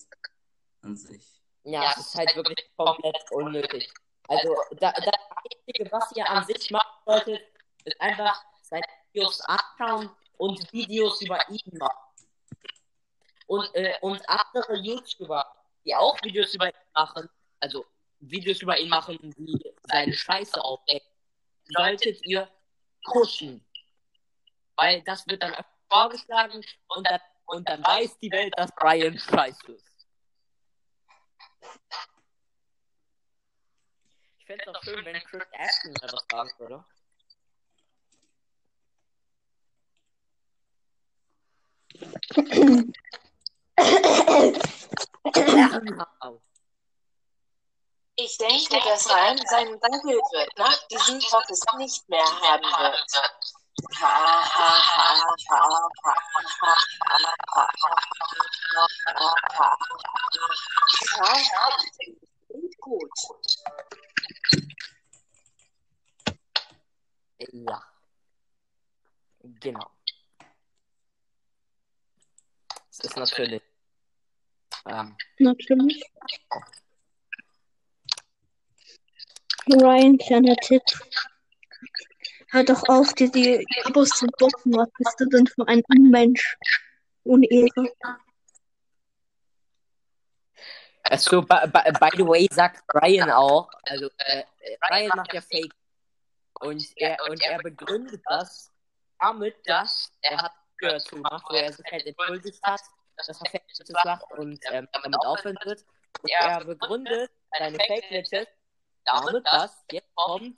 an 0.82 0.96
sich. 0.96 1.42
Ja, 1.64 1.92
es 1.92 2.06
ist 2.06 2.14
halt 2.14 2.34
wirklich 2.36 2.70
komplett 2.76 3.30
unnötig. 3.30 3.92
Also, 4.28 4.54
da, 4.78 4.92
das 4.92 5.14
Einzige, 5.36 5.92
was 5.92 6.12
ihr 6.16 6.28
an 6.28 6.44
sich 6.44 6.70
machen 6.70 7.02
solltet, 7.06 7.42
ist 7.84 8.00
einfach 8.00 8.42
seine 8.62 8.84
Videos 9.12 9.40
anschauen 9.42 10.10
und 10.38 10.72
Videos 10.72 11.20
über 11.22 11.38
ihn 11.48 11.78
machen. 11.78 11.96
Und, 13.46 13.74
äh, 13.74 13.94
und 14.00 14.26
andere 14.28 14.76
YouTuber, 14.76 15.44
die 15.84 15.94
auch 15.94 16.16
Videos 16.22 16.54
über 16.54 16.68
ihn 16.68 16.90
machen, 16.94 17.28
also 17.60 17.84
Videos 18.20 18.62
über 18.62 18.78
ihn 18.78 18.88
machen, 18.88 19.18
die 19.36 19.74
seine 19.84 20.12
Scheiße 20.12 20.62
aufdecken, 20.62 21.08
solltet 21.68 22.24
ihr 22.26 22.48
pushen. 23.04 23.64
Weil 24.76 25.02
das 25.02 25.26
wird 25.26 25.42
dann 25.42 25.54
vorgeschlagen 25.90 26.64
und 26.88 27.06
dann, 27.06 27.20
und 27.46 27.68
dann 27.68 27.82
weiß 27.84 28.18
die 28.18 28.30
Welt, 28.30 28.52
dass 28.56 28.70
Brian 28.74 29.18
scheiße 29.18 29.72
ist. 29.72 30.06
Ich 34.38 34.46
fände 34.46 34.64
es 34.66 34.74
auch 34.74 34.82
schön, 34.82 35.04
wenn 35.04 35.22
Chris 35.24 35.42
Ashton 35.52 35.92
mal 35.92 36.12
was 36.12 36.24
sagen 36.30 36.50
würde. 36.58 36.84
Ich 48.16 48.38
denke, 48.38 48.80
dass 48.84 49.08
Ryan 49.08 49.38
seinen 49.46 49.80
Danke 49.80 50.20
nach 50.56 50.86
diesem 50.88 51.20
Podcast 51.20 51.74
nicht 51.78 52.08
mehr 52.08 52.24
haben 52.24 52.62
wird. 52.62 53.63
Ja. 67.52 67.82
Genau. 69.42 69.90
Es 72.90 72.98
ist 73.00 73.16
natürlich. 73.16 73.62
Ähm, 74.86 75.16
natürlich. 75.38 76.02
Ryan, 79.66 80.18
kleiner 80.18 80.56
Tipp. 80.56 80.82
Hör 82.54 82.62
doch 82.62 82.88
auf, 82.88 83.12
dir 83.14 83.28
die 83.32 83.66
Abos 83.82 84.10
zu 84.10 84.26
bocken. 84.38 84.76
Was 84.76 84.88
bist 84.96 85.18
du 85.18 85.24
denn 85.26 85.44
für 85.44 85.66
ein 85.66 85.82
Unmensch? 85.88 86.56
Ohne 87.24 87.50
Ehre. 87.50 87.90
also, 91.02 91.42
by, 91.42 91.66
by, 91.66 92.10
the 92.16 92.24
way, 92.24 92.46
sagt 92.52 92.84
Ryan 92.94 93.32
auch, 93.32 93.68
also, 93.82 94.08
äh, 94.18 94.44
Ryan 94.88 95.10
macht 95.16 95.34
ja 95.34 95.40
Fake. 95.40 95.74
Und 96.60 96.86
er, 96.94 97.16
und 97.28 97.42
er 97.42 97.58
begründet 97.58 98.22
das 98.26 98.70
damit, 99.18 99.56
dass 99.64 100.12
er 100.20 100.40
hat 100.40 100.52
gehört 100.76 101.08
gemacht, 101.10 101.44
wo 101.48 101.56
er 101.56 101.72
sich 101.72 101.84
halt 101.90 102.06
entschuldigt 102.06 102.62
hat, 102.62 102.80
dass 103.16 103.28
er 103.30 103.34
Fake 103.34 103.64
News 103.66 104.04
macht 104.04 104.30
und 104.38 104.60
ähm, 104.70 104.86
damit 104.92 105.26
aufhören 105.26 105.58
wird. 105.64 105.84
Und 106.22 106.30
er 106.30 106.64
begründet 106.64 107.32
seine 107.58 107.78
Fake 107.78 108.10
News 108.12 108.46
damit, 109.04 109.44
dass 109.44 109.84
jetzt 109.90 110.14
kommt, 110.14 110.56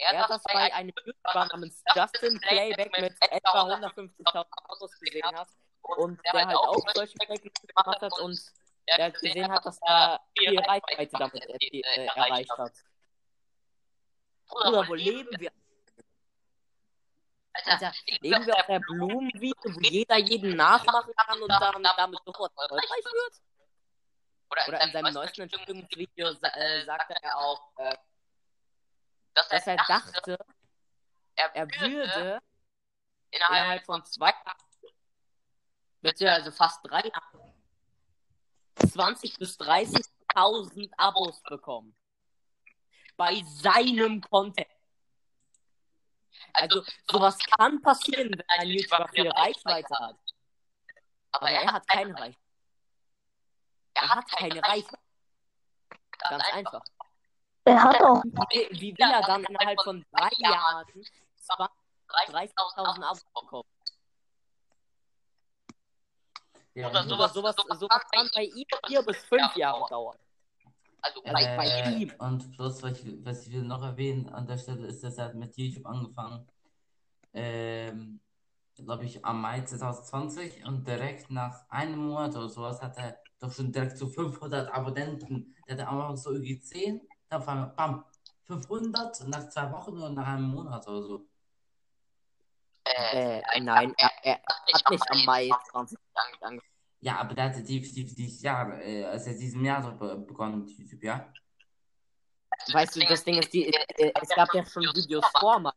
er 0.00 0.28
das 0.28 0.42
bei 0.44 0.72
einem 0.72 0.92
YouTuber 1.04 1.46
namens 1.46 1.82
Justin 1.94 2.40
Playback 2.40 3.00
mit 3.00 3.14
etwa 3.20 3.62
150.000 3.62 4.46
Abos 4.50 4.98
gesehen 5.00 5.36
hat 5.36 5.48
und 5.82 6.20
der 6.24 6.46
halt 6.46 6.56
auch 6.56 6.84
solche 6.94 7.16
News 7.28 7.40
gemacht 7.42 8.00
hat 8.00 8.20
und 8.20 8.40
der 8.88 9.04
halt 9.04 9.20
gesehen 9.20 9.50
hat, 9.50 9.64
dass 9.64 9.78
er 9.82 10.20
viel 10.36 10.58
Reichweite 10.58 11.16
damit 11.18 11.46
äh, 11.48 11.80
äh, 11.80 12.06
erreicht 12.06 12.58
hat. 12.58 12.72
Oder 14.50 14.88
wo 14.88 14.94
leben 14.94 15.30
wir? 15.38 15.52
Alter, 17.52 17.92
leben 18.20 18.46
wir 18.46 18.56
auf 18.56 18.66
der 18.66 18.80
Blumenwiese, 18.80 19.54
wo 19.64 19.80
jeder 19.80 20.16
jeden 20.18 20.56
nachmachen 20.56 21.12
kann 21.16 21.42
und 21.42 21.48
dann 21.48 21.82
damit 21.96 22.20
sofort 22.24 22.52
erfolgreich 22.56 23.04
wird? 23.04 23.40
Oder 24.68 24.80
in 24.80 24.92
seinem 24.92 25.14
neuesten 25.14 25.42
Entschuldigungsvideo 25.42 26.28
äh, 26.28 26.84
sagte 26.84 27.14
er 27.22 27.38
auch, 27.38 27.60
äh, 27.78 27.96
dass 29.34 29.66
er 29.66 29.76
dachte, 29.76 30.38
er 31.36 31.68
würde 31.68 32.40
innerhalb 33.30 33.84
von 33.84 34.04
zwei 34.04 34.30
Jahren, 34.30 34.94
beziehungsweise 36.00 36.52
fast 36.52 36.80
drei 36.84 37.02
Jahren, 37.08 37.54
20 38.76 39.38
bis 39.38 39.58
30.000 39.58 40.90
Abos 40.96 41.42
bekommen. 41.42 41.96
Bei 43.16 43.42
seinem 43.44 44.20
Content. 44.22 44.66
Also, 46.52 46.82
sowas 47.10 47.38
kann 47.38 47.80
passieren, 47.82 48.30
wenn 48.30 48.48
ein 48.48 48.68
YouTuber 48.68 49.08
viel 49.08 49.28
Reichweite 49.30 49.94
hat. 49.98 50.16
Aber 51.32 51.50
er 51.50 51.72
hat 51.72 51.86
keine 51.86 52.14
Reichweite. 52.14 52.38
Er 53.94 54.08
hat 54.08 54.30
keine 54.30 54.62
Reichweite. 54.62 54.98
Ganz 56.18 56.44
einfach. 56.52 56.82
Er 57.64 57.82
hat 57.82 58.00
auch. 58.00 58.22
Wie, 58.24 58.96
will 58.96 59.10
er 59.10 59.22
dann 59.22 59.44
innerhalb 59.44 59.80
von 59.82 60.04
drei 60.12 60.30
Jahren 60.38 60.86
30.000 62.08 63.04
Abos 63.04 63.24
bekommen? 63.34 63.68
Ja, 66.74 66.88
Oder 66.88 67.02
sowas, 67.02 67.34
sowas, 67.34 67.56
sowas 67.78 68.02
kann 68.12 68.30
bei 68.34 68.44
ihm 68.44 68.64
vier 68.86 69.02
bis 69.02 69.18
fünf 69.24 69.54
Jahre 69.56 69.86
dauern. 69.88 70.16
Also 71.02 71.22
bei, 71.22 71.56
bei 71.56 71.66
Äh, 71.66 72.02
ihm. 72.02 72.12
und 72.18 72.52
bloß, 72.56 72.82
was 72.82 73.04
ich, 73.04 73.24
was 73.24 73.46
ich 73.46 73.52
will 73.52 73.62
noch 73.64 73.82
erwähnen 73.82 74.28
an 74.28 74.46
der 74.46 74.58
Stelle, 74.58 74.86
ist, 74.86 75.02
dass 75.02 75.18
er 75.18 75.26
hat 75.26 75.34
mit 75.34 75.56
YouTube 75.56 75.86
angefangen, 75.86 76.46
ähm, 77.34 78.20
glaube 78.76 79.04
ich, 79.04 79.24
am 79.24 79.40
Mai 79.40 79.62
2020 79.62 80.64
und 80.64 80.86
direkt 80.86 81.30
nach 81.30 81.68
einem 81.68 82.06
Monat 82.06 82.36
oder 82.36 82.48
sowas 82.48 82.80
hat 82.80 82.96
er 82.98 83.18
doch 83.40 83.52
schon 83.52 83.72
direkt 83.72 83.96
so 83.96 84.08
500 84.08 84.72
Abonnenten. 84.72 85.54
Der 85.66 85.74
hatte 85.76 85.88
am 85.88 86.00
Anfang 86.00 86.16
so 86.16 86.32
irgendwie 86.32 86.60
10, 86.60 87.00
dann 87.30 87.40
auf 87.40 87.48
einmal, 87.48 87.68
bam, 87.68 88.04
500 88.46 89.28
nach 89.28 89.48
zwei 89.48 89.70
Wochen 89.72 89.96
oder 89.96 90.10
nach 90.10 90.26
einem 90.26 90.48
Monat 90.48 90.86
oder 90.88 91.02
so. 91.02 91.26
Äh, 92.84 93.60
nein, 93.60 93.94
er, 93.96 94.10
er 94.22 94.40
hat 94.72 94.90
nicht 94.90 95.10
am 95.10 95.24
Mai 95.24 95.48
20 95.70 95.98
angefangen. 96.14 96.60
Ja, 97.00 97.18
aber 97.18 97.34
der 97.34 97.44
hatte 97.44 97.62
definitiv 97.62 98.14
dieses 98.14 98.42
Jahr, 98.42 98.78
äh, 98.82 99.04
also 99.04 99.30
diesem 99.30 99.64
Jahr 99.64 99.82
so 99.82 99.92
be 99.92 100.16
begonnen 100.16 100.60
mit 100.60 100.70
YouTube, 100.70 101.02
ja? 101.04 101.32
Weißt 102.72 102.96
du, 102.96 103.00
das 103.00 103.24
Ding 103.24 103.38
ist, 103.38 103.52
die, 103.52 103.68
äh, 103.68 104.12
es 104.20 104.28
gab 104.30 104.52
ja 104.52 104.64
schon 104.66 104.82
Videos 104.82 105.24
vor 105.38 105.60
mal. 105.60 105.72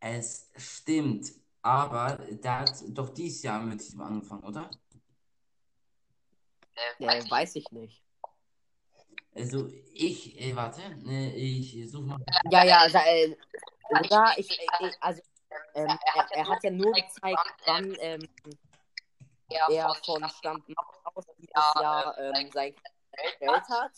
Es 0.00 0.50
stimmt, 0.56 1.32
aber 1.62 2.18
der 2.30 2.60
hat 2.60 2.82
doch 2.88 3.08
dieses 3.10 3.42
Jahr 3.42 3.60
mit 3.60 3.88
ihm 3.92 4.00
angefangen, 4.00 4.44
oder? 4.44 4.70
Äh, 6.98 7.30
weiß 7.30 7.56
ich 7.56 7.70
nicht. 7.70 8.02
Also 9.34 9.68
ich, 9.92 10.38
äh, 10.40 10.54
warte, 10.54 10.82
ne, 10.96 11.34
ich 11.34 11.90
suche 11.90 12.04
mal. 12.04 12.18
Ja, 12.50 12.64
ja, 12.64 12.78
also, 12.80 12.98
äh, 12.98 13.34
oder 13.90 14.34
ich, 14.36 14.50
äh, 14.50 14.64
ich- 14.80 14.96
also, 15.00 15.22
ähm, 15.74 15.98
er, 16.14 16.28
er 16.32 16.48
hat 16.48 16.62
ja 16.64 16.70
nur 16.70 16.92
gezeigt, 16.92 17.38
wann 17.66 17.96
ähm, 18.00 18.28
er 19.48 19.94
von 20.04 20.28
Stand 20.28 20.64
aus 21.04 21.24
dieses 21.38 21.50
Jahr 21.80 22.18
ähm, 22.18 22.50
sein 22.52 22.74
Geld 23.38 23.68
hat. 23.68 23.92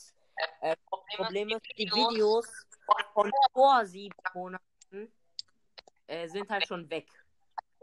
Äh, 0.60 0.76
Problem 1.16 1.48
ist, 1.50 1.62
die 1.78 1.90
Videos 1.90 2.48
von 3.12 3.30
vor 3.52 3.86
sieben 3.86 4.14
Monaten 4.34 5.12
äh, 6.06 6.28
sind 6.28 6.48
halt 6.50 6.66
schon 6.66 6.88
weg. 6.90 7.08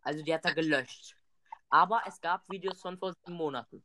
Also 0.03 0.23
die 0.23 0.33
hat 0.33 0.43
er 0.45 0.53
gelöscht. 0.53 1.15
Aber 1.69 2.01
es 2.05 2.19
gab 2.19 2.49
Videos 2.49 2.81
von 2.81 2.97
vor 2.97 3.13
sieben 3.13 3.37
Monaten. 3.37 3.83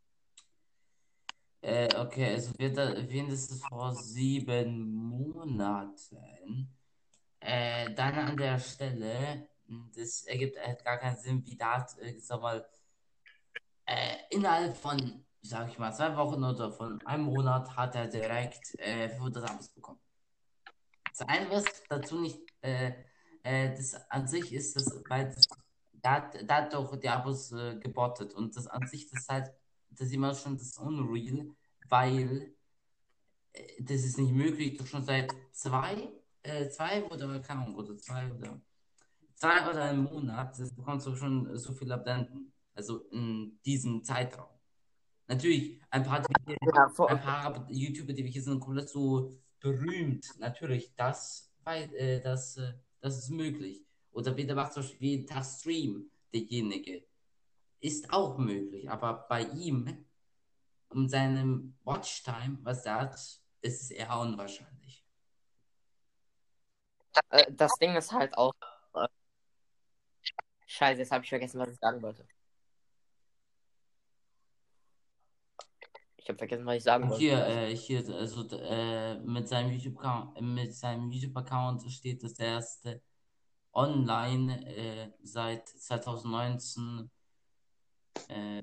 Äh, 1.61 1.89
okay, 1.97 2.35
also 2.35 2.53
wird 2.59 2.77
er 2.77 3.09
wenigstens 3.09 3.65
vor 3.67 3.95
sieben 3.95 4.93
Monaten. 4.95 6.69
Äh, 7.41 7.93
dann 7.95 8.15
an 8.15 8.37
der 8.37 8.59
Stelle, 8.59 9.49
das 9.97 10.25
ergibt 10.25 10.59
halt 10.59 10.85
gar 10.85 10.99
keinen 10.99 11.17
Sinn, 11.17 11.45
wie 11.47 11.57
da, 11.57 11.79
hat, 11.79 11.99
äh, 11.99 12.19
sag 12.19 12.41
mal, 12.41 12.67
äh, 13.87 14.17
innerhalb 14.31 14.77
von, 14.77 15.25
sag 15.43 15.69
ich 15.69 15.79
mal, 15.79 15.93
zwei 15.93 16.17
Wochen 16.17 16.43
oder 16.45 16.73
von 16.73 17.01
einem 17.07 17.25
Monat 17.25 17.77
hat 17.77 17.95
er 17.95 18.09
direkt 18.09 18.79
äh, 18.79 19.09
500 19.09 19.51
Abos 19.51 19.69
bekommen. 19.69 20.01
Das 21.11 21.27
eine, 21.29 21.51
was 21.51 21.65
dazu 21.89 22.21
nicht, 22.21 22.41
äh, 22.63 22.93
äh, 23.43 23.71
das 23.71 23.95
an 24.11 24.27
sich 24.27 24.53
ist 24.53 24.77
das, 24.77 25.03
weil 25.09 25.27
das, 25.27 25.47
da 25.93 26.21
da 26.21 26.57
hat 26.57 26.75
doch 26.75 26.97
die 26.97 27.09
Abos 27.09 27.53
äh, 27.53 27.77
gebottet 27.77 28.35
und 28.35 28.57
das 28.57 28.67
an 28.67 28.87
sich, 28.87 29.09
das 29.09 29.23
ist 29.23 29.29
halt, 29.29 29.53
das 29.99 30.09
ist 30.09 30.15
immer 30.15 30.35
schon 30.35 30.57
das 30.57 30.79
Unreal, 30.79 31.47
weil 31.89 32.55
äh, 33.53 33.83
das 33.83 34.05
ist 34.05 34.19
nicht 34.19 34.33
möglich, 34.33 34.77
doch 34.77 34.87
schon 34.87 35.05
seit 35.05 35.35
zwei, 35.53 36.09
äh, 36.43 36.69
zwei 36.69 37.05
oder 37.05 37.41
keine 37.41 37.63
Ahnung, 37.63 37.77
oder 37.77 37.97
zwei 37.97 38.33
oder 38.33 38.61
zwei 39.35 39.69
oder 39.69 39.85
einem 39.85 40.05
Monat, 40.05 40.59
das 40.59 40.75
bekommst 40.75 41.07
du 41.07 41.15
schon 41.17 41.57
so 41.57 41.73
viele 41.73 41.95
Abonnenten. 41.95 42.53
Also 42.75 43.01
in 43.11 43.59
diesem 43.65 44.05
Zeitraum. 44.05 44.51
Natürlich, 45.29 45.81
ein 45.91 46.05
paar, 46.05 46.23
Ja, 46.47 47.07
ein 47.09 47.21
paar 47.21 47.67
YouTuber, 47.71 48.13
die 48.13 48.31
hier 48.31 48.43
sind, 48.43 48.61
komplett 48.61 48.89
so 48.91 49.41
berühmt. 49.61 50.27
Natürlich, 50.39 50.95
das, 50.95 51.51
äh, 51.65 52.21
das, 52.21 52.59
äh, 52.59 52.75
das 53.01 53.19
ist 53.19 53.31
möglich. 53.31 53.83
Oder 54.13 54.37
wieder 54.37 54.55
macht 54.55 54.75
zum 54.75 54.83
Beispiel 54.83 55.09
jeden 55.09 55.27
Tag 55.27 55.45
Stream, 55.45 56.11
derjenige. 56.33 57.05
Ist 57.81 58.13
auch 58.13 58.39
möglich. 58.39 58.91
Aber 58.91 59.27
bei 59.29 59.43
ihm, 59.43 60.07
um 60.89 61.09
seinem 61.09 61.77
Watchtime, 61.85 62.59
was 62.63 62.87
er 62.87 63.01
hat, 63.01 63.15
ist 63.15 63.83
es 63.83 63.91
eher 63.91 64.19
unwahrscheinlich. 64.19 65.05
äh, 67.31 67.45
das 67.51 67.73
Ding 67.79 67.95
ist 67.97 68.13
halt 68.13 68.37
auch. 68.37 68.55
Äh, 68.95 69.09
Scheiße, 70.67 71.01
jetzt 71.01 71.13
habe 71.13 71.25
ich 71.25 71.31
vergessen, 71.31 71.61
was 71.61 71.71
ich 71.71 71.79
sagen 71.79 72.03
wollte. 72.03 72.27
Ich 76.27 76.29
habe 76.29 76.39
vergessen, 76.39 76.67
was 76.67 76.77
ich 76.77 76.83
sagen 76.83 77.09
wollte. 77.09 77.21
hier, 77.21 77.47
äh, 77.47 77.77
hier, 77.77 78.05
also 78.17 78.49
äh, 78.51 79.15
mit 79.21 79.47
seinem 79.47 79.71
YouTube-Account, 79.71 80.41
mit 80.41 80.75
seinem 80.75 81.13
YouTube-Account 81.13 81.89
steht 81.93 82.25
das 82.25 82.33
erste 82.33 83.01
online 83.73 84.67
äh, 84.67 85.13
seit 85.23 85.69
2019. 85.69 87.11
Äh, 88.29 88.63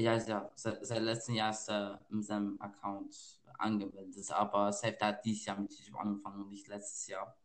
ja, 0.00 0.14
ja, 0.16 0.50
seit, 0.54 0.84
seit 0.86 1.02
letztem 1.02 1.34
Jahr 1.34 1.50
ist 1.50 1.68
er 1.68 2.00
mit 2.08 2.24
seinem 2.24 2.60
Account 2.60 3.40
angemeldet, 3.58 4.30
aber 4.32 4.72
Safe 4.72 4.96
hat 5.00 5.24
dieses 5.24 5.44
Jahr 5.44 5.58
mit 5.58 5.72
YouTube 5.72 6.00
angefangen 6.00 6.42
und 6.42 6.50
nicht 6.50 6.66
letztes 6.68 7.06
Jahr. 7.06 7.36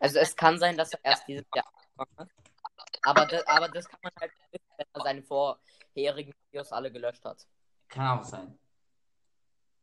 Also 0.00 0.18
es 0.18 0.34
kann 0.34 0.58
sein, 0.58 0.76
dass 0.76 0.92
er 0.92 1.04
erst 1.04 1.26
dieses 1.28 1.46
Jahr 1.54 1.66
angefangen 1.96 2.18
hat. 2.18 2.28
Aber 3.02 3.26
das, 3.26 3.46
aber 3.46 3.68
das 3.68 3.88
kann 3.88 4.00
man 4.02 4.12
halt 4.20 4.32
wissen, 4.50 4.66
wenn 4.76 4.86
er 4.92 5.02
seine 5.02 5.22
vorherigen 5.22 6.34
Videos 6.50 6.72
alle 6.72 6.90
gelöscht 6.92 7.24
hat. 7.24 7.46
Kann 7.88 8.18
auch 8.18 8.24
sein. 8.24 8.58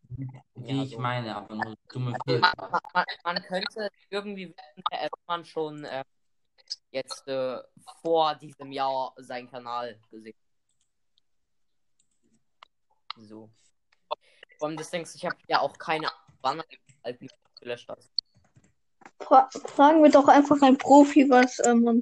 Wie 0.09 0.27
Ja, 0.55 0.83
ich 0.83 0.91
so. 0.91 0.99
meine, 0.99 1.35
aber 1.35 1.55
nur 1.55 1.75
dumme 1.89 2.17
Filter. 2.25 2.53
man, 2.57 2.81
man, 2.93 3.05
man 3.23 3.43
könnte 3.43 3.89
irgendwie 4.09 4.47
wissen, 4.47 4.83
wenn 4.89 5.09
man 5.27 5.45
schon 5.45 5.83
äh, 5.83 6.03
jetzt 6.91 7.27
äh, 7.27 7.57
vor 8.01 8.35
diesem 8.35 8.71
Jahr 8.71 9.13
seinen 9.17 9.49
Kanal 9.49 9.99
gesehen. 10.11 10.37
So. 13.17 13.49
Vor 14.57 14.67
allem 14.67 14.77
das 14.77 14.89
Ding 14.89 15.07
ich 15.13 15.25
habe 15.25 15.37
ja 15.47 15.59
auch 15.59 15.77
keine 15.77 16.09
er 16.41 16.65
alten 17.03 17.21
Videos 17.21 17.39
gelöscht 17.59 17.89
hat. 17.89 17.99
Fra 19.21 19.49
fragen 19.65 20.03
wir 20.03 20.11
doch 20.11 20.27
einfach 20.27 20.61
einen 20.61 20.77
Profi, 20.77 21.29
was, 21.29 21.59
ähm, 21.65 22.01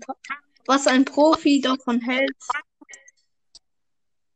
was 0.66 0.88
ein 0.88 1.06
Profi 1.06 1.62
davon 1.62 2.00
hält. 2.02 2.36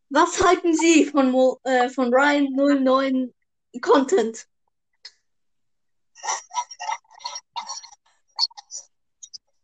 Was 0.09 0.43
halten 0.43 0.75
Sie 0.75 1.05
von, 1.05 1.31
Mo 1.31 1.59
äh, 1.63 1.89
von 1.89 2.13
Ryan 2.13 2.53
09 2.53 3.33
Content? 3.81 4.47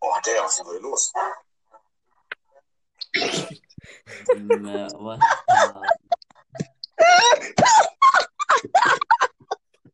Boah, 0.07 0.21
der, 0.21 0.41
was 0.41 0.57
ist 0.57 0.65
denn 0.65 0.81
los? 0.81 1.13
Ähm, 3.13 4.65
äh, 4.65 4.87
what? 4.93 5.19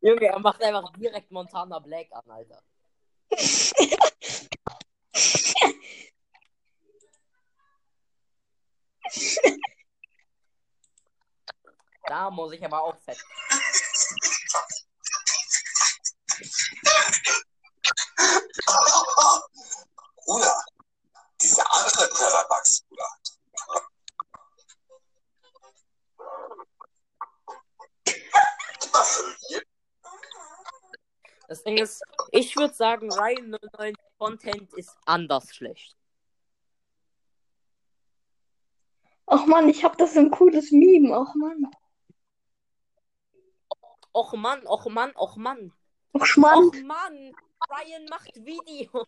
Junge, 0.02 0.28
er 0.28 0.38
macht 0.38 0.62
einfach 0.62 0.94
direkt 0.94 1.32
Montana 1.32 1.80
Black 1.80 2.10
an, 2.12 2.30
Alter. 2.30 2.62
Da 12.06 12.30
muss 12.30 12.52
ich 12.52 12.64
aber 12.64 12.84
auch 12.84 13.00
fett. 13.00 13.18
Bruder, 20.26 20.66
dieser 21.42 21.64
andere 21.74 22.08
Bruder. 22.08 22.34
Immer 28.84 29.04
verliert. 29.04 29.68
Das 31.48 31.64
Ding 31.64 31.78
ist, 31.78 32.02
ich 32.32 32.56
würde 32.56 32.74
sagen, 32.74 33.12
Ryan 33.12 33.58
09 33.78 33.96
Content 34.18 34.74
ist 34.74 34.96
anders 35.06 35.54
schlecht. 35.54 35.96
Ach 39.26 39.46
man, 39.46 39.70
ich 39.70 39.84
hab 39.84 39.98
das 39.98 40.14
so 40.14 40.20
ein 40.20 40.32
cooles 40.32 40.72
Meme. 40.72 41.16
Ach 41.16 41.34
man. 41.36 41.70
Och 44.14 44.34
Mann, 44.34 44.66
och 44.68 44.92
Mann, 44.92 45.12
och 45.16 45.38
Mann. 45.38 45.74
Ach 46.14 46.26
Schmann. 46.26 46.68
Och 46.68 46.76
Mann, 46.76 47.36
Ryan 47.70 48.06
macht 48.10 48.36
Videos. 48.36 49.08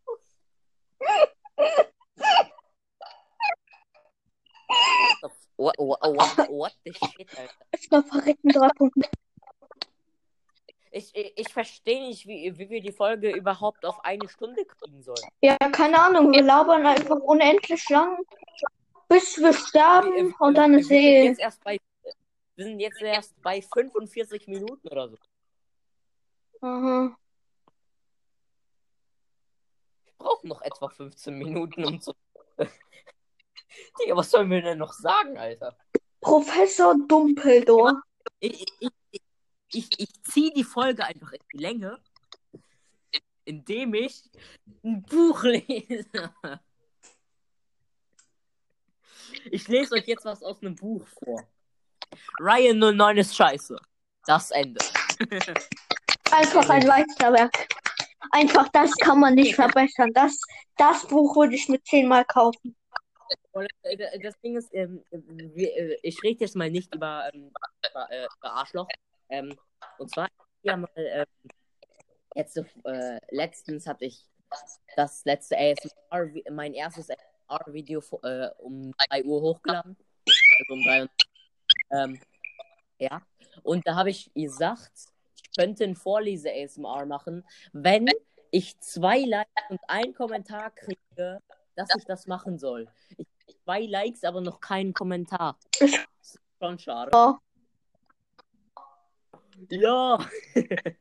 What, 5.57 5.75
what, 5.77 5.99
what, 6.01 6.49
what 6.49 6.73
the 6.83 6.93
shit, 6.93 7.29
Alter. 7.37 7.53
Erstmal 7.71 8.03
verrecken 8.03 8.51
3.0. 8.51 9.05
Ich, 10.91 11.15
ich, 11.15 11.33
ich 11.35 11.49
verstehe 11.49 12.07
nicht, 12.07 12.25
wie, 12.27 12.57
wie 12.57 12.69
wir 12.69 12.81
die 12.81 12.91
Folge 12.91 13.31
überhaupt 13.31 13.85
auf 13.85 14.03
eine 14.03 14.27
Stunde 14.29 14.65
kriegen 14.65 15.01
sollen. 15.01 15.29
Ja, 15.41 15.57
keine 15.57 15.99
Ahnung. 16.01 16.31
Wir 16.31 16.41
labern 16.41 16.85
einfach 16.85 17.17
unendlich 17.17 17.87
lang, 17.89 18.17
bis 19.07 19.37
wir 19.37 19.45
Wir, 19.45 19.53
sterben 19.53 20.15
wir, 20.15 20.41
und 20.41 20.57
dann 20.57 20.71
wir 20.71 20.79
ist 20.79 20.87
sind 20.87 20.99
eh. 20.99 21.35
wir 22.55 22.65
sind 22.65 22.79
jetzt 22.79 23.01
erst 23.01 23.41
bei 23.41 23.61
45 23.61 24.47
Minuten 24.47 24.87
oder 24.87 25.09
so. 25.09 25.17
Aha. 26.61 27.17
Brauchen 30.17 30.47
noch 30.49 30.61
etwa 30.61 30.89
15 30.89 31.37
Minuten, 31.37 31.85
um 31.85 31.99
zu. 31.99 32.13
Digga, 33.99 34.15
was 34.15 34.31
sollen 34.31 34.49
wir 34.49 34.61
denn 34.61 34.77
noch 34.77 34.93
sagen, 34.93 35.37
Alter? 35.37 35.77
Professor 36.21 36.95
Dumbledore. 37.07 38.01
Ich, 38.39 38.65
ich, 38.79 38.89
ich, 39.11 39.21
ich, 39.71 39.99
ich 39.99 40.23
ziehe 40.23 40.51
die 40.51 40.63
Folge 40.63 41.05
einfach 41.05 41.31
in 41.31 41.41
die 41.53 41.57
Länge, 41.57 41.99
indem 43.43 43.93
ich 43.93 44.29
ein 44.83 45.03
Buch 45.03 45.43
lese. 45.43 46.33
Ich 49.51 49.67
lese 49.67 49.95
euch 49.95 50.07
jetzt 50.07 50.25
was 50.25 50.41
aus 50.41 50.61
einem 50.61 50.75
Buch 50.75 51.05
vor. 51.07 51.47
Ryan 52.39 52.79
09 52.79 53.17
ist 53.17 53.35
scheiße. 53.35 53.77
Das 54.25 54.51
Ende. 54.51 54.83
Einfach 56.31 56.69
ein 56.69 56.87
Meisterwerk. 56.87 57.74
Einfach, 58.35 58.67
das 58.69 58.93
kann 58.97 59.21
man 59.21 59.35
nicht 59.35 59.55
verbessern. 59.55 60.11
Das, 60.13 60.37
das 60.75 61.07
Buch 61.07 61.37
würde 61.37 61.55
ich 61.55 61.69
mir 61.69 61.81
zehnmal 61.83 62.25
kaufen. 62.25 62.75
Das 63.53 64.39
Ding 64.41 64.57
ist, 64.57 64.73
ähm, 64.73 65.03
äh, 65.11 65.95
ich 66.01 66.21
rede 66.21 66.41
jetzt 66.41 66.55
mal 66.55 66.69
nicht 66.69 66.93
über, 66.93 67.29
ähm, 67.33 67.49
über, 67.89 68.11
äh, 68.11 68.27
über 68.37 68.51
Arschloch. 68.51 68.87
Ähm, 69.29 69.55
und 69.97 70.11
zwar, 70.11 70.27
ja 70.63 70.75
mal, 70.75 71.25
jetzt, 72.35 72.57
äh, 72.57 73.19
letztens 73.29 73.87
hatte 73.87 74.03
ich 74.03 74.25
das 74.97 75.23
letzte 75.23 75.57
ASMR, 75.57 76.29
mein 76.51 76.73
erstes 76.73 77.09
ASMR-Video 77.47 78.01
äh, 78.23 78.49
um 78.59 78.91
3 79.09 79.23
Uhr 79.23 79.41
hochgeladen. 79.41 79.95
Also 80.59 80.73
um 80.73 80.83
3 80.83 81.03
Uhr. 81.03 81.09
Ähm, 81.91 82.19
ja. 82.99 83.21
Und 83.63 83.87
da 83.87 83.95
habe 83.95 84.09
ich 84.09 84.31
gesagt, 84.33 84.91
ich 85.41 85.57
könnte 85.57 85.85
ein 85.85 85.95
Vorlese-ASMR 85.95 87.05
machen, 87.05 87.45
wenn 87.71 88.09
ich 88.55 88.79
zwei 88.79 89.19
Likes 89.19 89.51
und 89.69 89.81
einen 89.89 90.13
Kommentar 90.13 90.71
kriege, 90.71 91.41
dass 91.75 91.89
ich 91.97 92.05
das 92.05 92.25
machen 92.25 92.57
soll. 92.57 92.87
Ich 93.17 93.27
zwei 93.65 93.81
Likes, 93.81 94.23
aber 94.23 94.39
noch 94.39 94.61
keinen 94.61 94.93
Kommentar. 94.93 95.59
Das 95.77 95.91
ist 95.91 96.39
schon 96.61 96.79
schade. 96.79 97.11
Ja. 97.13 97.37
Ja. 99.69 100.19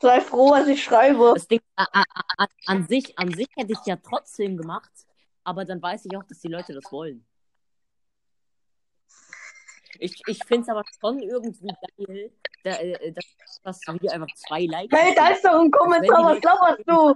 Sei 0.00 0.20
froh, 0.20 0.52
was 0.52 0.68
ich 0.68 0.82
schreibe. 0.82 1.32
Das 1.34 1.46
Ding, 1.48 1.60
a, 1.76 1.84
a, 1.92 2.04
a, 2.38 2.46
an, 2.66 2.86
sich, 2.86 3.18
an 3.18 3.34
sich 3.34 3.48
hätte 3.56 3.72
ich 3.72 3.84
ja 3.84 3.96
trotzdem 3.96 4.56
gemacht, 4.56 4.92
aber 5.44 5.64
dann 5.64 5.82
weiß 5.82 6.06
ich 6.06 6.16
auch, 6.16 6.24
dass 6.24 6.38
die 6.38 6.48
Leute 6.48 6.72
das 6.72 6.90
wollen. 6.90 7.26
Ich, 9.98 10.20
ich 10.26 10.44
finde 10.44 10.62
es 10.62 10.68
aber 10.68 10.84
schon 11.00 11.18
irgendwie 11.18 11.68
geil, 11.96 12.30
da, 12.62 12.70
äh, 12.76 13.12
dass 13.12 13.24
das 13.62 13.80
Video 13.94 14.10
einfach 14.12 14.28
zwei 14.36 14.66
Likes 14.66 14.96
Hey, 14.96 15.14
da 15.14 15.28
ist 15.28 15.44
doch 15.44 15.60
ein 15.60 15.70
Kommentar, 15.70 16.24
was 16.24 16.42
laberst 16.42 16.82
du? 16.86 17.14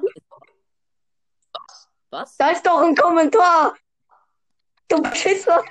Was? 2.10 2.36
Da 2.36 2.50
ist 2.50 2.66
doch 2.66 2.80
ein 2.82 2.94
Kommentar. 2.94 3.74
Du 4.88 5.00
Pisser. 5.02 5.64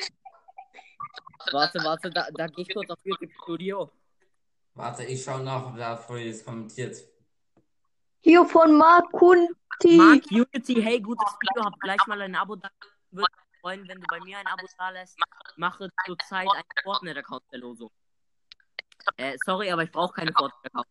Warte, 1.52 1.84
warte, 1.84 2.10
da, 2.10 2.28
da 2.34 2.48
gehe 2.48 2.66
ich 2.68 2.74
kurz 2.74 2.90
auf 2.90 3.00
YouTube 3.04 3.32
Studio. 3.44 3.92
Warte, 4.74 5.04
ich 5.04 5.24
schaue 5.24 5.44
nach, 5.44 5.68
ob 5.68 5.78
da 5.78 5.98
vorher 5.98 6.34
kommentiert. 6.44 6.98
Hier 8.22 8.46
von 8.46 8.76
Mark 8.76 9.12
Kunti. 9.12 9.98
Mark 9.98 10.24
Unity, 10.32 10.82
hey, 10.82 11.00
gutes 11.00 11.34
Video, 11.42 11.66
hab 11.66 11.80
gleich 11.80 12.06
mal 12.08 12.22
ein 12.22 12.36
Abo 12.36 12.56
da. 12.56 12.70
Mich 13.12 13.26
freuen, 13.62 13.88
wenn 13.88 14.02
du 14.02 14.08
bei 14.08 14.20
mir 14.20 14.38
ein 14.40 14.48
Abo 14.48 14.66
da 14.78 14.90
lässt. 14.90 15.18
Mache 15.56 15.90
zurzeit 16.06 16.48
eine 16.54 16.64
Fortnite-Account-Verlosung. 16.84 17.92
Äh, 19.18 19.38
sorry, 19.46 19.72
aber 19.72 19.84
ich 19.84 19.92
brauche 19.92 20.14
keine 20.14 20.34
Fortnite-Account. 20.34 20.88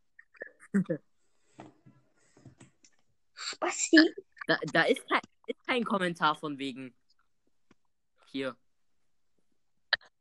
Spasti. 3.35 4.15
Da, 4.47 4.59
da 4.73 4.83
ist, 4.83 5.09
kein, 5.09 5.21
ist 5.47 5.67
kein 5.67 5.85
Kommentar 5.85 6.35
von 6.35 6.59
wegen. 6.59 6.95
Hier. 8.27 8.57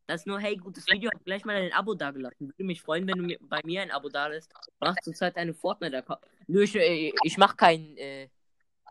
Das 0.07 0.21
ist 0.21 0.27
nur, 0.27 0.39
hey, 0.39 0.57
gutes 0.57 0.87
Video, 0.87 1.11
hab 1.13 1.23
gleich 1.23 1.45
mal 1.45 1.55
ein 1.55 1.73
Abo 1.73 1.93
da 1.93 2.09
gelassen. 2.09 2.47
Würde 2.47 2.63
mich 2.63 2.81
freuen, 2.81 3.07
wenn 3.07 3.17
du 3.17 3.23
mir, 3.23 3.37
bei 3.41 3.61
mir 3.63 3.83
ein 3.83 3.91
Abo 3.91 4.09
da 4.09 4.27
lässt. 4.27 4.51
Mach 4.79 4.95
zurzeit 5.03 5.37
eine 5.37 5.53
Fortnite-Account. 5.53 6.19
Nö, 6.47 6.63
ich, 6.63 6.75
äh, 6.75 7.13
ich 7.23 7.37
mach 7.37 7.55
kein 7.55 7.95
äh, 7.97 8.29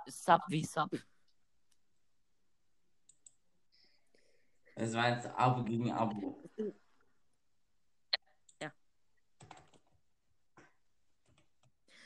Sub 0.06 0.42
wie 0.48 0.64
Sub. 0.64 0.90
Es 4.80 4.94
war 4.94 5.08
jetzt 5.08 5.26
Abo 5.36 5.64
gegen 5.64 5.90
Abo. 5.90 6.40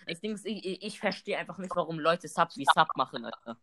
Das 0.06 0.20
Ding 0.20 0.32
ist, 0.32 0.46
ich, 0.46 0.64
ich, 0.64 0.82
ich 0.82 0.98
verstehe 0.98 1.38
einfach 1.38 1.58
nicht, 1.58 1.76
warum 1.76 2.00
Leute 2.00 2.28
Sub 2.28 2.48
wie 2.56 2.64
Sub 2.74 2.88
machen, 2.96 3.24
Alter. 3.24 3.56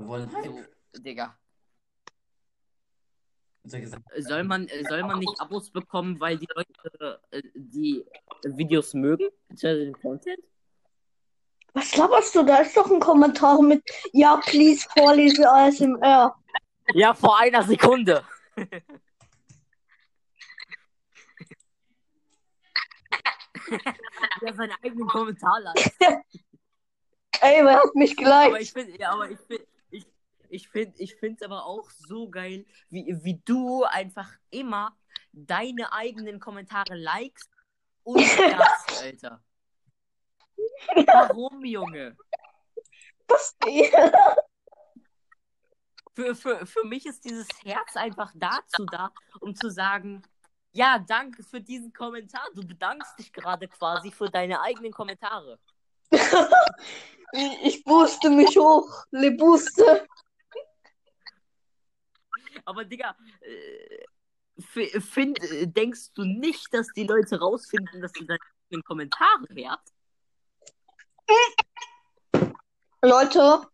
Wollen 0.00 0.28
So, 0.92 1.02
Digga. 1.02 1.38
Soll 3.62 4.42
man, 4.44 4.68
soll 4.88 5.02
man 5.04 5.20
nicht 5.20 5.40
Abos 5.40 5.70
bekommen, 5.70 6.18
weil 6.18 6.36
die 6.36 6.48
Leute 6.52 7.20
äh, 7.30 7.42
die 7.54 8.04
Videos 8.42 8.92
mögen? 8.92 9.28
Den 9.50 9.92
Content? 9.94 10.40
Was 11.74 11.96
laberst 11.96 12.34
du? 12.34 12.42
Da 12.42 12.58
ist 12.58 12.76
doch 12.76 12.90
ein 12.90 13.00
Kommentar 13.00 13.60
mit 13.62 13.82
Ja, 14.12 14.36
please, 14.36 14.86
vorlese 14.96 15.48
ASMR. 15.50 16.34
Ja, 16.94 17.14
vor 17.14 17.38
einer 17.38 17.62
Sekunde. 17.62 18.24
ja, 24.40 24.54
seinen 24.54 24.72
eigenen 24.82 25.08
Kommentar 25.08 25.60
lassen. 25.60 25.90
Ey, 27.40 27.64
wer 27.64 27.78
hat 27.82 27.94
mich 27.94 28.16
Aber 28.18 28.44
geliked? 28.50 28.62
ich 28.62 28.72
finde, 28.72 29.00
ja, 29.00 29.10
aber 29.12 29.30
ich 29.30 29.38
finde, 29.40 29.66
ich, 29.90 30.06
ich 30.48 30.68
finde, 30.68 30.98
ich 30.98 31.16
finde 31.16 31.36
es 31.40 31.42
aber 31.42 31.64
auch 31.64 31.90
so 31.90 32.28
geil, 32.28 32.64
wie, 32.90 33.16
wie 33.22 33.40
du 33.44 33.84
einfach 33.84 34.30
immer 34.50 34.96
deine 35.32 35.92
eigenen 35.92 36.38
Kommentare 36.38 36.94
likest 36.94 37.50
und 38.04 38.20
herzst, 38.38 39.02
Alter. 39.02 39.42
Warum, 41.06 41.64
Junge? 41.64 42.16
Was? 43.28 43.56
Für, 46.14 46.34
für, 46.34 46.66
für 46.66 46.84
mich 46.84 47.06
ist 47.06 47.24
dieses 47.24 47.48
Herz 47.64 47.96
einfach 47.96 48.32
dazu 48.34 48.84
da, 48.84 49.10
um 49.40 49.54
zu 49.54 49.70
sagen, 49.70 50.22
ja, 50.72 50.98
danke 50.98 51.42
für 51.42 51.60
diesen 51.60 51.92
Kommentar. 51.92 52.46
Du 52.54 52.66
bedankst 52.66 53.18
dich 53.18 53.32
gerade 53.32 53.68
quasi 53.68 54.10
für 54.10 54.28
deine 54.28 54.60
eigenen 54.60 54.92
Kommentare. 54.92 55.58
Ich 57.62 57.82
booste 57.84 58.28
mich 58.28 58.56
hoch. 58.56 59.04
Le 59.10 59.30
booste. 59.30 60.06
Aber 62.66 62.84
Digga, 62.84 63.16
äh, 63.40 65.00
find, 65.00 65.42
äh, 65.42 65.66
denkst 65.66 66.12
du 66.14 66.24
nicht, 66.24 66.72
dass 66.72 66.88
die 66.88 67.04
Leute 67.04 67.38
rausfinden, 67.40 68.02
dass 68.02 68.12
du 68.12 68.24
deine 68.24 68.38
eigenen 68.66 68.84
Kommentare 68.84 69.46
hörst? 69.48 69.94
Leute, 73.02 73.66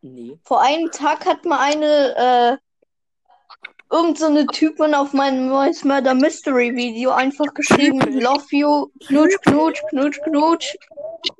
Nee. 0.00 0.38
vor 0.44 0.62
einem 0.62 0.90
Tag 0.90 1.26
hat 1.26 1.44
mal 1.44 1.58
eine, 1.60 2.58
äh, 2.60 3.94
irgend 3.94 4.18
so 4.18 4.26
eine 4.26 4.46
Typin 4.46 4.94
auf 4.94 5.12
meinem 5.12 5.48
neues 5.48 5.84
Murder 5.84 6.14
Mystery 6.14 6.74
Video 6.74 7.10
einfach 7.10 7.52
geschrieben, 7.54 8.00
Typin? 8.00 8.20
Love 8.20 8.46
you, 8.50 8.90
knutsch, 9.06 9.36
knutsch, 9.42 9.82
knutsch, 9.90 10.20
knutsch, 10.24 10.76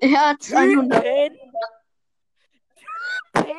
Herz 0.00 0.52
100. 0.52 1.02
Typen? 1.02 1.32
Typen? 3.34 3.56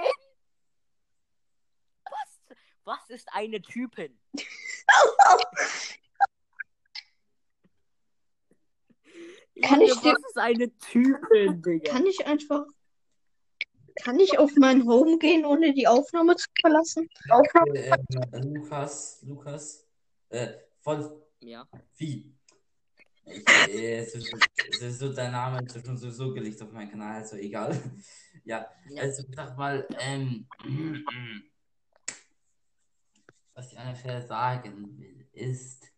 Was, 2.06 2.58
was 2.84 3.10
ist 3.10 3.30
eine 3.34 3.62
Typin? 3.62 4.20
Kann 9.64 9.82
ich 9.82 9.94
dir- 10.00 10.14
was 10.14 10.20
ist 10.30 10.38
eine 10.38 10.78
Typin, 10.78 11.62
Digga? 11.62 11.92
Kann 11.92 12.06
ich 12.06 12.26
einfach, 12.26 12.66
kann 14.04 14.20
ich 14.20 14.38
auf 14.38 14.52
mein 14.58 14.86
Home 14.88 15.18
gehen, 15.18 15.46
ohne 15.46 15.74
die 15.74 15.88
Aufnahme 15.88 16.36
zu 16.36 16.46
verlassen? 16.62 17.08
äh, 17.74 17.98
ähm, 18.34 18.54
Lukas, 18.54 19.22
Lukas, 19.24 19.88
äh, 20.30 20.54
von 20.82 21.22
Ja. 21.42 21.68
Wie? 21.98 22.34
Ich, 23.26 23.48
äh, 23.50 23.98
es 24.00 24.16
ist, 24.16 24.34
es 24.70 24.82
ist 24.82 25.00
so, 25.00 25.12
dein 25.14 25.32
Name 25.32 25.66
ist 25.66 25.86
schon 25.86 25.98
sowieso 25.98 26.34
gelegt 26.34 26.62
auf 26.62 26.72
meinem 26.72 26.90
Kanal, 26.90 27.22
also 27.22 27.36
egal. 27.36 27.72
Ja, 28.46 28.66
Ja. 28.88 29.02
also 29.02 29.24
sag 29.36 29.58
mal, 29.58 29.86
ähm, 30.00 30.48
was 33.54 33.72
ich 33.74 33.78
an 33.80 33.88
der 33.88 33.96
Stelle 33.96 34.26
sagen 34.26 34.98
will, 34.98 35.28
ist, 35.34 35.92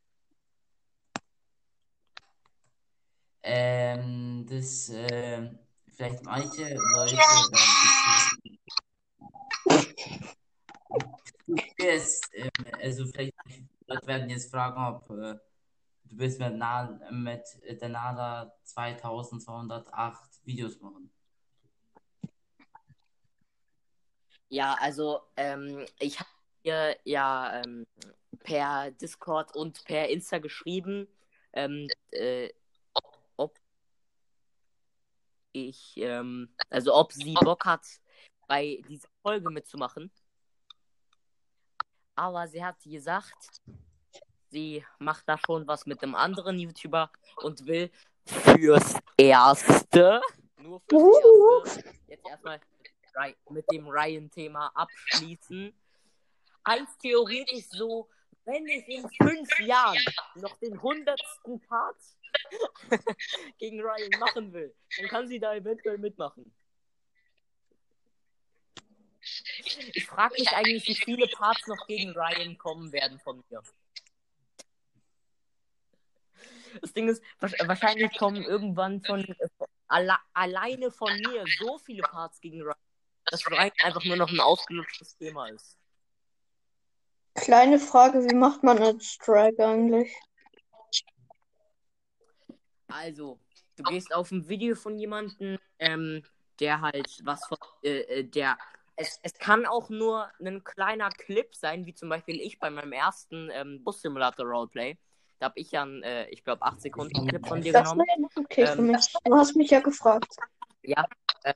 ähm, 3.43 4.45
dass 4.49 4.89
ähm, 4.89 5.59
vielleicht 5.91 6.23
manche 6.23 6.75
Leute 6.75 7.17
jetzt, 11.77 12.29
ähm, 12.33 12.49
also 12.81 13.05
vielleicht 13.07 13.33
Leute 13.87 14.07
werden 14.07 14.29
jetzt 14.29 14.51
fragen, 14.51 14.95
ob 14.95 15.09
äh, 15.09 15.35
du 16.05 16.17
willst 16.17 16.39
mit, 16.39 16.53
Na 16.55 16.99
mit 17.11 17.43
der 17.63 17.89
NADA 17.89 18.53
2208 18.63 20.45
Videos 20.45 20.79
machen. 20.79 21.11
Ja, 24.49 24.75
also 24.79 25.21
ähm, 25.37 25.85
ich 25.99 26.19
habe 26.19 26.29
dir 26.65 26.97
ja 27.03 27.61
ähm, 27.61 27.85
per 28.39 28.91
Discord 28.91 29.55
und 29.55 29.83
per 29.85 30.09
Insta 30.09 30.39
geschrieben, 30.39 31.07
ähm, 31.53 31.87
äh, 32.11 32.49
ich, 35.51 35.93
ähm, 35.97 36.53
also 36.69 36.93
ob 36.95 37.11
sie 37.11 37.33
Bock 37.33 37.65
hat, 37.65 37.85
bei 38.47 38.81
dieser 38.87 39.09
Folge 39.21 39.49
mitzumachen. 39.49 40.11
aber 42.15 42.47
sie 42.47 42.63
hat 42.63 42.75
gesagt, 42.83 43.61
sie 44.49 44.85
macht 44.99 45.23
da 45.27 45.37
schon 45.37 45.65
was 45.67 45.85
mit 45.85 46.03
einem 46.03 46.15
anderen 46.15 46.59
YouTuber 46.59 47.09
und 47.37 47.65
will 47.65 47.89
fürs 48.25 48.95
Erste, 49.17 50.21
nur 50.57 50.81
fürs 50.81 51.01
Uh. 51.01 51.61
Erste, 51.63 51.93
jetzt 52.07 52.27
erstmal 52.27 52.59
mit 53.49 53.65
dem 53.71 53.87
Ryan-Thema 53.87 54.71
abschließen. 54.75 55.73
Als 56.63 56.97
theoretisch 56.97 57.67
so, 57.69 58.09
wenn 58.45 58.67
ich 58.67 58.87
in 58.87 59.09
fünf 59.21 59.59
Jahren 59.59 60.03
noch 60.35 60.57
den 60.57 60.81
hundertsten 60.81 61.59
Part 61.61 61.97
gegen 63.57 63.81
Ryan 63.81 64.19
machen 64.19 64.53
will, 64.53 64.75
dann 64.97 65.07
kann 65.07 65.27
sie 65.27 65.39
da 65.39 65.55
eventuell 65.55 65.97
mitmachen. 65.97 66.53
Ich 69.93 70.05
frage 70.05 70.35
mich 70.39 70.49
eigentlich, 70.49 70.87
wie 70.87 70.95
viele 70.95 71.27
Parts 71.27 71.67
noch 71.67 71.85
gegen 71.87 72.11
Ryan 72.11 72.57
kommen 72.57 72.91
werden 72.91 73.19
von 73.19 73.43
mir. 73.49 73.61
Das 76.81 76.93
Ding 76.93 77.09
ist, 77.09 77.21
wahrsch- 77.39 77.67
wahrscheinlich 77.67 78.17
kommen 78.17 78.43
irgendwann 78.43 79.01
von 79.01 79.25
alle, 79.87 80.15
alleine 80.33 80.91
von 80.91 81.13
mir 81.19 81.45
so 81.57 81.77
viele 81.79 82.03
Parts 82.03 82.39
gegen 82.39 82.61
Ryan, 82.61 82.75
dass 83.25 83.45
Ryan 83.49 83.71
einfach 83.83 84.03
nur 84.05 84.15
noch 84.15 84.29
ein 84.29 84.39
ausgelutschtes 84.39 85.17
Thema 85.17 85.47
ist. 85.49 85.77
Kleine 87.35 87.79
Frage, 87.79 88.23
wie 88.23 88.35
macht 88.35 88.63
man 88.63 88.79
einen 88.79 89.01
Strike 89.01 89.65
eigentlich? 89.65 90.15
Also, 92.89 93.39
du 93.77 93.83
gehst 93.83 94.13
auf 94.13 94.31
ein 94.31 94.47
Video 94.49 94.75
von 94.75 94.97
jemandem, 94.97 95.57
ähm, 95.79 96.23
der 96.59 96.81
halt 96.81 97.21
was 97.23 97.45
von, 97.45 97.57
äh, 97.83 97.99
äh, 98.01 98.23
der, 98.23 98.57
es, 98.95 99.19
es 99.23 99.33
kann 99.33 99.65
auch 99.65 99.89
nur 99.89 100.29
ein 100.39 100.63
kleiner 100.63 101.09
Clip 101.09 101.53
sein, 101.55 101.85
wie 101.85 101.93
zum 101.93 102.09
Beispiel 102.09 102.39
ich 102.41 102.59
bei 102.59 102.69
meinem 102.69 102.91
ersten 102.91 103.49
ähm, 103.53 103.83
Bus-Simulator 103.83 104.45
Roleplay. 104.45 104.97
Da 105.39 105.45
habe 105.45 105.59
ich 105.59 105.71
ja 105.71 105.83
einen, 105.83 106.03
äh, 106.03 106.27
ich 106.29 106.43
glaube, 106.43 106.63
8 106.63 106.81
Sekunden 106.81 107.25
Clip 107.27 107.47
von 107.47 107.61
dir 107.61 107.71
Das 107.71 107.89
genommen. 107.91 108.05
wäre 108.05 108.21
noch 108.21 108.35
okay 108.35 108.67
für 108.67 108.81
Ähm, 108.81 108.91
mich. 108.91 109.13
Du 109.23 109.35
hast 109.35 109.55
mich 109.55 109.69
ja 109.69 109.79
gefragt. 109.79 110.35
Ja, 110.83 111.05
äh, 111.43 111.53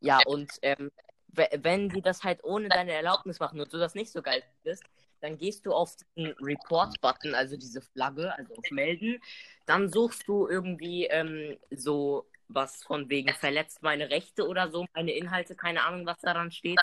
ja, 0.00 0.18
und 0.20 0.50
ähm, 0.62 0.90
we- 1.28 1.48
wenn 1.62 1.88
die 1.88 2.02
das 2.02 2.24
halt 2.24 2.44
ohne 2.44 2.68
deine 2.68 2.92
Erlaubnis 2.92 3.40
machen 3.40 3.60
und 3.60 3.72
du 3.72 3.78
das 3.78 3.94
nicht 3.94 4.12
so 4.12 4.20
geil 4.20 4.42
findest, 4.62 4.84
dann 5.26 5.38
gehst 5.38 5.66
du 5.66 5.72
auf 5.72 5.96
den 6.16 6.28
Report-Button, 6.40 7.34
also 7.34 7.56
diese 7.56 7.80
Flagge, 7.80 8.32
also 8.36 8.54
auf 8.54 8.70
Melden. 8.70 9.20
Dann 9.66 9.90
suchst 9.90 10.28
du 10.28 10.46
irgendwie 10.46 11.06
ähm, 11.06 11.56
so 11.70 12.26
was 12.48 12.84
von 12.84 13.10
wegen 13.10 13.34
verletzt 13.34 13.82
meine 13.82 14.08
Rechte 14.08 14.46
oder 14.46 14.70
so, 14.70 14.86
meine 14.94 15.10
Inhalte, 15.10 15.56
keine 15.56 15.82
Ahnung, 15.82 16.06
was 16.06 16.20
da 16.20 16.32
dann 16.32 16.52
steht. 16.52 16.78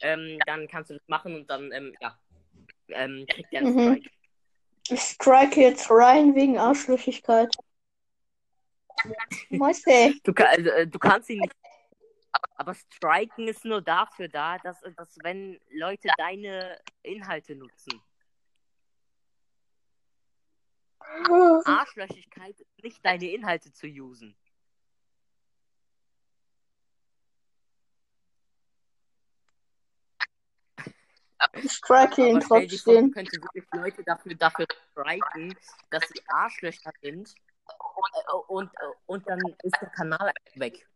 Ähm, 0.00 0.38
dann 0.46 0.68
kannst 0.68 0.90
du 0.90 0.94
das 0.94 1.06
machen 1.06 1.34
und 1.34 1.50
dann, 1.50 1.70
ähm, 1.70 1.94
ja, 2.00 2.18
ähm, 2.88 3.26
kriegt 3.28 3.52
der 3.52 3.60
einen 3.60 3.74
Mhm. 3.74 3.82
Strike. 3.82 4.10
Ich 4.88 5.00
strike 5.00 5.60
jetzt 5.60 5.90
rein 5.90 6.34
wegen 6.34 6.58
Arschlöchigkeit. 6.58 7.54
Du, 10.24 10.32
ka- 10.32 10.44
also, 10.46 10.70
äh, 10.70 10.86
du 10.86 10.98
kannst 10.98 11.28
ihn 11.28 11.40
nicht. 11.40 11.52
Aber, 12.32 12.74
Striken 12.74 13.48
ist 13.48 13.64
nur 13.64 13.82
dafür 13.82 14.28
da, 14.28 14.58
dass, 14.58 14.80
dass 14.96 15.16
wenn 15.22 15.60
Leute 15.70 16.08
deine 16.16 16.80
Inhalte 17.02 17.54
nutzen. 17.56 18.02
Arschlöchigkeit 21.64 22.58
ist 22.58 22.82
nicht 22.82 23.04
deine 23.04 23.30
Inhalte 23.30 23.72
zu 23.72 23.86
usen. 23.86 24.36
Stell 31.66 32.08
dir 32.10 32.40
vor, 32.42 32.60
trotzdem. 32.60 33.10
könnte 33.10 33.32
wirklich 33.42 33.64
Leute 33.72 34.02
dafür, 34.04 34.34
dafür 34.34 34.66
striken, 34.92 35.54
dass 35.90 36.08
sie 36.08 36.22
Arschlöcher 36.28 36.92
sind. 37.02 37.34
Äh, 37.68 38.32
Und, 38.46 38.70
und 39.06 39.28
dann 39.28 39.40
ist 39.62 39.76
der 39.80 39.90
Kanal 39.90 40.32
weg. 40.54 40.86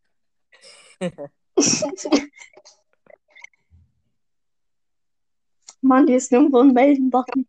Mann, 5.80 6.06
hier 6.06 6.16
ist 6.16 6.32
nirgendwo 6.32 6.60
ein 6.60 6.72
Melden-Button. 6.72 7.46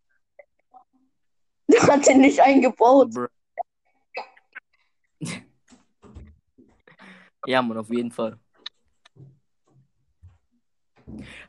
Du 1.67 1.77
hast 1.79 2.09
ihn 2.09 2.21
nicht 2.21 2.39
eingebaut. 2.41 3.13
Ja, 7.45 7.61
Mann, 7.61 7.77
auf 7.77 7.89
jeden 7.89 8.11
Fall. 8.11 8.39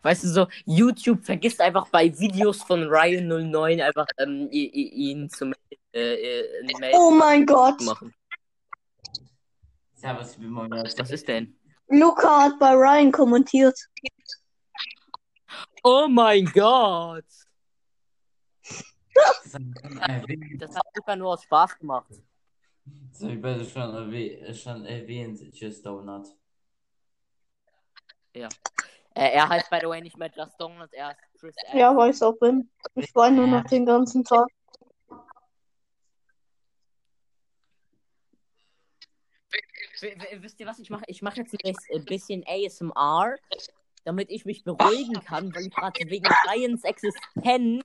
Weißt 0.03 0.23
du 0.25 0.29
so, 0.29 0.47
YouTube 0.65 1.25
vergisst 1.25 1.61
einfach 1.61 1.89
bei 1.89 2.17
Videos 2.19 2.63
von 2.63 2.85
Ryan09 2.85 3.83
einfach 3.83 4.07
ähm, 4.19 4.49
ihn 4.51 5.29
zu 5.29 5.53
äh, 5.93 5.99
äh, 6.61 6.79
melden 6.79 6.97
Oh 6.97 7.11
mein 7.11 7.45
Gott. 7.45 7.81
machen. 7.83 8.15
Servus, 9.95 10.33
ich 10.33 10.39
bin 10.39 10.51
mal 10.51 10.71
Was 10.71 11.11
ist 11.11 11.27
denn? 11.27 11.58
Luca 11.89 12.43
hat 12.45 12.59
bei 12.59 12.73
Ryan 12.73 13.13
kommentiert. 13.13 13.79
Oh 15.83 16.07
mein 16.09 16.45
Gott! 16.47 17.25
Das 20.59 20.77
hat 20.77 20.87
Luca 20.95 21.17
nur 21.17 21.33
aus 21.33 21.43
Spaß 21.45 21.79
gemacht. 21.79 22.11
Das 23.13 23.23
habe 23.23 23.35
ich 23.35 23.41
beide 23.41 23.65
schon, 23.65 23.95
erwäh 23.95 24.55
schon 24.55 24.85
erwähnt, 24.85 25.41
Just 25.59 25.85
Donut. 25.85 26.29
Äh, 28.33 28.49
er 29.15 29.49
heißt, 29.49 29.69
by 29.71 29.79
the 29.81 29.89
way, 29.89 30.01
nicht 30.01 30.17
mehr 30.17 30.31
Just 30.35 30.61
Donut, 30.61 30.93
er 30.93 31.11
ist 31.11 31.19
Chris 31.41 31.57
F. 31.67 31.75
Ja, 31.75 31.97
weiß 31.97 32.23
auch 32.23 32.39
bin. 32.39 32.71
Ich 32.95 33.13
weine 33.15 33.37
nur 33.37 33.47
noch 33.49 33.65
den 33.65 33.85
ganzen 33.85 34.23
Tag. 34.23 34.47
W- 39.51 39.57
w- 39.57 39.88
Wisst 40.01 40.61
ihr 40.61 40.67
was 40.67 40.79
ich 40.79 40.91
mache? 40.91 41.05
Ich 41.09 41.23
mache 41.23 41.41
jetzt 41.41 41.55
ein 41.65 41.75
ein 41.95 42.05
bisschen 42.05 42.45
ASMR, 42.47 43.37
damit 44.05 44.31
ich 44.31 44.45
mich 44.45 44.65
beruhigen 44.65 45.25
kann, 45.25 45.55
weil 45.55 45.67
ich 45.67 45.75
gerade 45.75 46.01
wegen 46.09 46.27
Ryans 46.49 46.85
Existenz 46.85 47.85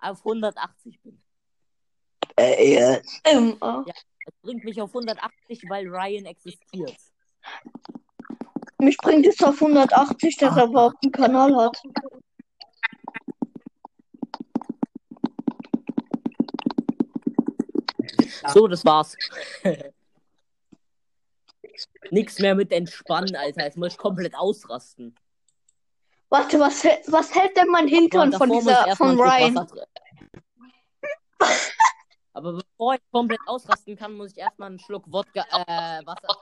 auf 0.00 0.18
180 0.18 1.00
bin. 1.00 1.20
Immer. 3.30 3.84
Es 4.24 4.34
bringt 4.42 4.64
mich 4.64 4.80
auf 4.80 4.90
180, 4.90 5.64
weil 5.68 5.86
Ryan 5.88 6.26
existiert. 6.26 6.96
Mich 8.78 8.96
bringt 8.98 9.26
es 9.26 9.42
auf 9.42 9.60
180, 9.60 10.36
dass 10.36 10.56
er 10.56 10.64
überhaupt 10.64 10.96
einen 11.02 11.12
Kanal 11.12 11.56
hat. 11.56 11.82
So, 18.52 18.66
das 18.66 18.84
war's. 18.84 19.16
Nix 22.10 22.38
mehr 22.38 22.54
mit 22.54 22.72
entspannen, 22.72 23.36
Alter. 23.36 23.64
Jetzt 23.64 23.76
muss 23.76 23.92
ich 23.92 23.98
komplett 23.98 24.34
ausrasten. 24.34 25.14
Warte, 26.28 26.58
was, 26.60 26.82
hält- 26.84 27.04
was 27.08 27.34
hält 27.34 27.56
denn 27.56 27.68
mein 27.68 27.88
Hintern 27.88 28.32
von 28.32 28.50
dieser, 28.50 28.96
von 28.96 29.18
Ryan? 29.20 29.58
Aber 32.32 32.52
bevor 32.54 32.94
ich 32.94 33.00
komplett 33.10 33.40
ausrasten 33.46 33.96
kann, 33.96 34.14
muss 34.14 34.32
ich 34.32 34.38
erstmal 34.38 34.68
einen 34.70 34.78
Schluck 34.78 35.04
Wodka, 35.12 35.44
äh, 35.50 36.00
Wasser. 36.06 36.36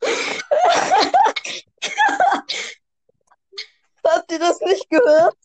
Habt 4.06 4.32
ihr 4.32 4.38
das 4.38 4.60
nicht 4.60 4.88
gehört? 4.88 5.36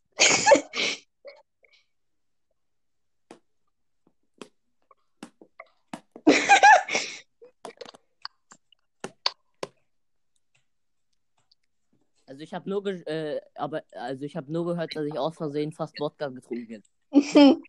Also 12.26 12.43
ich 12.54 12.56
habe 12.56 12.70
nur, 12.70 12.86
äh, 12.86 13.42
aber 13.56 13.82
also 13.94 14.26
ich 14.26 14.36
habe 14.36 14.52
nur 14.52 14.64
gehört, 14.64 14.96
dass 14.96 15.08
ich 15.08 15.18
aus 15.18 15.36
Versehen 15.36 15.72
fast 15.72 16.00
Wodka 16.00 16.28
getrunken 16.28 16.84
habe. 17.12 17.20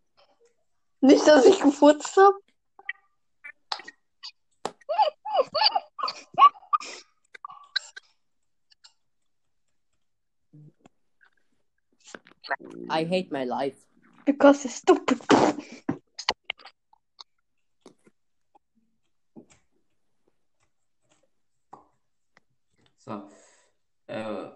Nicht, 1.01 1.27
dass 1.27 1.47
ich 1.47 1.59
gefurzt 1.59 2.15
habe. 2.19 2.37
I 12.91 13.07
hate 13.07 13.33
my 13.33 13.45
life. 13.45 13.79
Because 14.27 14.67
it's 14.67 14.77
stupid. 14.77 15.19
So. 22.99 23.23
Äh, 24.07 24.51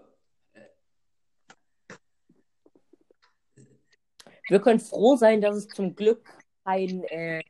Wir 4.49 4.61
können 4.61 4.81
froh 4.81 5.17
sein, 5.17 5.41
dass 5.41 5.57
es 5.57 5.69
zum 5.69 5.95
Glück 5.95 6.27
ein 6.65 7.05
äh, 7.05 7.41
äh, 7.41 7.45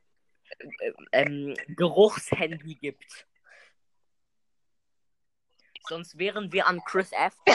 ähm, 1.12 1.55
Geruchshandy 1.68 2.74
gibt. 2.74 3.26
Sonst 5.88 6.18
wären 6.18 6.53
wir 6.53 6.66
an 6.66 6.82
Chris 6.84 7.12
F. 7.12 7.34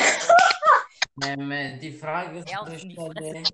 Die 1.16 1.92
Frage 1.92 2.40
ist, 2.40 2.52
Er 2.52 3.52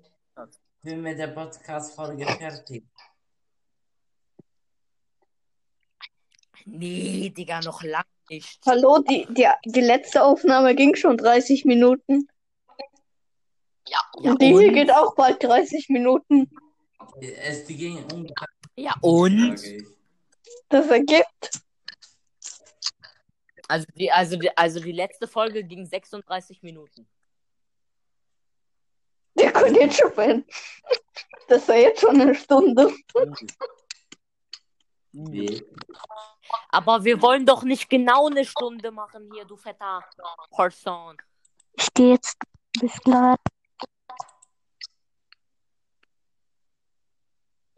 die 0.82 0.96
mit 0.96 1.18
der 1.18 1.26
Podcast-Folge 1.26 2.24
fertig? 2.24 2.84
Nee, 6.64 7.28
Digga, 7.36 7.60
noch 7.60 7.82
lang 7.82 8.04
nicht. 8.30 8.60
Hallo, 8.64 9.00
die, 9.00 9.26
die, 9.30 9.46
die 9.66 9.80
letzte 9.82 10.22
Aufnahme 10.22 10.74
ging 10.74 10.94
schon 10.94 11.18
30 11.18 11.66
Minuten. 11.66 12.28
Ja, 13.88 13.98
Und 14.12 14.40
die 14.40 14.56
hier 14.56 14.72
geht 14.72 14.92
auch 14.92 15.14
bald 15.14 15.42
30 15.42 15.88
Minuten. 15.88 16.50
Es 17.20 17.64
die 17.64 17.76
ging 17.76 18.04
ungefähr. 18.12 18.48
Ja, 18.76 18.94
und? 19.00 19.60
Das 20.68 20.86
ergibt. 20.88 21.62
Also 23.68 23.86
die, 23.94 24.10
also, 24.10 24.36
die, 24.36 24.56
also 24.56 24.80
die 24.80 24.92
letzte 24.92 25.28
Folge 25.28 25.62
ging 25.62 25.86
36 25.86 26.62
Minuten. 26.62 27.08
Der 29.34 29.52
könnt 29.52 29.76
jetzt 29.76 29.98
schon 29.98 30.14
beenden. 30.14 30.46
Das 31.48 31.68
war 31.68 31.76
jetzt 31.76 32.00
schon 32.00 32.20
eine 32.20 32.34
Stunde. 32.34 32.92
Nee. 35.12 35.62
Aber 36.70 37.04
wir 37.04 37.20
wollen 37.22 37.46
doch 37.46 37.62
nicht 37.62 37.88
genau 37.88 38.26
eine 38.26 38.44
Stunde 38.44 38.90
machen 38.90 39.30
hier, 39.32 39.44
du 39.44 39.56
fetter 39.56 40.04
Person. 40.54 41.16
Ich 41.74 41.92
gehe 41.94 42.14
jetzt. 42.14 42.36
Bis 42.80 42.96
gleich. 43.00 43.36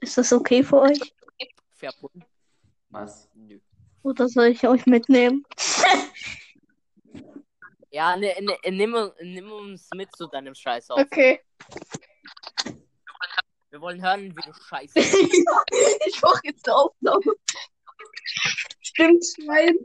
Ist 0.02 0.18
das 0.18 0.32
okay 0.32 0.64
für 0.64 0.80
euch? 0.80 1.14
Verbunden. 1.70 2.24
Was? 2.90 3.28
Nö. 3.34 3.60
Oder 4.02 4.28
soll 4.28 4.48
ich 4.48 4.66
euch 4.66 4.84
mitnehmen? 4.86 5.44
Ja, 7.94 8.16
ne, 8.16 8.34
ne, 8.40 8.56
nimm, 8.70 9.12
nimm 9.20 9.52
uns 9.52 9.90
mit 9.94 10.16
zu 10.16 10.26
deinem 10.26 10.54
Scheißhaus. 10.54 10.98
Okay. 10.98 11.40
Wir 13.68 13.80
wollen 13.82 14.02
hören, 14.02 14.34
wie 14.34 14.40
du 14.40 14.54
scheißt. 14.54 14.96
ich 14.96 16.22
mache 16.22 16.40
jetzt 16.44 16.66
eine 16.66 16.76
Aufnahme. 16.76 17.34
Stimmt, 18.80 19.22
Schwein. 19.26 19.76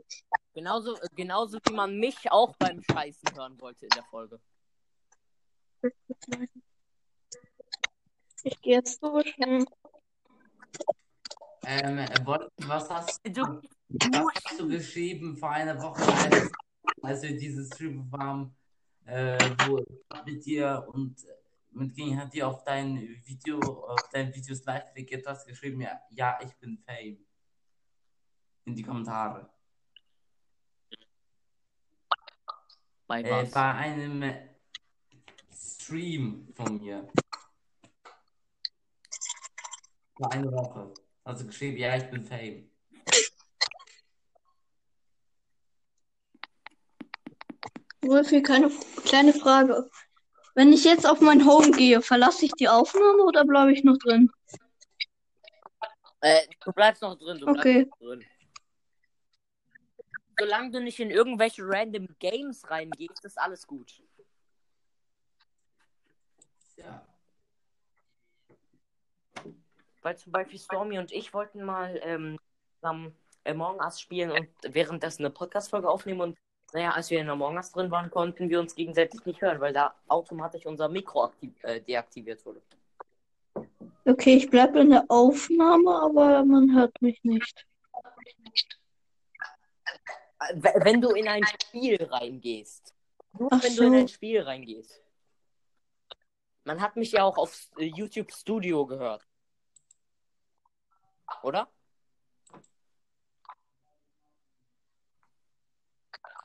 Genauso, 0.54 0.98
genauso 1.18 1.60
wie 1.68 1.74
man 1.74 2.00
mich 2.00 2.32
auch 2.32 2.56
beim 2.56 2.82
Scheißen 2.82 3.36
hören 3.36 3.60
wollte 3.60 3.88
in 3.88 3.90
der 3.90 4.06
Folge. 4.06 4.40
Ich 8.44 8.62
gehe 8.62 8.76
jetzt 8.76 9.04
duschen. 9.04 9.66
Ähm, 11.70 11.98
äh, 11.98 12.08
was 12.66 12.90
hast 12.90 13.20
Du, 13.28 13.42
Was 13.42 14.36
hast 14.46 14.58
du 14.58 14.70
geschrieben 14.70 15.36
vor 15.36 15.50
einer 15.50 15.78
Woche, 15.82 16.02
als, 16.02 16.50
als 17.02 17.22
wir 17.24 17.38
dieses 17.38 17.68
Stream 17.68 18.10
haben, 18.14 18.56
äh, 19.04 19.38
wo 19.66 19.84
mit 20.26 20.46
dir 20.46 20.88
und 20.94 21.22
äh, 21.26 21.28
mit 21.72 21.94
Ging 21.94 22.18
hat 22.18 22.34
dir 22.34 22.48
auf 22.48 22.64
dein 22.64 22.98
Video, 23.26 23.60
auf 23.60 24.00
dein 24.14 24.34
Videos 24.34 24.64
live 24.64 24.96
reagiert, 24.96 25.26
du 25.26 25.30
hast 25.30 25.46
geschrieben, 25.46 25.82
ja, 25.82 26.00
ja, 26.12 26.40
ich 26.42 26.56
bin 26.56 26.78
Fame. 26.86 27.18
In 28.64 28.74
die 28.74 28.84
Kommentare. 28.84 29.50
bei 33.08 33.22
Äh, 33.22 33.46
bei 33.54 33.74
einem 33.74 34.22
äh, 34.22 34.56
Stream 35.52 36.48
von 36.56 36.78
mir. 36.78 37.10
Vor 40.16 40.32
einer 40.32 40.52
Woche. 40.54 41.07
Hast 41.28 41.42
du 41.42 41.48
geschrieben, 41.48 41.76
ja, 41.76 41.94
ich 41.98 42.10
bin 42.10 42.24
Fame. 42.24 42.72
Wolfi, 48.02 48.42
keine 48.42 48.72
kleine 49.04 49.34
Frage. 49.34 49.92
Wenn 50.56 50.72
ich 50.72 50.86
jetzt 50.86 51.06
auf 51.06 51.20
mein 51.20 51.46
Home 51.46 51.72
gehe, 51.72 52.02
verlasse 52.02 52.46
ich 52.46 52.54
die 52.54 52.70
Aufnahme 52.70 53.24
oder 53.24 53.44
bleibe 53.44 53.74
ich 53.74 53.84
noch 53.84 53.98
drin? 53.98 54.32
Äh, 56.22 56.48
du 56.64 56.72
bleibst 56.72 57.02
noch 57.02 57.18
drin, 57.18 57.40
du 57.40 57.46
bleibst 57.46 57.60
Okay. 57.60 57.86
noch 57.88 57.98
drin. 57.98 58.26
Solange 60.40 60.72
du 60.72 60.80
nicht 60.80 61.00
in 61.02 61.12
irgendwelche 61.12 61.64
random 61.66 62.08
Games 62.20 62.70
reingehst, 62.70 63.26
ist 63.26 63.38
alles 63.38 63.68
gut. 63.68 64.02
Ja. 66.78 67.07
Weil 70.08 70.16
zum 70.16 70.32
Beispiel 70.32 70.58
Stormy 70.58 71.00
und 71.00 71.12
ich 71.12 71.34
wollten 71.34 71.66
mal 71.66 72.00
ähm, 72.02 72.40
zusammen 72.76 73.14
Among 73.44 73.82
Us 73.82 74.00
spielen 74.00 74.32
und 74.32 74.48
währenddessen 74.62 75.26
eine 75.26 75.34
Podcast-Folge 75.34 75.90
aufnehmen 75.90 76.22
und 76.22 76.38
naja, 76.72 76.92
als 76.92 77.10
wir 77.10 77.20
in 77.20 77.30
Among 77.30 77.58
Us 77.58 77.74
drin 77.74 77.92
waren, 77.92 78.10
konnten 78.10 78.48
wir 78.48 78.62
uns 78.62 78.74
gegenseitig 78.74 79.26
nicht 79.26 79.42
hören, 79.42 79.60
weil 79.60 79.74
da 79.74 79.94
automatisch 80.08 80.66
unser 80.66 80.88
Mikro 80.88 81.26
aktiv, 81.26 81.62
äh, 81.64 81.82
deaktiviert 81.82 82.46
wurde. 82.46 82.62
Okay, 84.06 84.38
ich 84.38 84.50
bleibe 84.50 84.80
in 84.80 84.92
der 84.92 85.04
Aufnahme, 85.10 86.02
aber 86.02 86.46
man 86.46 86.74
hört 86.74 87.02
mich 87.02 87.22
nicht. 87.26 87.68
Äh, 90.40 90.54
Wenn 90.86 91.02
du 91.02 91.10
in 91.10 91.28
ein 91.28 91.44
Spiel 91.46 92.02
reingehst. 92.02 92.96
Nur 93.38 93.50
Ach 93.52 93.62
wenn 93.62 93.76
du 93.76 93.84
in 93.84 93.92
so. 93.92 94.00
ein 94.00 94.08
Spiel 94.08 94.42
reingehst. 94.42 95.02
Man 96.64 96.80
hat 96.80 96.96
mich 96.96 97.12
ja 97.12 97.26
auch 97.26 97.38
auf 97.38 97.68
äh, 97.78 97.84
YouTube 97.84 98.32
Studio 98.32 98.86
gehört. 98.86 99.28
Oder? 101.44 101.68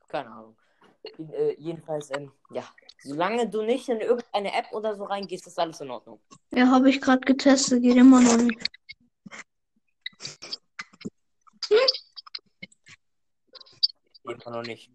Keine 0.09 0.31
Ahnung. 0.31 0.57
Äh, 1.19 1.55
jedenfalls, 1.59 2.11
ähm, 2.11 2.33
ja. 2.51 2.63
Solange 3.03 3.49
du 3.49 3.63
nicht 3.63 3.89
in 3.89 4.01
irgendeine 4.01 4.53
App 4.55 4.73
oder 4.73 4.95
so 4.95 5.05
reingehst, 5.05 5.47
ist 5.47 5.59
alles 5.59 5.81
in 5.81 5.91
Ordnung. 5.91 6.21
Ja, 6.53 6.67
habe 6.69 6.91
ich 6.91 7.01
gerade 7.01 7.21
getestet, 7.21 7.83
geht 7.83 7.97
immer 7.97 8.21
noch 8.21 8.37
nicht. 8.37 8.61
Immer 14.25 14.51
noch 14.51 14.63
nicht. 14.63 14.91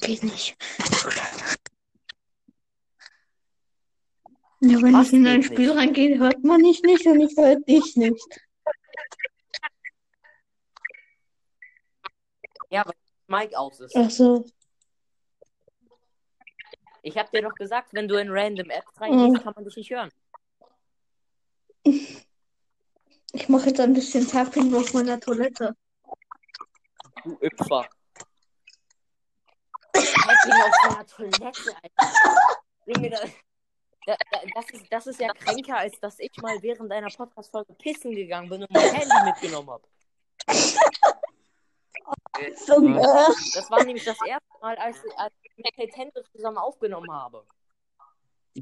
Geht 0.00 0.22
nicht. 0.22 0.56
Ja, 4.60 4.82
wenn 4.82 4.92
Was 4.92 5.08
ich 5.08 5.12
in 5.14 5.26
ein 5.26 5.40
geht 5.40 5.52
Spiel 5.52 5.68
nicht? 5.68 5.76
reingehe, 5.76 6.18
hört 6.18 6.42
man 6.44 6.60
mich 6.60 6.82
nicht 6.82 7.06
und 7.06 7.20
ich 7.20 7.36
höre 7.36 7.56
dich 7.60 7.96
nicht. 7.96 8.40
Ja, 12.70 12.84
weil 12.86 12.94
Mike 13.26 13.58
aus 13.58 13.80
ist. 13.80 13.96
Ach 13.96 14.10
so. 14.10 14.44
Ich 17.02 17.16
hab 17.16 17.30
dir 17.30 17.42
doch 17.42 17.54
gesagt, 17.54 17.92
wenn 17.94 18.08
du 18.08 18.16
in 18.20 18.28
random 18.30 18.70
Apps 18.70 19.00
reingehst, 19.00 19.38
Mhm. 19.40 19.42
kann 19.44 19.52
man 19.54 19.64
dich 19.64 19.76
nicht 19.76 19.90
hören. 19.90 20.10
Ich 23.32 23.48
mache 23.48 23.68
jetzt 23.68 23.80
ein 23.80 23.94
bisschen 23.94 24.26
Tapping 24.26 24.74
auf 24.74 24.92
meiner 24.92 25.18
Toilette. 25.20 25.74
Du 27.24 27.38
Opfer. 27.40 27.88
Tapping 29.92 30.52
auf 30.52 30.74
deiner 30.88 31.06
Toilette, 31.06 31.76
Alter. 31.82 33.30
Das, 34.54 34.70
ist, 34.70 34.84
das 34.90 35.06
ist 35.06 35.20
ja 35.20 35.32
kränker, 35.34 35.76
als 35.76 35.98
dass 36.00 36.18
ich 36.18 36.30
mal 36.40 36.56
während 36.62 36.90
einer 36.90 37.08
Podcast-Folge 37.10 37.74
pissen 37.74 38.12
gegangen 38.14 38.48
bin 38.48 38.62
und 38.62 38.70
mein 38.70 38.94
Handy 38.94 39.24
mitgenommen 39.24 39.70
habe. 39.70 39.86
So, 42.56 42.80
Das 42.80 43.70
war 43.70 43.84
nämlich 43.84 44.04
das 44.04 44.18
erste 44.26 44.58
Mal, 44.60 44.76
als, 44.76 44.98
als 45.16 45.34
ich 45.42 45.56
mit 45.56 45.78
Nintendo 45.78 46.22
zusammen 46.32 46.58
aufgenommen 46.58 47.10
habe. 47.10 47.44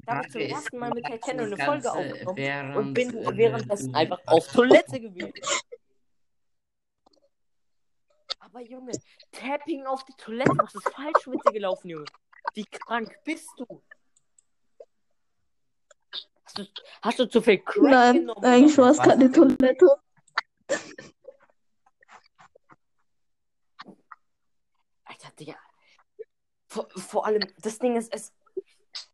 Da 0.05 0.17
habe 0.17 0.27
ich 0.27 0.33
zum 0.33 0.41
ersten 0.41 0.79
Mal 0.79 0.91
mit 0.91 1.09
Nintendo 1.09 1.45
eine 1.45 1.57
Folge 1.57 1.91
aufgenommen 1.91 2.37
während, 2.37 2.77
und 2.77 2.95
bin 2.95 3.17
äh, 3.17 3.37
währenddessen 3.37 3.95
einfach 3.95 4.21
auf 4.27 4.47
Toilette 4.49 5.01
gewesen. 5.01 5.33
Aber 8.41 8.61
Junge, 8.61 8.93
Tapping 9.33 9.87
auf 9.87 10.05
die 10.05 10.15
Toilette, 10.17 10.57
was 10.57 10.75
ist 10.75 10.89
falsch 10.91 11.27
mit 11.27 11.41
dir 11.47 11.53
gelaufen, 11.53 11.89
Junge? 11.89 12.05
Wie 12.55 12.65
krank 12.65 13.15
bist 13.25 13.49
du? 13.57 13.83
Hast 16.45 16.59
du, 16.59 16.65
hast 17.03 17.19
du 17.19 17.27
zu 17.27 17.43
viel 17.43 17.59
Crack 17.59 17.83
nein, 17.83 18.15
genommen? 18.15 18.45
eigentlich 18.45 18.79
war 18.79 18.91
es 18.91 18.99
keine 18.99 19.31
Toilette. 19.31 19.87
Alter, 25.17 25.35
Digga. 25.37 25.57
Vor, 26.69 26.89
vor 26.91 27.27
allem, 27.27 27.43
das 27.59 27.79
Ding 27.79 27.97
ist, 27.97 28.13
es, 28.13 28.33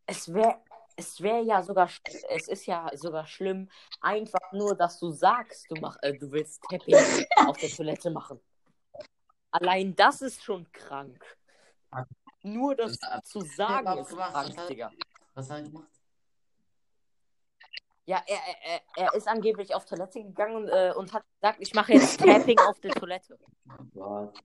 es 0.06 0.32
wäre 0.32 0.60
es 0.94 1.22
wär 1.22 1.40
ja 1.40 1.62
sogar, 1.62 1.88
es 2.28 2.48
ist 2.48 2.66
ja 2.66 2.90
sogar 2.94 3.26
schlimm, 3.26 3.70
einfach 4.02 4.52
nur, 4.52 4.76
dass 4.76 4.98
du 4.98 5.10
sagst, 5.10 5.64
du, 5.70 5.76
mach, 5.80 5.96
äh, 6.02 6.12
du 6.12 6.30
willst 6.30 6.62
Tapping 6.68 6.94
auf 7.46 7.56
der 7.56 7.70
Toilette 7.70 8.10
machen. 8.10 8.38
Allein 9.52 9.96
das 9.96 10.20
ist 10.20 10.42
schon 10.42 10.70
krank. 10.70 11.24
Nur 12.42 12.74
das 12.74 12.98
zu 13.24 13.40
sagen 13.40 13.98
ist 13.98 14.08
krank, 14.10 14.34
was 14.34 14.56
hat- 14.56 14.68
Digga. 14.68 14.92
Was 15.34 15.48
hat 15.50 15.58
er 15.58 15.62
gemacht? 15.62 15.88
Ja, 18.04 18.22
er, 18.26 18.36
er, 18.36 18.72
er- 18.96 19.04
er 19.04 19.14
ist 19.14 19.28
angeblich 19.28 19.74
auf 19.74 19.86
Toilette 19.86 20.22
gegangen 20.22 20.68
äh, 20.68 20.92
und 20.94 21.12
hat 21.14 21.24
gesagt, 21.40 21.58
ich 21.60 21.72
mache 21.72 21.94
jetzt 21.94 22.18
Tapping 22.20 22.58
auf 22.58 22.80
der 22.80 22.90
Toilette. 22.92 23.38
Oh 23.66 23.84
Gott. 23.94 24.42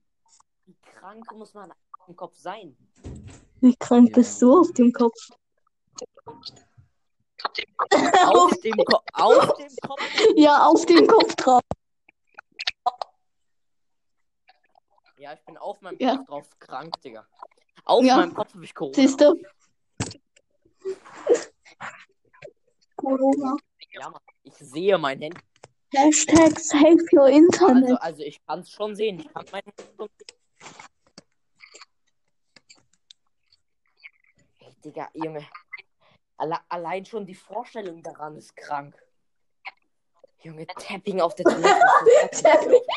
Wie 0.68 0.76
krank 0.82 1.32
muss 1.34 1.54
man 1.54 1.72
im 2.08 2.16
Kopf 2.16 2.36
sein? 2.38 2.76
Wie 3.62 3.76
krank 3.78 4.10
Ja. 4.10 4.16
bist 4.16 4.42
du 4.42 4.60
auf 4.60 4.72
dem 4.74 4.92
Kopf? 4.92 5.16
Auf 8.28 8.50
dem, 8.62 8.78
Ko 8.86 9.00
auf 9.14 9.54
dem 9.58 9.70
Kopf. 9.82 10.02
Ja, 10.36 10.66
auf 10.68 10.86
dem 10.86 11.08
Kopf 11.08 11.36
drauf. 11.36 11.62
Ja, 15.18 15.34
ich 15.34 15.40
bin 15.46 15.58
auf 15.58 15.80
meinem 15.82 15.98
Ja. 16.00 16.18
Kopf 16.18 16.28
drauf 16.28 16.60
krank, 16.60 17.02
Digga. 17.02 17.26
Auf 17.86 18.04
Ja. 18.04 18.18
meinem 18.18 18.34
Kopf 18.34 18.54
habe 18.54 18.66
ich 18.66 18.76
Corona. 18.76 18.96
Siehst 18.96 19.22
du? 19.22 19.42
Corona. 22.98 23.56
Ja, 23.94 24.10
Mann. 24.10 24.22
Ich 24.44 24.56
sehe 24.56 24.98
mein 24.98 25.22
Handy. 25.22 25.40
Hashtag 25.94 26.60
save 26.60 26.98
your 27.14 27.24
Also, 27.24 27.38
internet. 27.38 28.02
also 28.02 28.22
ich 28.24 28.46
kann 28.46 28.60
es 28.60 28.70
schon 28.72 28.96
sehen. 28.96 29.20
Ich 29.22 29.34
kann 29.34 29.46
mein 29.52 29.62
Handy 29.64 29.84
schon 29.98 30.10
sehen. 30.18 30.38
Hey, 34.58 34.76
Digga, 34.84 35.10
Junge. 35.14 35.48
Alle 36.38 36.60
allein 36.70 37.06
schon 37.06 37.26
die 37.26 37.36
Vorstellung 37.36 38.04
daran 38.04 38.36
ist 38.38 38.56
krank. 38.56 38.96
Junge, 40.40 40.68
Tapping 40.68 41.20
auf 41.20 41.36
der 41.36 41.46
Toilette. 41.46 42.42
Tapping. 42.42 42.82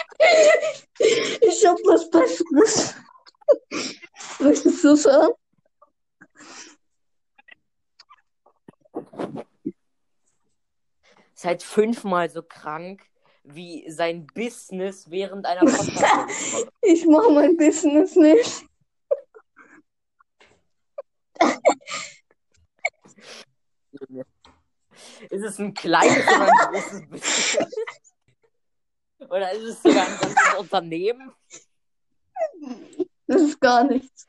Ich 1.01 1.67
hab 1.67 1.79
was 1.79 2.11
Besseres. 2.11 2.95
Möchtest 4.39 4.85
du 4.85 4.95
sagen? 4.95 5.33
Seid 11.35 11.63
fünfmal 11.63 12.29
so 12.29 12.43
krank 12.43 13.03
wie 13.45 13.91
sein 13.91 14.27
Business 14.35 15.11
während 15.11 15.47
einer 15.47 15.61
Podcast-Folge. 15.65 16.71
Ich 16.83 17.07
mache 17.07 17.31
mein 17.33 17.57
Business 17.57 18.17
nicht. 18.17 18.65
Ist 25.31 25.45
es 25.45 25.59
ein 25.59 25.75
kleines 25.75 26.27
oder 26.27 26.47
ein 26.53 26.73
großes 26.73 27.09
Business? 27.09 27.59
Oder 29.29 29.53
ist 29.53 29.63
es 29.63 29.83
sogar 29.83 30.07
ein 30.07 30.19
ganzes 30.19 30.55
Unternehmen? 30.59 31.33
Das 33.27 33.43
ist 33.43 33.61
gar 33.61 33.85
nichts. 33.85 34.27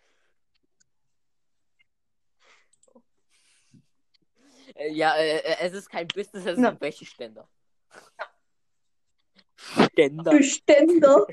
Äh, 4.76 4.92
Ja, 4.94 5.16
äh, 5.16 5.38
äh, 5.38 5.56
es 5.62 5.74
ist 5.74 5.90
kein 5.90 6.08
Business, 6.08 6.46
es 6.46 6.60
Ja. 6.60 6.70
sind 6.70 6.82
Wäscheständer. 6.82 7.48
Ständer. 9.92 10.32
Bestände. 10.32 11.28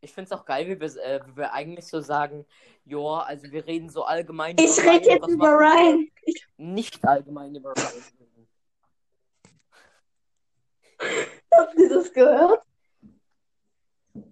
Ich 0.00 0.12
finde 0.12 0.26
es 0.26 0.32
auch 0.38 0.44
geil, 0.44 0.68
wie 0.68 0.78
wir, 0.78 1.02
äh, 1.02 1.20
wie 1.26 1.36
wir 1.36 1.52
eigentlich 1.52 1.86
so 1.86 2.00
sagen, 2.00 2.44
ja, 2.84 2.98
also 2.98 3.50
wir 3.50 3.66
reden 3.66 3.88
so 3.88 4.04
allgemein 4.04 4.56
Ich 4.58 4.78
über 4.78 4.92
rede 4.92 5.08
jetzt 5.08 5.28
über? 5.28 5.48
Ryan. 5.48 6.10
Nicht 6.58 7.04
allgemein 7.04 7.54
über 7.54 7.72
Ryan. 7.72 8.04
Habt 11.52 11.78
ihr 11.78 11.88
das 11.88 12.12
gehört? 12.12 12.62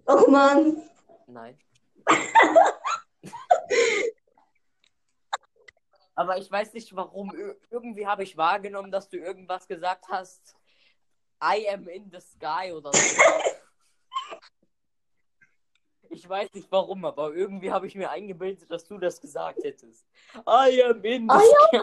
Och 0.05 0.27
man. 0.27 0.83
Nein. 1.27 1.57
Aber 6.15 6.37
ich 6.37 6.49
weiß 6.49 6.73
nicht 6.73 6.95
warum. 6.95 7.35
Ir 7.35 7.55
irgendwie 7.69 8.05
habe 8.07 8.23
ich 8.23 8.37
wahrgenommen, 8.37 8.91
dass 8.91 9.09
du 9.09 9.17
irgendwas 9.17 9.67
gesagt 9.67 10.05
hast. 10.09 10.55
I 11.43 11.67
am 11.69 11.87
in 11.87 12.09
the 12.11 12.19
sky 12.19 12.71
oder 12.71 12.91
so. 12.93 13.15
Ich 16.09 16.29
weiß 16.29 16.53
nicht 16.53 16.71
warum, 16.71 17.03
aber 17.05 17.33
irgendwie 17.33 17.71
habe 17.71 17.87
ich 17.87 17.95
mir 17.95 18.11
eingebildet, 18.11 18.69
dass 18.69 18.85
du 18.85 18.99
das 18.99 19.19
gesagt 19.19 19.63
hättest. 19.63 20.07
I 20.47 20.83
am 20.83 21.03
in 21.03 21.27
the 21.27 21.35
Ah, 21.35 21.41
sky. 21.41 21.81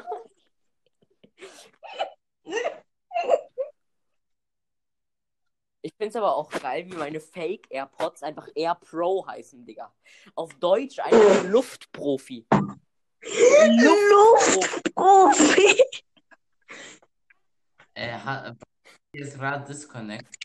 Ich 5.83 5.93
finde 5.95 6.11
es 6.11 6.17
aber 6.17 6.37
auch 6.37 6.51
geil, 6.51 6.87
wie 6.87 6.97
meine 6.97 7.21
Fake 7.21 7.67
AirPods 7.71 8.23
einfach 8.23 8.49
Air 8.55 8.75
Pro 8.75 9.27
heißen, 9.27 9.65
Digga. 9.65 9.93
Auf 10.35 10.55
Deutsch 10.55 10.99
einfach 10.99 11.45
Luftprofi. 11.45 12.47
Luftprofi. 14.43 15.83
Er 17.95 18.25
hat 18.25 18.57
hier 19.13 19.27
ist 19.27 19.35
gerade 19.35 19.65
Disconnect. 19.67 20.37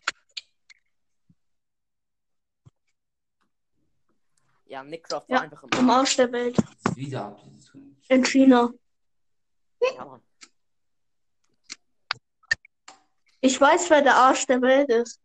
Ja, 4.65 4.83
Nickcraft 4.83 5.25
Ja, 5.27 5.37
war 5.37 5.43
einfach 5.43 5.63
Am 5.63 5.79
im 5.79 5.89
Arsch. 5.89 5.99
Arsch 5.99 6.15
der 6.17 6.31
Welt. 6.31 6.57
Wieder. 6.95 7.37
In 8.09 8.25
China. 8.25 8.73
Ja, 9.95 10.05
Mann. 10.05 10.23
Ich 13.41 13.61
weiß, 13.61 13.89
wer 13.91 14.01
der 14.01 14.15
Arsch 14.15 14.47
der 14.47 14.61
Welt 14.61 14.89
ist. 14.89 15.19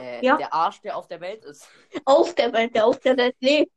Äh, 0.00 0.24
Ja. 0.24 0.36
Der 0.36 0.52
Arsch, 0.54 0.80
der 0.80 0.96
auf 0.96 1.06
der 1.08 1.20
Welt 1.20 1.44
ist. 1.44 1.68
Auf 2.04 2.34
der 2.34 2.52
Welt, 2.52 2.74
der 2.74 2.86
auf 2.86 2.98
der 3.00 3.16
Welt 3.16 3.36
lebt. 3.40 3.72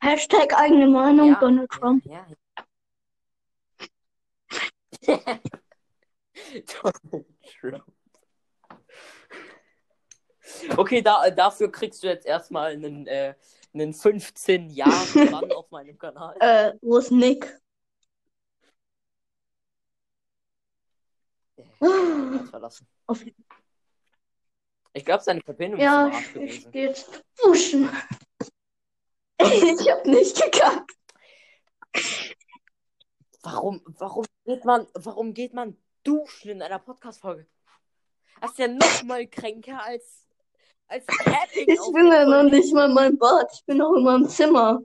Hashtag 0.00 0.52
eigene 0.58 0.88
Meinung, 0.88 1.28
Ja. 1.28 1.38
Donald 1.40 1.70
Trump. 1.70 2.04
Ja. 2.06 2.26
Donald 6.82 7.26
Trump. 7.60 7.84
Okay, 10.76 11.00
da, 11.02 11.30
dafür 11.30 11.70
kriegst 11.70 12.02
du 12.02 12.08
jetzt 12.08 12.26
erstmal 12.26 12.72
einen, 12.72 13.06
äh, 13.06 13.34
einen 13.72 13.94
15 13.94 14.70
Jahre 14.70 15.24
Mann 15.30 15.50
auf 15.52 15.70
meinem 15.70 15.96
Kanal. 15.98 16.36
Äh, 16.40 16.74
wo 16.82 16.98
ist 16.98 17.10
Nick? 17.10 17.58
Ganz 21.80 22.50
verlassen. 22.50 22.86
Auf- 23.06 23.24
Ich 24.94 25.04
glaube, 25.04 25.22
seine 25.22 25.40
Verbindung 25.40 25.80
Ja, 25.80 26.08
ist 26.08 26.10
im 26.10 26.14
Arsch 26.14 26.26
ich 26.26 26.34
gewesen. 26.34 26.70
geh 26.72 26.82
jetzt 26.84 27.22
duschen. 27.42 27.90
Ich 29.44 29.90
hab 29.90 30.06
nicht 30.06 30.40
gekackt. 30.40 30.92
Warum, 33.42 33.82
warum 33.98 34.24
geht 34.44 34.64
man, 34.64 34.86
warum 34.94 35.34
geht 35.34 35.52
man 35.52 35.76
duschen 36.04 36.52
in 36.52 36.62
einer 36.62 36.78
Podcast-Folge? 36.78 37.48
Das 38.40 38.52
ist 38.52 38.58
ja 38.60 38.68
noch 38.68 39.02
mal 39.02 39.26
kränker 39.26 39.82
als, 39.82 40.28
als 40.86 41.06
Tapping 41.06 41.68
Ich 41.68 41.92
bin 41.92 42.06
ja 42.06 42.24
noch 42.24 42.44
nicht 42.48 42.72
mal 42.72 42.88
in 42.88 42.94
meinem 42.94 43.18
Bad. 43.18 43.50
Ich 43.52 43.64
bin 43.64 43.78
noch 43.78 43.94
in 43.96 44.04
meinem 44.04 44.28
Zimmer. 44.28 44.80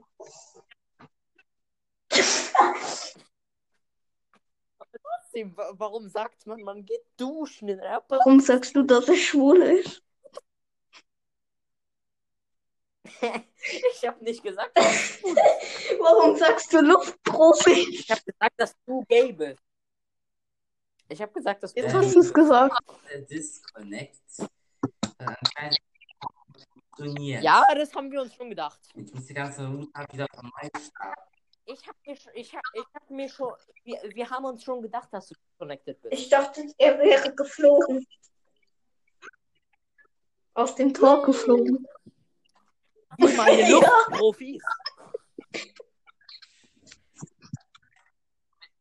Trotzdem, 5.28 5.54
wa- 5.56 5.72
Warum 5.76 6.08
sagt 6.08 6.46
man, 6.46 6.62
man 6.62 6.84
geht 6.86 7.02
duschen 7.18 7.68
in 7.68 7.80
einer 7.80 8.02
Warum 8.08 8.40
sagst 8.40 8.74
du, 8.74 8.82
dass 8.82 9.08
es 9.08 9.18
schwul 9.18 9.60
ist? 9.62 10.02
Ich 13.92 14.06
habe 14.06 14.22
nicht 14.24 14.42
gesagt, 14.42 14.76
dass 14.76 14.86
es 14.94 15.22
gut 15.22 15.36
ist. 15.36 15.98
Warum 16.00 16.36
sagst 16.36 16.72
du 16.72 16.80
Luftprofi? 16.80 17.86
Ich 17.90 18.10
habe 18.10 18.22
gesagt, 18.22 18.54
dass 18.56 18.74
du 18.86 19.04
gay 19.08 19.32
bist. 19.32 19.60
Ich 21.08 21.20
habe 21.20 21.32
gesagt, 21.32 21.62
dass 21.62 21.74
du 21.74 21.80
Jetzt 21.80 21.92
gay 21.92 21.98
hast 22.00 22.14
du 22.14 22.20
es 22.20 22.32
gesagt. 22.32 22.78
Der 23.10 23.20
Disconnect. 23.22 24.20
Äh, 25.18 25.24
anscheinend 25.24 25.78
funktioniert. 26.72 27.42
Ja, 27.42 27.64
das 27.74 27.92
haben 27.94 28.10
wir 28.10 28.22
uns 28.22 28.34
schon 28.34 28.48
gedacht. 28.50 28.80
Ich 28.94 29.12
muss 29.12 29.26
die 29.26 29.34
ganze 29.34 29.66
Route 29.66 29.90
wieder 30.12 30.26
von 30.34 30.44
neu 30.44 30.68
starten. 30.80 31.37
Ich 31.70 31.86
habe 31.86 31.98
mir, 32.06 32.16
schon- 32.16 32.32
ich 32.34 32.54
hab, 32.54 32.62
ich 32.72 32.84
hab 32.94 33.10
mir 33.10 33.28
schon, 33.28 33.52
wir, 33.84 34.00
wir 34.14 34.30
haben 34.30 34.46
uns 34.46 34.64
schon 34.64 34.80
gedacht, 34.80 35.08
dass 35.12 35.28
du 35.28 35.34
connected 35.58 36.00
bist. 36.00 36.14
Ich 36.14 36.30
dachte, 36.30 36.64
er 36.78 36.98
wäre 36.98 37.34
geflogen. 37.34 38.06
Aus 40.54 40.74
dem 40.74 40.94
Tor 40.94 41.22
geflogen. 41.24 41.86
Wie 43.18 43.36
meine 43.36 43.70
Luftprofis. 43.70 44.62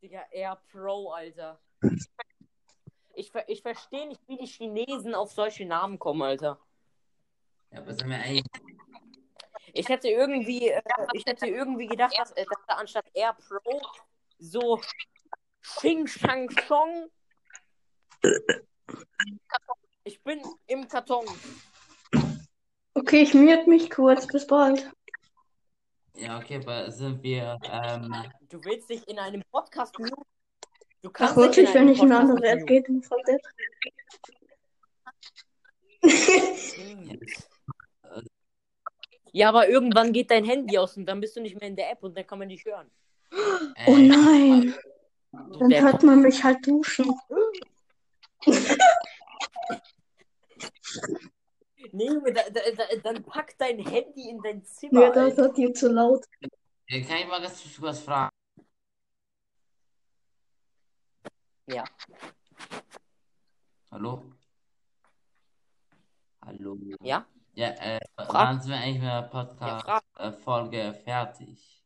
Digga, 0.01 0.23
Air 0.31 0.61
Pro, 0.71 1.11
Alter. 1.11 1.59
Ich, 3.15 3.31
ver 3.31 3.49
ich 3.49 3.61
verstehe 3.61 4.07
nicht, 4.07 4.21
wie 4.29 4.37
die 4.37 4.45
Chinesen 4.47 5.13
auf 5.13 5.33
solche 5.33 5.65
Namen 5.65 5.99
kommen, 5.99 6.21
Alter. 6.21 6.57
Ja, 7.71 7.79
aber 7.79 7.93
sind 7.93 8.09
wir 8.09 8.17
eigentlich. 8.17 8.45
Ich 9.77 9.89
hätte 9.89 10.07
irgendwie, 10.07 10.69
äh, 10.69 10.81
ich 11.13 11.23
hätte 11.25 11.45
irgendwie 11.47 11.85
gedacht, 11.87 12.17
dass, 12.17 12.31
äh, 12.31 12.45
dass 12.45 12.65
da 12.67 12.75
anstatt 12.75 13.05
Air 13.13 13.37
Pro 13.47 13.79
so 14.39 14.81
Xing 15.61 16.07
Shang 16.07 16.49
Chong. 16.67 17.11
Ich 20.03 20.21
bin 20.23 20.41
im 20.65 20.87
Karton. 20.87 21.25
Okay, 22.95 23.21
ich 23.21 23.35
mute 23.35 23.69
mich 23.69 23.91
kurz. 23.91 24.25
Bis 24.27 24.47
bald. 24.47 24.89
Ja, 26.15 26.39
okay, 26.39 26.57
aber 26.57 26.89
sind 26.89 27.21
wir. 27.21 27.59
Ähm, 27.71 28.11
Du 28.49 28.63
willst 28.63 28.89
dich 28.89 29.07
in 29.07 29.19
einem 29.19 29.43
Podcast 29.51 29.99
muten? 29.99 30.23
Du 31.03 31.09
Ach, 31.09 31.13
kannst 31.13 31.35
wirklich, 31.35 31.67
dich 31.67 31.75
wenn 31.75 31.89
ich 31.89 32.01
in 32.01 32.11
eine 32.11 32.27
Podcast 32.27 32.43
andere 32.43 32.61
App 32.61 32.65
gehe, 32.65 32.81
dann 32.81 33.03
fällt 33.03 33.27
Ja, 39.37 39.49
aber 39.49 39.69
irgendwann 39.69 40.13
geht 40.13 40.31
dein 40.31 40.45
Handy 40.45 40.79
aus 40.79 40.97
und 40.97 41.05
dann 41.05 41.21
bist 41.21 41.35
du 41.35 41.41
nicht 41.41 41.53
mehr 41.59 41.69
in 41.69 41.75
der 41.75 41.91
App 41.91 42.01
und 42.01 42.17
dann 42.17 42.25
kann 42.25 42.39
man 42.39 42.49
dich 42.49 42.65
hören. 42.65 42.89
Oh 43.31 43.95
Äh, 43.95 44.07
nein. 44.07 44.73
Dann 45.31 45.69
Der 45.69 45.83
hört 45.83 46.01
man 46.01 46.21
mich 46.21 46.43
halt 46.43 46.65
duschen. 46.65 47.13
Nee, 51.91 52.07
Junge, 52.07 52.33
da, 52.33 52.41
da, 52.49 52.61
da, 52.75 52.83
dann 53.03 53.23
pack 53.23 53.55
dein 53.59 53.77
Handy 53.77 54.27
in 54.27 54.41
dein 54.41 54.63
Zimmer. 54.65 55.01
Ja, 55.03 55.11
das 55.11 55.37
hat 55.37 55.55
dir 55.55 55.71
zu 55.71 55.87
laut. 55.89 56.25
äh, 56.87 57.01
kann 57.03 57.17
ich 57.17 57.27
mal 57.27 57.39
ganz 57.39 57.61
kurz 57.61 57.79
was 57.79 57.99
fragen? 57.99 58.31
Ja. 61.67 61.83
Hallo? 63.91 64.23
Hallo? 66.43 66.75
Ja? 67.01 67.23
Ja, 67.57 67.69
äh, 67.69 67.99
Frag. 68.15 68.33
wann 68.33 68.61
sind 68.61 68.69
wir 68.69 68.77
eigentlich 68.77 69.01
mit 69.01 69.09
der 69.09 69.13
Ja, 69.13 69.79
frag. 69.79 70.03
Podcast-Folge 70.13 70.93
fertig? 71.03 71.83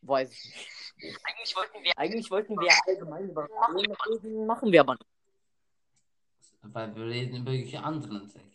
Weiß 0.00 0.32
ich 0.32 0.54
nicht. 0.96 1.18
Eigentlich 1.22 1.54
wollten 1.54 1.82
wir. 1.82 1.92
Eigentlich 1.98 2.30
wollten 2.30 2.58
wir 2.58 2.72
allgemein 2.86 3.28
über 3.28 3.46
Filme 3.46 3.96
reden, 4.06 4.46
machen 4.46 4.72
wir 4.72 4.80
aber 4.80 4.94
nicht. 4.94 5.06
Weil 6.62 6.96
wir 6.96 7.04
reden 7.04 7.36
über 7.42 7.52
welche 7.52 7.82
anderen 7.82 8.26
Sachen. 8.26 8.54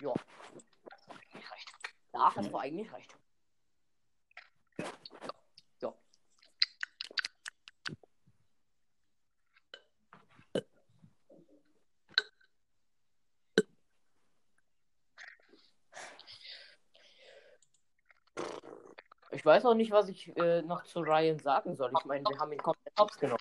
Ja. 0.00 0.14
Da 2.12 2.32
hast 2.32 2.48
du 2.48 2.56
eigentlich 2.56 2.92
recht. 2.92 3.16
Ich 19.44 19.46
weiß 19.46 19.66
auch 19.66 19.74
nicht, 19.74 19.90
was 19.90 20.08
ich 20.08 20.34
äh, 20.38 20.62
noch 20.62 20.84
zu 20.84 21.00
Ryan 21.00 21.38
sagen 21.38 21.76
soll. 21.76 21.92
Ich 21.98 22.04
meine, 22.06 22.24
wir 22.24 22.38
haben 22.38 22.50
ihn 22.50 22.62
komplett 22.62 22.98
hops. 22.98 23.20
Wir 23.20 23.36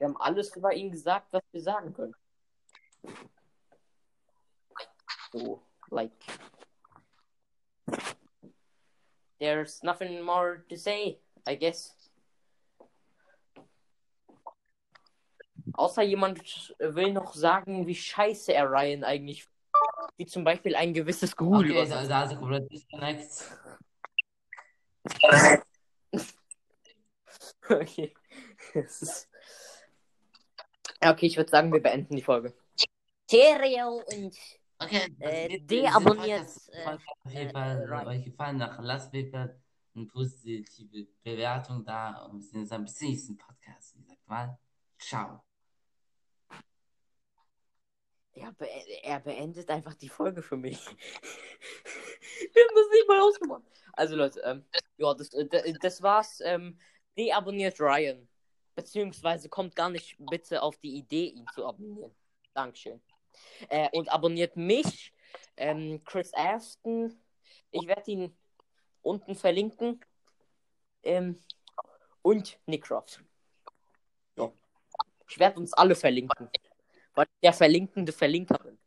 haben 0.00 0.16
alles 0.16 0.56
über 0.56 0.72
ihn 0.72 0.90
gesagt, 0.90 1.26
was 1.32 1.42
wir 1.52 1.60
sagen 1.60 1.92
können. 1.92 2.14
So, 5.32 5.60
like. 5.90 6.12
There's 9.38 9.82
nothing 9.82 10.22
more 10.22 10.64
to 10.70 10.76
say, 10.76 11.20
I 11.46 11.54
guess. 11.54 11.94
Außer 15.74 16.00
jemand 16.00 16.74
will 16.78 17.12
noch 17.12 17.34
sagen, 17.34 17.86
wie 17.86 17.94
scheiße 17.94 18.54
er 18.54 18.70
Ryan 18.70 19.04
eigentlich. 19.04 19.46
Wie 20.22 20.26
zum 20.26 20.44
Beispiel 20.44 20.76
ein 20.76 20.94
gewisses 20.94 21.36
Google. 21.36 21.72
Okay, 21.72 21.82
ist 21.82 21.90
er 21.90 22.36
komplett 22.36 22.70
disconnect. 22.70 23.44
Okay. 27.68 28.14
Ist... 28.74 29.28
Okay, 31.00 31.26
ich 31.26 31.36
würde 31.36 31.50
sagen, 31.50 31.72
wir 31.72 31.82
beenden 31.82 32.14
die 32.14 32.22
Folge. 32.22 32.54
Stereo 33.28 34.04
und 34.14 34.36
Okay, 34.78 35.12
Äh, 35.18 35.60
deabonniert, 35.60 36.48
äh, 36.72 36.86
auf 36.86 37.00
jeden 37.26 37.48
äh, 37.48 37.52
Fall 37.52 38.06
euch 38.06 38.24
gefallen 38.24 38.62
hat. 38.62 38.78
Lasst 38.80 39.10
bitte 39.10 39.60
eine 39.94 40.06
positive 40.06 41.06
Bewertung 41.22 41.84
da 41.84 42.24
und 42.26 42.40
wir 42.40 42.42
sehen 42.42 42.60
uns 42.60 42.72
am 42.72 42.84
nächsten 42.84 43.36
Podcast. 43.36 43.96
Wie 43.96 44.02
gesagt 44.02 44.28
mal, 44.28 44.58
ciao. 44.98 45.42
Er, 48.34 48.52
be 48.52 48.68
er 49.02 49.20
beendet 49.20 49.70
einfach 49.70 49.94
die 49.94 50.08
Folge 50.08 50.42
für 50.42 50.56
mich. 50.56 50.78
wir 50.86 52.64
haben 52.64 52.74
das 52.74 52.90
nicht 52.92 53.08
mal 53.08 53.20
ausgemacht. 53.20 53.62
Also 53.92 54.16
Leute, 54.16 54.40
ähm, 54.40 54.64
ja, 54.96 55.14
das, 55.14 55.32
äh, 55.34 55.74
das 55.80 56.02
war's. 56.02 56.40
Ähm, 56.44 56.78
deabonniert 57.16 57.78
Ryan. 57.80 58.28
Beziehungsweise 58.74 59.48
kommt 59.48 59.76
gar 59.76 59.90
nicht 59.90 60.16
bitte 60.18 60.62
auf 60.62 60.78
die 60.78 60.96
Idee, 60.96 61.26
ihn 61.26 61.46
zu 61.54 61.66
abonnieren. 61.66 62.14
Dankeschön. 62.54 63.02
Äh, 63.68 63.88
und 63.92 64.10
abonniert 64.10 64.56
mich, 64.56 65.12
ähm, 65.56 66.02
Chris 66.04 66.32
Aston. 66.34 67.18
Ich 67.70 67.86
werde 67.86 68.10
ihn 68.10 68.36
unten 69.02 69.34
verlinken. 69.34 70.00
Ähm, 71.02 71.38
und 72.22 72.58
Nick 72.66 72.84
Croft. 72.84 73.22
Ja. 74.36 74.52
Ich 75.28 75.38
werde 75.38 75.58
uns 75.60 75.72
alle 75.74 75.94
verlinken 75.94 76.48
war 77.14 77.26
der 77.42 77.52
verlinkende 77.52 78.12
Verlinkerin. 78.12 78.78